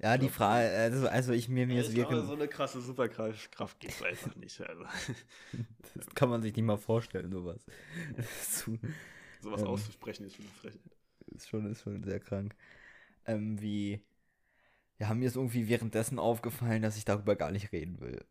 Ja, 0.04 0.18
die 0.18 0.28
Frage, 0.28 0.68
also, 0.68 1.08
also 1.08 1.32
ich 1.32 1.48
mir, 1.48 1.66
mir 1.66 1.80
ich 1.80 1.88
ist 1.88 1.96
wirklich, 1.96 2.20
so 2.26 2.34
eine 2.34 2.46
krasse 2.46 2.82
Superkraft 2.82 3.50
Kraft 3.52 3.80
gibt's 3.80 4.02
einfach 4.02 4.36
nicht. 4.36 4.60
Also. 4.60 4.84
das 5.94 6.06
kann 6.14 6.28
man 6.28 6.42
sich 6.42 6.54
nicht 6.54 6.64
mal 6.64 6.76
vorstellen, 6.76 7.32
sowas. 7.32 7.64
Das 8.14 8.50
zu- 8.58 8.78
Sowas 9.40 9.62
Ähm. 9.62 9.66
auszusprechen 9.66 10.26
ist 10.26 10.36
schon 10.36 10.44
eine 10.44 10.54
Frechheit. 10.54 10.80
ist 11.34 11.48
schon, 11.48 11.70
ist 11.72 11.82
schon 11.82 12.04
sehr 12.04 12.20
krank. 12.20 12.54
Ähm, 13.26 13.60
wie, 13.62 14.02
ja, 14.98 15.14
mir 15.14 15.26
ist 15.26 15.36
irgendwie 15.36 15.68
währenddessen 15.68 16.18
aufgefallen, 16.18 16.82
dass 16.82 16.96
ich 16.96 17.04
darüber 17.04 17.36
gar 17.36 17.50
nicht 17.50 17.72
reden 17.72 18.00
will. 18.00 18.24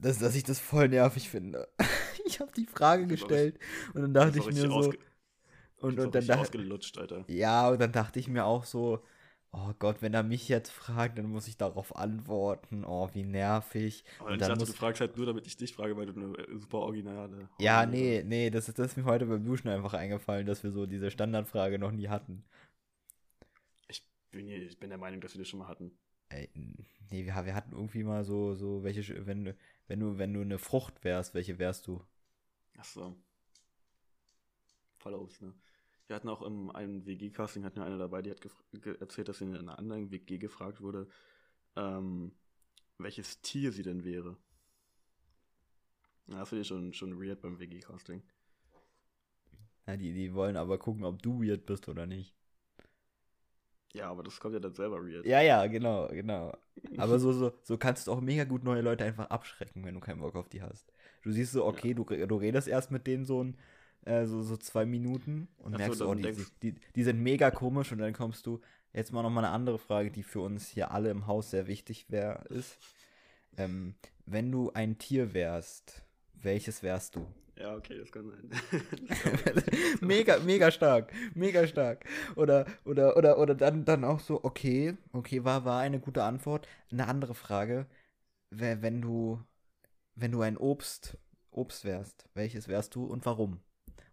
Dass, 0.00 0.18
dass 0.18 0.34
ich 0.34 0.44
das 0.44 0.58
voll 0.58 0.88
nervig 0.88 1.30
finde. 1.30 1.68
Ich 2.26 2.40
habe 2.40 2.52
die 2.56 2.66
Frage 2.66 3.06
Das 3.06 3.20
gestellt 3.20 3.58
und 3.94 4.02
dann 4.02 4.12
dachte 4.14 4.38
Das 4.38 4.48
ich 4.48 4.54
mir 4.54 4.68
so, 4.68 4.94
und, 5.78 5.96
das 5.96 6.06
und 6.06 6.14
dann 6.14 6.26
dachte, 6.26 6.40
ausgelutscht, 6.42 6.98
Alter. 6.98 7.24
Ja, 7.28 7.70
und 7.70 7.80
dann 7.80 7.92
dachte 7.92 8.18
ich 8.18 8.28
mir 8.28 8.44
auch 8.44 8.64
so, 8.64 9.02
oh 9.56 9.72
Gott, 9.80 10.02
wenn 10.02 10.14
er 10.14 10.22
mich 10.22 10.48
jetzt 10.48 10.70
fragt, 10.70 11.18
dann 11.18 11.30
muss 11.30 11.48
ich 11.48 11.56
darauf 11.56 11.96
antworten. 11.96 12.84
Oh, 12.84 13.08
wie 13.14 13.24
nervig. 13.24 14.04
Aber 14.18 14.30
und 14.30 14.38
ich 14.40 14.40
dann 14.40 14.48
dachte, 14.48 14.58
muss, 14.58 14.70
du 14.70 14.72
fragst 14.74 15.00
halt 15.00 15.16
nur, 15.16 15.24
damit 15.26 15.46
ich 15.46 15.56
dich 15.56 15.74
frage, 15.74 15.96
weil 15.96 16.06
du 16.06 16.12
eine 16.14 16.36
äh, 16.38 16.58
super 16.58 16.78
originale. 16.80 17.48
ja, 17.58 17.84
nee, 17.86 18.22
nee, 18.24 18.50
das 18.50 18.68
ist, 18.68 18.78
das 18.78 18.92
ist 18.92 18.96
mir 18.96 19.04
heute 19.04 19.26
beim 19.26 19.44
Duschen 19.44 19.68
einfach 19.68 19.94
eingefallen, 19.94 20.46
dass 20.46 20.62
wir 20.62 20.70
so 20.72 20.86
diese 20.86 21.10
Standardfrage 21.10 21.78
noch 21.78 21.90
nie 21.92 22.08
hatten. 22.08 22.44
Ich 23.88 24.06
bin, 24.30 24.46
hier- 24.46 24.62
ich 24.62 24.78
bin 24.78 24.90
der 24.90 24.98
Meinung, 24.98 25.20
dass 25.20 25.34
wir 25.34 25.40
das 25.40 25.48
schon 25.48 25.58
mal 25.58 25.66
hatten. 25.68 25.98
Ey, 26.28 26.48
nee, 27.10 27.24
wir, 27.26 27.34
wir 27.46 27.54
hatten 27.54 27.72
irgendwie 27.72 28.04
mal 28.04 28.24
so, 28.24 28.54
so, 28.54 28.82
welche, 28.84 29.26
wenn 29.26 29.44
du, 29.44 29.56
wenn 29.88 30.00
du, 30.00 30.18
wenn 30.18 30.32
du 30.34 30.40
eine 30.40 30.58
Frucht 30.58 31.02
wärst, 31.04 31.34
welche 31.34 31.58
wärst 31.58 31.86
du? 31.88 32.02
Ach 32.78 32.84
so. 32.84 33.16
Voll 34.98 35.14
aus, 35.14 35.40
ne? 35.40 35.54
Wir 36.06 36.16
hatten 36.16 36.28
auch 36.28 36.42
in 36.42 36.70
einem 36.70 37.04
WG-Casting, 37.06 37.64
hatten 37.64 37.76
wir 37.76 37.84
eine 37.84 37.98
dabei, 37.98 38.22
die 38.22 38.30
hat 38.30 38.40
erzählt, 39.00 39.28
dass 39.28 39.38
sie 39.38 39.44
in 39.44 39.56
einer 39.56 39.78
anderen 39.78 40.10
WG 40.10 40.38
gefragt 40.38 40.80
wurde, 40.80 41.08
ähm, 41.76 42.32
welches 42.98 43.40
Tier 43.42 43.72
sie 43.72 43.82
denn 43.82 44.04
wäre. 44.04 44.36
Ja, 46.28 46.38
das 46.40 46.48
finde 46.50 46.62
ich 46.62 46.68
schon, 46.68 46.92
schon 46.92 47.20
weird 47.20 47.40
beim 47.40 47.58
WG-Casting. 47.58 48.22
Ja, 49.86 49.96
die, 49.96 50.12
die 50.12 50.34
wollen 50.34 50.56
aber 50.56 50.78
gucken, 50.78 51.04
ob 51.04 51.22
du 51.22 51.42
weird 51.42 51.66
bist 51.66 51.88
oder 51.88 52.06
nicht. 52.06 52.34
Ja, 53.94 54.10
aber 54.10 54.22
das 54.22 54.38
kommt 54.40 54.54
ja 54.54 54.60
dann 54.60 54.74
selber 54.74 55.02
weird. 55.02 55.26
Ja, 55.26 55.40
ja, 55.40 55.66
genau, 55.66 56.08
genau. 56.08 56.52
Aber 56.96 57.18
so, 57.18 57.32
so, 57.32 57.52
so 57.62 57.78
kannst 57.78 58.06
du 58.06 58.12
auch 58.12 58.20
mega 58.20 58.44
gut 58.44 58.62
neue 58.62 58.82
Leute 58.82 59.04
einfach 59.04 59.30
abschrecken, 59.30 59.84
wenn 59.84 59.94
du 59.94 60.00
keinen 60.00 60.20
Bock 60.20 60.36
auf 60.36 60.48
die 60.48 60.62
hast. 60.62 60.92
Du 61.22 61.32
siehst 61.32 61.52
so, 61.52 61.64
okay, 61.64 61.94
du, 61.94 62.02
re- 62.02 62.26
du 62.26 62.36
redest 62.36 62.68
erst 62.68 62.90
mit 62.90 63.06
denen 63.06 63.24
so, 63.24 63.42
ein, 63.42 63.56
äh, 64.06 64.26
so, 64.26 64.42
so 64.42 64.56
zwei 64.56 64.86
Minuten 64.86 65.48
und 65.58 65.74
Ach 65.74 65.78
so, 65.78 65.84
merkst, 65.84 66.00
dann 66.00 66.08
oh, 66.08 66.14
die, 66.62 66.72
die, 66.72 66.80
die 66.94 67.02
sind 67.02 67.20
mega 67.20 67.50
komisch 67.50 67.92
und 67.92 67.98
dann 67.98 68.12
kommst 68.12 68.46
du, 68.46 68.60
jetzt 68.92 69.12
mal 69.12 69.22
nochmal 69.22 69.44
eine 69.44 69.52
andere 69.52 69.78
Frage, 69.78 70.10
die 70.10 70.22
für 70.22 70.40
uns 70.40 70.68
hier 70.68 70.90
alle 70.92 71.10
im 71.10 71.26
Haus 71.26 71.50
sehr 71.50 71.66
wichtig 71.66 72.06
wär, 72.08 72.46
ist. 72.50 72.78
Ähm, 73.56 73.94
wenn 74.24 74.50
du 74.50 74.70
ein 74.72 74.98
Tier 74.98 75.34
wärst, 75.34 76.02
welches 76.34 76.82
wärst 76.82 77.16
du? 77.16 77.26
Ja, 77.58 77.74
okay, 77.74 77.98
das 77.98 78.12
kann 78.12 78.30
sein. 78.30 78.50
mega, 80.00 80.38
mega 80.38 80.70
stark, 80.70 81.12
mega 81.34 81.66
stark. 81.66 82.04
Oder, 82.36 82.66
oder, 82.84 83.16
oder, 83.16 83.38
oder 83.38 83.54
dann, 83.54 83.84
dann 83.84 84.04
auch 84.04 84.20
so, 84.20 84.44
okay, 84.44 84.96
okay, 85.12 85.42
war, 85.44 85.64
war 85.64 85.80
eine 85.80 85.98
gute 85.98 86.22
Antwort. 86.22 86.68
Eine 86.90 87.08
andere 87.08 87.34
Frage, 87.34 87.86
wenn 88.50 89.00
du, 89.00 89.40
wenn 90.14 90.32
du 90.32 90.42
ein 90.42 90.56
Obst, 90.56 91.18
Obst 91.50 91.84
wärst, 91.84 92.28
welches 92.34 92.68
wärst 92.68 92.94
du 92.94 93.04
und 93.04 93.24
warum? 93.24 93.60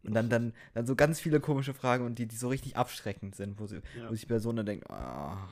Und 0.03 0.13
dann, 0.13 0.29
dann, 0.29 0.53
dann 0.73 0.85
so 0.85 0.95
ganz 0.95 1.19
viele 1.19 1.39
komische 1.39 1.73
Fragen 1.73 2.05
und 2.05 2.19
die, 2.19 2.27
die 2.27 2.35
so 2.35 2.49
richtig 2.49 2.75
abschreckend 2.75 3.35
sind, 3.35 3.59
wo, 3.59 3.67
sie, 3.67 3.81
Ja. 3.97 4.09
wo 4.09 4.11
sich 4.13 4.21
die 4.21 4.27
Person 4.27 4.57
dann 4.57 4.65
denkt, 4.65 4.89
ah, 4.89 5.47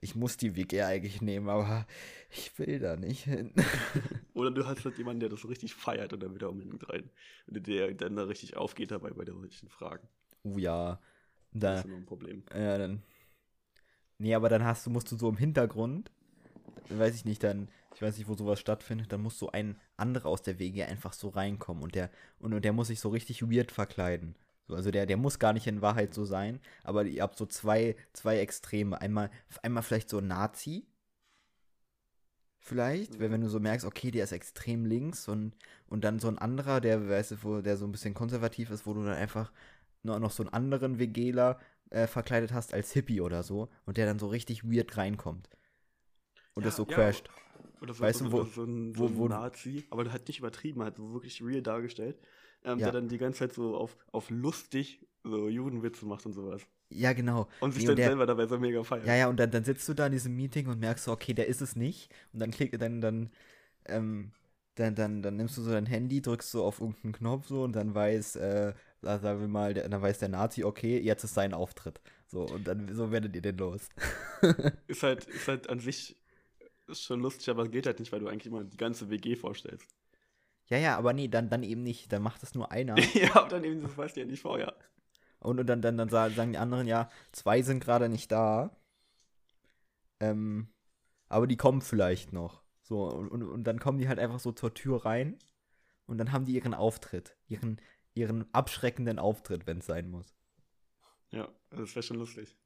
ich 0.00 0.14
muss 0.16 0.36
die 0.36 0.56
WG 0.56 0.82
eigentlich 0.82 1.20
nehmen, 1.20 1.48
aber 1.48 1.86
ich 2.30 2.58
will 2.58 2.78
da 2.78 2.96
nicht 2.96 3.24
hin. 3.24 3.52
Oder 4.34 4.50
du 4.50 4.66
hast 4.66 4.84
halt 4.84 4.98
jemanden, 4.98 5.20
der 5.20 5.28
das 5.28 5.40
so 5.40 5.48
richtig 5.48 5.74
feiert 5.74 6.12
und 6.12 6.22
dann 6.22 6.34
wieder 6.34 6.50
unbedingt 6.50 6.88
rein. 6.88 7.10
Und 7.46 7.66
der 7.66 7.92
dann 7.94 8.16
da 8.16 8.24
richtig 8.24 8.56
aufgeht 8.56 8.90
dabei 8.90 9.10
bei 9.10 9.24
den 9.24 9.40
solchen 9.40 9.68
Fragen. 9.68 10.08
Oh 10.44 10.58
ja. 10.58 11.00
Das 11.52 11.60
Da, 11.60 11.78
ist 11.80 11.84
immer 11.84 11.96
ein 11.98 12.06
Problem. 12.06 12.42
Ja, 12.54 12.78
dann. 12.78 13.02
Nee, 14.18 14.34
aber 14.34 14.48
dann 14.48 14.64
hast 14.64 14.86
du, 14.86 14.90
musst 14.90 15.10
du 15.10 15.16
so 15.16 15.28
im 15.28 15.36
Hintergrund, 15.36 16.10
weiß 16.90 17.14
ich 17.16 17.24
nicht, 17.24 17.42
dann, 17.42 17.68
ich 17.94 18.02
weiß 18.02 18.18
nicht, 18.18 18.28
wo 18.28 18.34
sowas 18.34 18.60
stattfindet, 18.60 19.12
dann 19.12 19.22
muss 19.22 19.38
so 19.38 19.50
ein 19.50 19.78
anderer 20.02 20.28
aus 20.28 20.42
der 20.42 20.58
WG 20.58 20.84
einfach 20.84 21.12
so 21.12 21.28
reinkommen 21.28 21.82
und 21.82 21.94
der, 21.94 22.10
und, 22.38 22.52
und 22.52 22.64
der 22.64 22.72
muss 22.72 22.88
sich 22.88 23.00
so 23.00 23.08
richtig 23.08 23.42
weird 23.42 23.72
verkleiden. 23.72 24.36
So, 24.68 24.74
also 24.74 24.90
der, 24.90 25.06
der 25.06 25.16
muss 25.16 25.38
gar 25.38 25.52
nicht 25.52 25.66
in 25.66 25.82
Wahrheit 25.82 26.14
so 26.14 26.24
sein, 26.24 26.60
aber 26.84 27.04
ihr 27.04 27.22
habt 27.22 27.36
so 27.36 27.46
zwei, 27.46 27.96
zwei 28.12 28.38
Extreme. 28.38 29.00
Einmal, 29.00 29.30
einmal 29.62 29.82
vielleicht 29.82 30.08
so 30.08 30.18
ein 30.18 30.28
Nazi. 30.28 30.86
Vielleicht, 32.60 33.18
wenn, 33.18 33.32
wenn 33.32 33.40
du 33.40 33.48
so 33.48 33.58
merkst, 33.58 33.84
okay, 33.84 34.12
der 34.12 34.24
ist 34.24 34.32
extrem 34.32 34.84
links 34.84 35.26
und, 35.26 35.56
und 35.88 36.04
dann 36.04 36.20
so 36.20 36.28
ein 36.28 36.38
anderer, 36.38 36.80
der, 36.80 37.08
weißt 37.08 37.32
du, 37.32 37.42
wo, 37.42 37.60
der 37.60 37.76
so 37.76 37.86
ein 37.86 37.92
bisschen 37.92 38.14
konservativ 38.14 38.70
ist, 38.70 38.86
wo 38.86 38.94
du 38.94 39.04
dann 39.04 39.16
einfach 39.16 39.52
noch, 40.04 40.20
noch 40.20 40.30
so 40.30 40.44
einen 40.44 40.52
anderen 40.52 41.00
WGler 41.00 41.58
äh, 41.90 42.06
verkleidet 42.06 42.52
hast 42.52 42.72
als 42.72 42.92
Hippie 42.92 43.20
oder 43.20 43.42
so 43.42 43.68
und 43.84 43.96
der 43.96 44.06
dann 44.06 44.20
so 44.20 44.28
richtig 44.28 44.64
weird 44.64 44.96
reinkommt. 44.96 45.48
Und 46.54 46.64
das 46.64 46.76
so 46.76 46.84
crasht. 46.84 47.28
Oder 47.82 47.94
so, 47.94 48.02
Weißt 48.02 48.18
so, 48.20 48.24
du, 48.26 48.32
wo- 48.32 48.44
so 48.44 48.64
ein, 48.64 48.94
so 48.94 49.06
ein 49.06 49.16
wo- 49.16 49.28
Nazi, 49.28 49.84
aber 49.90 50.04
der 50.04 50.12
hat 50.12 50.28
nicht 50.28 50.38
übertrieben, 50.38 50.82
hat 50.84 50.96
so 50.96 51.12
wirklich 51.12 51.42
real 51.42 51.62
dargestellt. 51.62 52.16
Ähm, 52.64 52.78
Ja. 52.78 52.84
Der 52.86 52.92
dann 52.92 53.08
die 53.08 53.18
ganze 53.18 53.40
Zeit 53.40 53.52
so 53.54 53.76
auf, 53.76 53.96
auf 54.12 54.30
lustig 54.30 55.04
so 55.24 55.48
Judenwitze 55.48 56.06
macht 56.06 56.24
und 56.26 56.32
sowas. 56.32 56.62
Ja, 56.90 57.12
genau. 57.12 57.48
Und 57.60 57.72
sich 57.72 57.82
Nee, 57.82 57.88
dann 57.88 57.96
der, 57.96 58.08
selber 58.10 58.26
dabei 58.26 58.46
so 58.46 58.58
mega 58.58 58.82
feiert. 58.84 59.06
Ja, 59.06 59.14
ja, 59.14 59.28
und 59.28 59.36
dann, 59.38 59.50
dann 59.50 59.64
sitzt 59.64 59.88
du 59.88 59.94
da 59.94 60.06
in 60.06 60.12
diesem 60.12 60.36
Meeting 60.36 60.66
und 60.68 60.78
merkst 60.78 61.04
so, 61.06 61.12
okay, 61.12 61.32
der 61.34 61.46
ist 61.48 61.60
es 61.62 61.74
nicht. 61.74 62.10
Und 62.32 62.40
dann 62.40 62.50
klickt 62.50 62.80
dann, 62.80 63.00
dann, 63.00 63.30
ähm, 63.86 64.32
dann, 64.76 64.94
dann, 64.94 65.22
dann 65.22 65.36
nimmst 65.36 65.56
du 65.58 65.62
so 65.62 65.70
dein 65.72 65.86
Handy, 65.86 66.22
drückst 66.22 66.50
so 66.50 66.64
auf 66.64 66.80
irgendeinen 66.80 67.14
Knopf 67.14 67.46
so 67.48 67.62
und 67.64 67.74
dann 67.74 67.94
weiß, 67.94 68.36
äh, 68.36 68.74
sagen 69.02 69.40
wir 69.40 69.48
mal, 69.48 69.74
der, 69.74 69.88
dann 69.88 70.02
weiß 70.02 70.18
der 70.18 70.28
Nazi, 70.30 70.64
okay, 70.64 70.98
jetzt 71.00 71.24
ist 71.24 71.34
sein 71.34 71.54
Auftritt. 71.54 72.00
So, 72.26 72.42
und 72.44 72.64
dann, 72.68 72.94
so 72.94 73.10
werdet 73.12 73.34
ihr 73.36 73.42
den 73.42 73.58
los. 73.58 73.88
ist 74.86 75.02
halt, 75.02 75.24
ist 75.26 75.48
halt 75.48 75.68
an 75.68 75.80
sich 75.80 76.16
ist 76.98 77.04
schon 77.04 77.20
lustig, 77.20 77.48
aber 77.50 77.68
geht 77.68 77.86
halt 77.86 77.98
nicht, 78.00 78.12
weil 78.12 78.20
du 78.20 78.28
eigentlich 78.28 78.46
immer 78.46 78.64
die 78.64 78.76
ganze 78.76 79.10
WG 79.10 79.36
vorstellst. 79.36 79.94
Ja, 80.68 80.78
ja, 80.78 80.96
aber 80.96 81.12
nee, 81.12 81.28
dann, 81.28 81.50
dann 81.50 81.62
eben 81.62 81.82
nicht. 81.82 82.12
Dann 82.12 82.22
macht 82.22 82.42
das 82.42 82.54
nur 82.54 82.70
einer. 82.72 82.98
ja, 83.14 83.36
aber 83.36 83.48
dann 83.48 83.64
eben, 83.64 83.82
das 83.82 83.96
weißt 83.96 84.16
du 84.16 84.20
ja 84.20 84.26
nicht 84.26 84.42
vorher. 84.42 84.74
Und, 85.40 85.58
und 85.58 85.66
dann, 85.66 85.82
dann, 85.82 85.96
dann 85.96 86.08
sagen 86.08 86.52
die 86.52 86.58
anderen, 86.58 86.86
ja, 86.86 87.10
zwei 87.32 87.62
sind 87.62 87.82
gerade 87.82 88.08
nicht 88.08 88.30
da. 88.30 88.76
Ähm, 90.20 90.68
aber 91.28 91.46
die 91.46 91.56
kommen 91.56 91.82
vielleicht 91.82 92.32
noch. 92.32 92.62
So, 92.82 93.04
und, 93.04 93.28
und, 93.28 93.42
und 93.42 93.64
dann 93.64 93.80
kommen 93.80 93.98
die 93.98 94.08
halt 94.08 94.18
einfach 94.18 94.38
so 94.38 94.52
zur 94.52 94.74
Tür 94.74 95.04
rein 95.04 95.38
und 96.06 96.18
dann 96.18 96.32
haben 96.32 96.44
die 96.44 96.54
ihren 96.54 96.74
Auftritt, 96.74 97.36
ihren, 97.48 97.80
ihren 98.14 98.52
abschreckenden 98.54 99.18
Auftritt, 99.18 99.66
wenn 99.66 99.78
es 99.78 99.86
sein 99.86 100.10
muss. 100.10 100.34
Ja, 101.30 101.48
das 101.70 101.94
wäre 101.94 102.02
schon 102.02 102.18
lustig. 102.18 102.56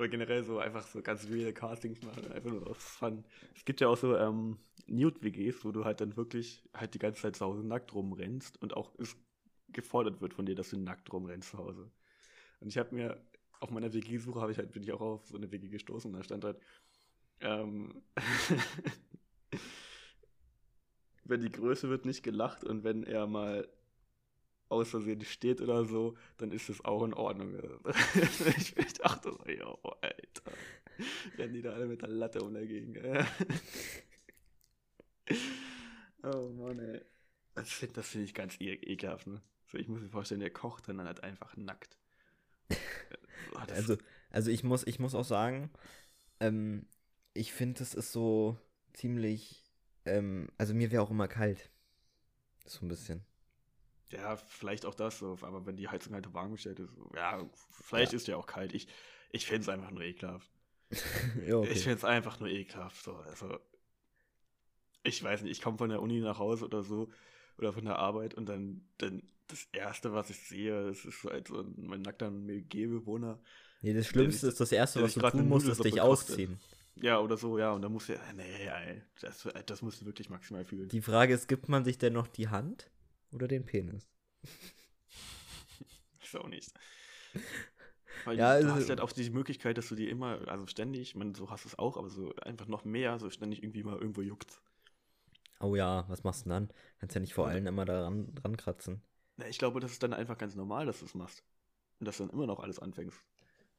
Oder 0.00 0.08
generell 0.08 0.42
so 0.44 0.58
einfach 0.58 0.86
so 0.86 1.02
ganz 1.02 1.28
weirde 1.28 1.52
Castings 1.52 2.00
machen, 2.00 2.32
einfach 2.32 2.50
nur 2.50 2.66
aus 2.70 2.78
Fun. 2.78 3.22
Es 3.54 3.66
gibt 3.66 3.82
ja 3.82 3.88
auch 3.88 3.98
so 3.98 4.16
ähm, 4.16 4.56
Nude-WGs, 4.86 5.62
wo 5.62 5.72
du 5.72 5.84
halt 5.84 6.00
dann 6.00 6.16
wirklich 6.16 6.66
halt 6.72 6.94
die 6.94 6.98
ganze 6.98 7.20
Zeit 7.20 7.36
zu 7.36 7.44
Hause 7.44 7.62
nackt 7.66 7.92
rumrennst 7.92 8.56
und 8.62 8.74
auch 8.74 8.94
es 8.98 9.14
gefordert 9.68 10.22
wird 10.22 10.32
von 10.32 10.46
dir, 10.46 10.54
dass 10.54 10.70
du 10.70 10.78
nackt 10.78 11.12
rumrennst 11.12 11.50
zu 11.50 11.58
Hause. 11.58 11.90
Und 12.60 12.68
ich 12.68 12.78
habe 12.78 12.94
mir 12.94 13.22
auf 13.60 13.70
meiner 13.70 13.92
WG-Suche 13.92 14.40
habe 14.40 14.52
ich 14.52 14.56
halt 14.56 14.72
bin 14.72 14.82
ich 14.82 14.90
auch 14.90 15.02
auf 15.02 15.26
so 15.26 15.36
eine 15.36 15.52
WG 15.52 15.68
gestoßen 15.68 16.10
und 16.10 16.16
da 16.16 16.24
stand 16.24 16.44
halt 16.44 16.58
ähm, 17.40 18.00
wenn 21.24 21.42
die 21.42 21.52
Größe 21.52 21.90
wird 21.90 22.06
nicht 22.06 22.22
gelacht 22.22 22.64
und 22.64 22.84
wenn 22.84 23.04
er 23.04 23.26
mal 23.26 23.68
aus 24.70 24.90
Versehen 24.90 25.20
steht 25.24 25.60
oder 25.60 25.84
so, 25.84 26.16
dann 26.38 26.52
ist 26.52 26.68
das 26.68 26.84
auch 26.84 27.02
in 27.02 27.12
Ordnung. 27.12 27.54
ich, 28.76 28.94
dachte 28.94 29.32
so, 29.32 29.50
ja, 29.50 29.66
Alter. 30.00 30.52
Rennen 31.36 31.54
die 31.54 31.62
da 31.62 31.72
alle 31.72 31.86
mit 31.86 32.02
der 32.02 32.08
Latte 32.08 32.42
um 32.42 32.54
dagegen. 32.54 32.96
oh 36.22 36.48
Mann, 36.50 36.78
ey. 36.78 37.00
Das 37.54 37.70
finde 37.70 37.94
das 37.96 38.08
find 38.08 38.24
ich 38.24 38.34
ganz 38.34 38.60
e 38.60 38.72
ekelhaft, 38.72 39.26
ne? 39.26 39.42
So, 39.66 39.78
ich 39.78 39.88
muss 39.88 40.00
mir 40.00 40.08
vorstellen, 40.08 40.40
der 40.40 40.50
kocht 40.50 40.88
dann 40.88 41.02
halt 41.02 41.22
einfach 41.22 41.56
nackt. 41.56 41.98
Oh, 43.54 43.58
also, 43.58 43.96
also 44.28 44.50
ich 44.50 44.62
muss, 44.62 44.86
ich 44.86 44.98
muss 45.00 45.14
auch 45.14 45.24
sagen, 45.24 45.70
ähm, 46.40 46.86
ich 47.32 47.52
finde, 47.52 47.82
es 47.82 47.94
ist 47.94 48.12
so 48.12 48.58
ziemlich, 48.92 49.64
ähm, 50.04 50.48
also 50.58 50.74
mir 50.74 50.92
wäre 50.92 51.02
auch 51.02 51.10
immer 51.10 51.26
kalt. 51.26 51.70
So 52.66 52.84
ein 52.84 52.88
bisschen. 52.88 53.24
Ja, 54.12 54.36
vielleicht 54.36 54.86
auch 54.86 54.94
das, 54.94 55.18
so, 55.18 55.38
aber 55.42 55.66
wenn 55.66 55.76
die 55.76 55.88
Heizung 55.88 56.14
halt 56.14 56.32
warm 56.34 56.52
gestellt 56.52 56.80
ist, 56.80 56.90
ja, 57.14 57.48
vielleicht 57.70 58.12
ja. 58.12 58.16
ist 58.16 58.26
ja 58.26 58.36
auch 58.36 58.46
kalt. 58.46 58.74
Ich, 58.74 58.88
ich 59.30 59.46
finde 59.46 59.62
es 59.62 59.68
einfach 59.68 59.90
nur 59.90 60.02
ekelhaft. 60.02 60.50
ja, 61.46 61.56
okay. 61.56 61.70
Ich 61.72 61.84
finde 61.84 61.98
es 61.98 62.04
einfach 62.04 62.40
nur 62.40 62.48
ekelhaft. 62.48 63.04
So. 63.04 63.14
Also, 63.14 63.58
ich 65.04 65.22
weiß 65.22 65.42
nicht, 65.42 65.52
ich 65.52 65.62
komme 65.62 65.78
von 65.78 65.90
der 65.90 66.02
Uni 66.02 66.20
nach 66.20 66.38
Hause 66.38 66.64
oder 66.64 66.82
so, 66.82 67.08
oder 67.56 67.72
von 67.72 67.84
der 67.84 67.98
Arbeit 67.98 68.34
und 68.34 68.48
dann, 68.48 68.82
dann 68.98 69.22
das 69.46 69.68
Erste, 69.72 70.12
was 70.12 70.30
ich 70.30 70.38
sehe, 70.38 70.86
das 70.86 71.04
ist 71.04 71.24
halt 71.24 71.48
so 71.48 71.60
ein, 71.60 71.74
mein 71.76 72.02
nackter 72.02 72.26
MG-Bewohner. 72.26 73.38
Nee, 73.82 73.94
das 73.94 74.06
Schlimmste 74.06 74.48
ist 74.48 74.60
das 74.60 74.72
Erste, 74.72 75.02
was 75.02 75.14
du 75.14 75.20
tun 75.20 75.48
musst, 75.48 75.68
ist 75.68 75.84
dich 75.84 76.00
ausziehen. 76.00 76.58
Ja, 76.96 77.18
oder 77.20 77.36
so, 77.36 77.58
ja, 77.58 77.72
und 77.72 77.82
dann 77.82 77.92
muss 77.92 78.08
ja, 78.08 78.16
nee, 78.34 78.66
ey, 78.66 79.02
das, 79.20 79.48
das 79.66 79.82
musst 79.82 80.02
du 80.02 80.06
wirklich 80.06 80.28
maximal 80.28 80.64
fühlen. 80.64 80.88
Die 80.88 81.00
Frage 81.00 81.32
ist, 81.32 81.48
gibt 81.48 81.68
man 81.68 81.84
sich 81.84 81.96
denn 81.98 82.12
noch 82.12 82.26
die 82.26 82.48
Hand? 82.48 82.90
Oder 83.32 83.48
den 83.48 83.64
Penis. 83.64 84.08
ich 86.22 86.36
auch 86.36 86.48
nicht. 86.48 86.72
Weil 88.24 88.38
ja, 88.38 88.58
du 88.58 88.66
also, 88.66 88.74
hast 88.74 88.88
halt 88.88 89.00
auch 89.00 89.12
die 89.12 89.30
Möglichkeit, 89.30 89.78
dass 89.78 89.88
du 89.88 89.94
dir 89.94 90.10
immer, 90.10 90.46
also 90.48 90.66
ständig, 90.66 91.14
man, 91.14 91.34
so 91.34 91.50
hast 91.50 91.64
du 91.64 91.68
es 91.68 91.78
auch, 91.78 91.96
aber 91.96 92.10
so 92.10 92.34
einfach 92.42 92.66
noch 92.66 92.84
mehr, 92.84 93.18
so 93.18 93.30
ständig 93.30 93.62
irgendwie 93.62 93.82
mal 93.82 93.96
irgendwo 93.96 94.20
juckt. 94.20 94.60
Oh 95.60 95.74
ja, 95.76 96.04
was 96.08 96.24
machst 96.24 96.44
du 96.44 96.50
denn 96.50 96.66
dann? 96.66 96.76
Kannst 96.98 97.14
ja 97.14 97.20
nicht 97.20 97.34
vor 97.34 97.46
allem 97.46 97.66
immer 97.66 97.84
da 97.84 98.04
ran, 98.04 98.34
dran 98.34 98.56
kratzen. 98.56 99.02
Na, 99.36 99.46
ich 99.46 99.58
glaube, 99.58 99.80
das 99.80 99.92
ist 99.92 100.02
dann 100.02 100.12
einfach 100.12 100.38
ganz 100.38 100.54
normal, 100.54 100.86
dass 100.86 101.00
du 101.00 101.04
es 101.06 101.14
machst. 101.14 101.44
Und 101.98 102.06
dass 102.06 102.16
du 102.16 102.24
dann 102.24 102.32
immer 102.32 102.46
noch 102.46 102.60
alles 102.60 102.78
anfängst. 102.78 103.18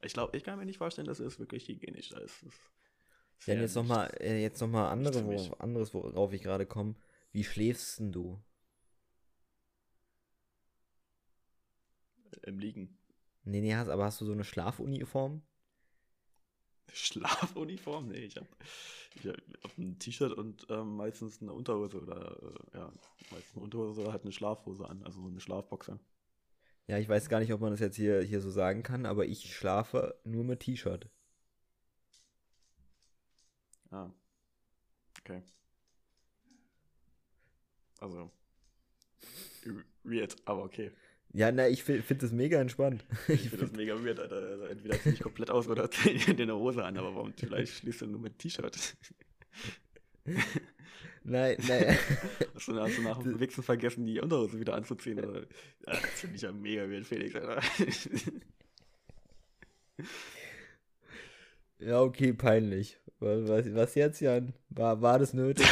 Ich 0.03 0.13
glaube, 0.13 0.35
ich 0.37 0.43
kann 0.43 0.57
mir 0.57 0.65
nicht 0.65 0.77
vorstellen, 0.77 1.07
dass 1.07 1.19
es 1.19 1.39
wirklich 1.39 1.67
hygienisch 1.67 2.11
ist. 2.11 2.45
Ja, 3.45 3.55
jetzt 3.55 3.75
nochmal 3.75 4.11
äh, 4.19 4.41
jetzt 4.41 4.61
noch 4.61 4.67
mal 4.67 4.89
andere, 4.89 5.25
wo, 5.25 5.53
anderes, 5.59 5.93
worauf 5.93 6.33
ich 6.33 6.41
gerade 6.41 6.65
komme. 6.65 6.95
Wie 7.31 7.43
schläfst 7.43 7.99
denn 7.99 8.11
du? 8.11 8.39
Im 12.43 12.59
Liegen. 12.59 12.97
Nee, 13.43 13.61
nee, 13.61 13.75
hast, 13.75 13.89
aber 13.89 14.05
hast 14.05 14.21
du 14.21 14.25
so 14.25 14.31
eine 14.31 14.43
Schlafuniform? 14.43 15.41
Schlafuniform? 16.93 18.09
Nee, 18.09 18.25
ich 18.25 18.35
habe 18.35 18.47
ich 19.15 19.25
hab 19.27 19.77
ein 19.77 19.97
T-Shirt 19.97 20.33
und 20.33 20.67
ähm, 20.69 20.95
meistens 20.95 21.41
eine 21.41 21.53
Unterhose 21.53 22.01
oder 22.01 22.37
äh, 22.41 22.77
ja, 22.77 22.93
meistens 23.31 23.55
eine 23.55 23.63
Unterhose 23.63 24.01
oder 24.01 24.11
halt 24.11 24.23
eine 24.23 24.31
Schlafhose 24.31 24.87
an, 24.87 25.03
also 25.03 25.21
so 25.21 25.27
eine 25.27 25.39
Schlafboxer. 25.39 25.99
Ja, 26.87 26.97
ich 26.97 27.07
weiß 27.07 27.29
gar 27.29 27.39
nicht, 27.39 27.53
ob 27.53 27.61
man 27.61 27.71
das 27.71 27.79
jetzt 27.79 27.95
hier, 27.95 28.21
hier 28.21 28.41
so 28.41 28.49
sagen 28.49 28.83
kann, 28.83 29.05
aber 29.05 29.25
ich 29.25 29.55
schlafe 29.55 30.19
nur 30.23 30.43
mit 30.43 30.61
T-Shirt. 30.61 31.09
Ah. 33.91 34.09
Okay. 35.19 35.43
Also. 37.99 38.31
Weird, 40.03 40.35
aber 40.45 40.63
okay. 40.63 40.91
Ja, 41.33 41.51
na, 41.51 41.67
ich 41.69 41.83
finde 41.83 42.03
find 42.03 42.21
das 42.23 42.31
mega 42.31 42.59
entspannt. 42.59 43.05
Ich 43.27 43.49
finde 43.49 43.65
das 43.65 43.71
mega 43.71 44.03
weird, 44.03 44.19
Alter. 44.19 44.35
Also 44.35 44.65
entweder 44.65 44.99
zieh 44.99 45.09
ich 45.09 45.21
komplett 45.21 45.49
aus 45.49 45.67
oder 45.67 45.89
zieh 45.91 46.17
dir 46.17 46.43
eine 46.43 46.55
Hose 46.55 46.83
an, 46.83 46.97
aber 46.97 47.15
warum 47.15 47.33
vielleicht 47.33 47.73
schließt 47.77 48.01
du 48.01 48.07
nur 48.07 48.19
mit 48.19 48.37
T-Shirt? 48.39 48.77
Nein, 51.23 51.55
nein. 51.67 51.99
Hast 52.55 52.67
du, 52.67 52.79
hast 52.79 52.97
du 52.97 53.03
nach 53.03 53.21
dem 53.21 53.39
Wichsen 53.39 53.61
vergessen, 53.63 54.07
die 54.07 54.19
Unterhose 54.19 54.59
wieder 54.59 54.73
anzuziehen? 54.73 55.23
Oder? 55.23 55.41
Ja, 55.41 55.93
das 55.93 56.19
finde 56.19 56.35
ich 56.35 56.41
ja 56.41 56.51
mega 56.51 56.89
weird, 56.89 57.05
Felix, 57.05 57.35
Alter. 57.35 57.61
Ja, 61.77 62.01
okay, 62.01 62.33
peinlich. 62.33 62.97
Was, 63.19 63.71
was 63.75 63.93
jetzt, 63.93 64.19
Jan? 64.19 64.53
War, 64.69 65.01
war 65.03 65.19
das 65.19 65.33
nötig? 65.33 65.67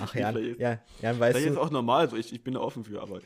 Ach, 0.00 0.14
Jan, 0.14 0.56
ja, 0.58 0.80
Jan, 1.02 1.20
weißt 1.20 1.36
das 1.36 1.44
du... 1.44 1.50
ist 1.50 1.56
auch 1.56 1.70
normal, 1.70 2.02
also 2.02 2.16
ich, 2.16 2.32
ich 2.32 2.42
bin 2.42 2.54
da 2.54 2.60
offen 2.60 2.84
für, 2.84 3.00
aber... 3.00 3.20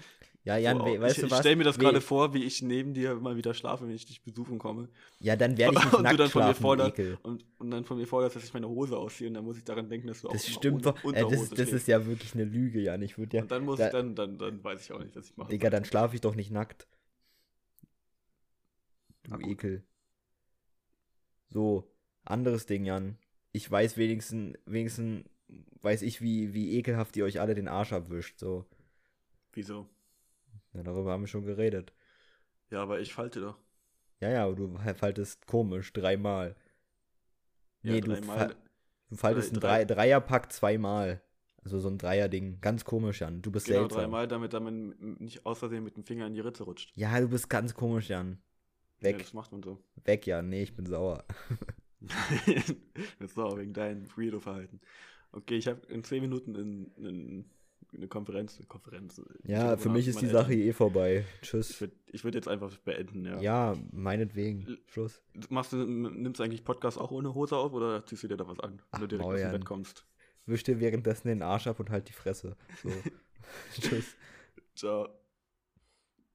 Ja, 0.45 0.57
Jan, 0.57 0.79
so, 0.79 0.85
weißt 0.85 1.19
ich, 1.19 1.25
du 1.25 1.31
was? 1.31 1.39
Ich 1.39 1.43
stelle 1.43 1.57
mir 1.57 1.65
das 1.65 1.79
gerade 1.79 2.01
vor, 2.01 2.33
wie 2.33 2.43
ich 2.45 2.63
neben 2.63 2.95
dir 2.95 3.17
mal 3.17 3.37
wieder 3.37 3.53
schlafe, 3.53 3.87
wenn 3.87 3.95
ich 3.95 4.07
dich 4.07 4.23
besuchen 4.23 4.59
komme. 4.59 4.89
Ja, 5.21 5.37
dann 5.37 5.59
werde 5.59 5.77
ich 5.77 5.85
nicht 5.85 5.95
und 5.95 6.03
nackt 6.03 6.21
dann 6.21 6.31
schlafen, 6.31 6.55
von 6.55 6.79
mir 6.79 6.85
forderst, 6.85 7.19
und, 7.23 7.45
und 7.59 7.71
dann 7.71 7.85
von 7.85 7.99
mir 7.99 8.07
forderst, 8.07 8.37
dass 8.37 8.45
ich 8.45 8.55
meine 8.55 8.67
Hose 8.67 8.97
ausziehe 8.97 9.29
und 9.29 9.35
dann 9.35 9.45
muss 9.45 9.59
ich 9.59 9.65
daran 9.65 9.91
denken, 9.91 10.07
dass 10.07 10.23
du 10.23 10.29
das 10.29 10.45
auch 10.45 10.49
stimmt 10.49 10.87
ohne 10.87 10.95
doch. 10.95 11.13
Äh, 11.13 11.27
das, 11.29 11.51
das 11.51 11.73
ist 11.73 11.87
ja 11.87 12.07
wirklich 12.07 12.35
eine 12.35 12.45
Lüge, 12.45 12.81
Jan. 12.81 13.03
Ich 13.03 13.19
würde 13.19 13.37
ja... 13.37 13.43
Und 13.43 13.51
dann 13.51 13.65
muss 13.65 13.79
da, 13.79 13.87
ich, 13.87 13.93
dann, 13.93 14.15
dann, 14.15 14.39
dann 14.39 14.65
weiß 14.65 14.83
ich 14.83 14.93
auch 14.93 15.01
nicht, 15.01 15.15
was 15.15 15.27
ich 15.27 15.37
mache. 15.37 15.51
Digga, 15.51 15.69
dann 15.69 15.85
schlafe 15.85 16.15
ich 16.15 16.23
doch 16.23 16.35
nicht 16.35 16.51
nackt. 16.51 16.87
Du 19.25 19.35
Ach, 19.35 19.41
Ekel. 19.41 19.85
So, 21.51 21.91
anderes 22.25 22.67
Ding, 22.67 22.85
Jan. 22.85 23.19
Ich 23.53 23.71
weiß 23.71 23.97
wenigstens, 23.97 24.57
wenigstens 24.67 25.25
weiß 25.83 26.03
ich, 26.03 26.21
wie, 26.21 26.55
wie 26.55 26.77
ekelhaft 26.77 27.17
ihr 27.17 27.25
euch 27.25 27.41
alle 27.41 27.55
den 27.55 27.69
Arsch 27.69 27.93
abwischt. 27.93 28.39
So. 28.39 28.65
Wieso? 29.53 29.89
Ja, 30.75 30.83
darüber 30.83 31.13
haben 31.13 31.23
wir 31.23 31.29
schon 31.29 31.45
geredet. 31.47 31.93
Ja, 32.71 32.83
aber 32.83 33.01
ich 33.01 33.15
falte 33.15 33.41
doch. 33.41 33.59
Ja, 34.21 34.31
ja, 34.31 34.45
aber 34.45 34.57
du 34.57 34.77
faltest 34.97 35.47
komisch, 35.47 35.93
dreimal. 35.93 36.57
Ja, 37.83 37.93
nee, 37.93 38.01
dreimal. 38.01 38.49
Du, 38.49 38.55
du 39.11 39.17
faltest 39.17 39.51
drei, 39.53 39.81
einen 39.81 39.89
drei, 39.89 39.95
Dreierpack 39.95 40.53
zweimal. 40.53 41.23
Also 41.65 41.81
so 41.81 41.89
ein 41.89 41.99
Dreierding. 41.99 42.61
Ganz 42.61 42.85
komisch, 42.85 43.21
Jan. 43.21 43.43
Du 43.43 43.51
bist 43.51 43.67
genau, 43.67 43.81
seltsam. 43.81 44.01
dreimal, 44.01 44.29
damit 44.29 44.53
man 44.53 44.95
nicht 45.19 45.45
aus 45.45 45.59
Versehen 45.59 45.85
mit 45.85 45.97
dem 45.97 46.05
Finger 46.05 46.27
in 46.27 46.35
die 46.35 46.41
Ritze 46.41 46.65
rutscht. 46.65 46.93
Ja, 46.95 47.21
du 47.21 47.29
bist 47.29 47.51
ganz 47.51 47.75
komisch, 47.75 48.09
Jan. 48.09 48.39
Weg. 49.01 49.17
Ja, 49.17 49.23
das 49.23 49.35
macht 49.35 49.53
man 49.53 49.63
so. 49.63 49.79
Weg, 50.05 50.27
ja. 50.27 50.43
Nee, 50.43 50.63
ich 50.63 50.75
bin 50.75 50.87
sauer. 50.87 51.25
bist 53.19 53.35
sauer 53.35 53.59
wegen 53.59 53.73
deinem 53.73 54.07
Weirdo-Verhalten. 54.17 54.81
Okay, 55.33 55.57
ich 55.57 55.69
habe 55.69 55.81
in 55.89 56.05
zehn 56.05 56.23
Minuten 56.23 56.55
in, 56.55 56.93
in, 56.97 57.45
eine 57.95 58.09
Konferenz. 58.09 58.59
Eine 58.59 58.67
Konferenz 58.67 59.21
ja, 59.45 59.77
für 59.77 59.89
mich 59.89 60.09
ist 60.09 60.21
die 60.21 60.27
Sache 60.27 60.55
eh 60.55 60.73
vorbei. 60.73 61.25
Tschüss. 61.43 61.71
Ich 61.71 61.81
würde 61.81 61.95
würd 62.25 62.35
jetzt 62.35 62.49
einfach 62.49 62.77
beenden, 62.79 63.25
ja. 63.25 63.41
Ja, 63.41 63.77
meinetwegen. 63.93 64.79
Schluss. 64.87 65.23
Machst 65.49 65.73
du, 65.73 65.77
nimmst 65.77 66.41
du 66.41 66.45
eigentlich 66.45 66.65
Podcast 66.65 66.99
auch 66.99 67.11
ohne 67.11 67.35
Hose 67.35 67.57
auf 67.57 67.73
oder 67.73 68.05
ziehst 68.05 68.25
du 68.25 68.29
dir 68.29 68.37
da 68.37 68.47
was 68.47 68.61
an, 68.61 68.83
wenn 68.93 69.01
du 69.01 69.09
direkt 69.09 69.29
aus 69.29 69.41
dem 69.41 69.53
Bett 69.53 69.65
kommst? 69.65 70.05
Wisch 70.47 70.63
dir 70.63 70.81
währenddessen 70.81 71.29
den 71.29 71.43
Arsch 71.43 71.67
ab 71.67 71.79
und 71.79 71.91
halt 71.91 72.09
die 72.09 72.15
Fresse. 72.15 72.57
So. 72.83 72.91
Tschüss. 73.81 74.17
Ciao. 74.75 75.09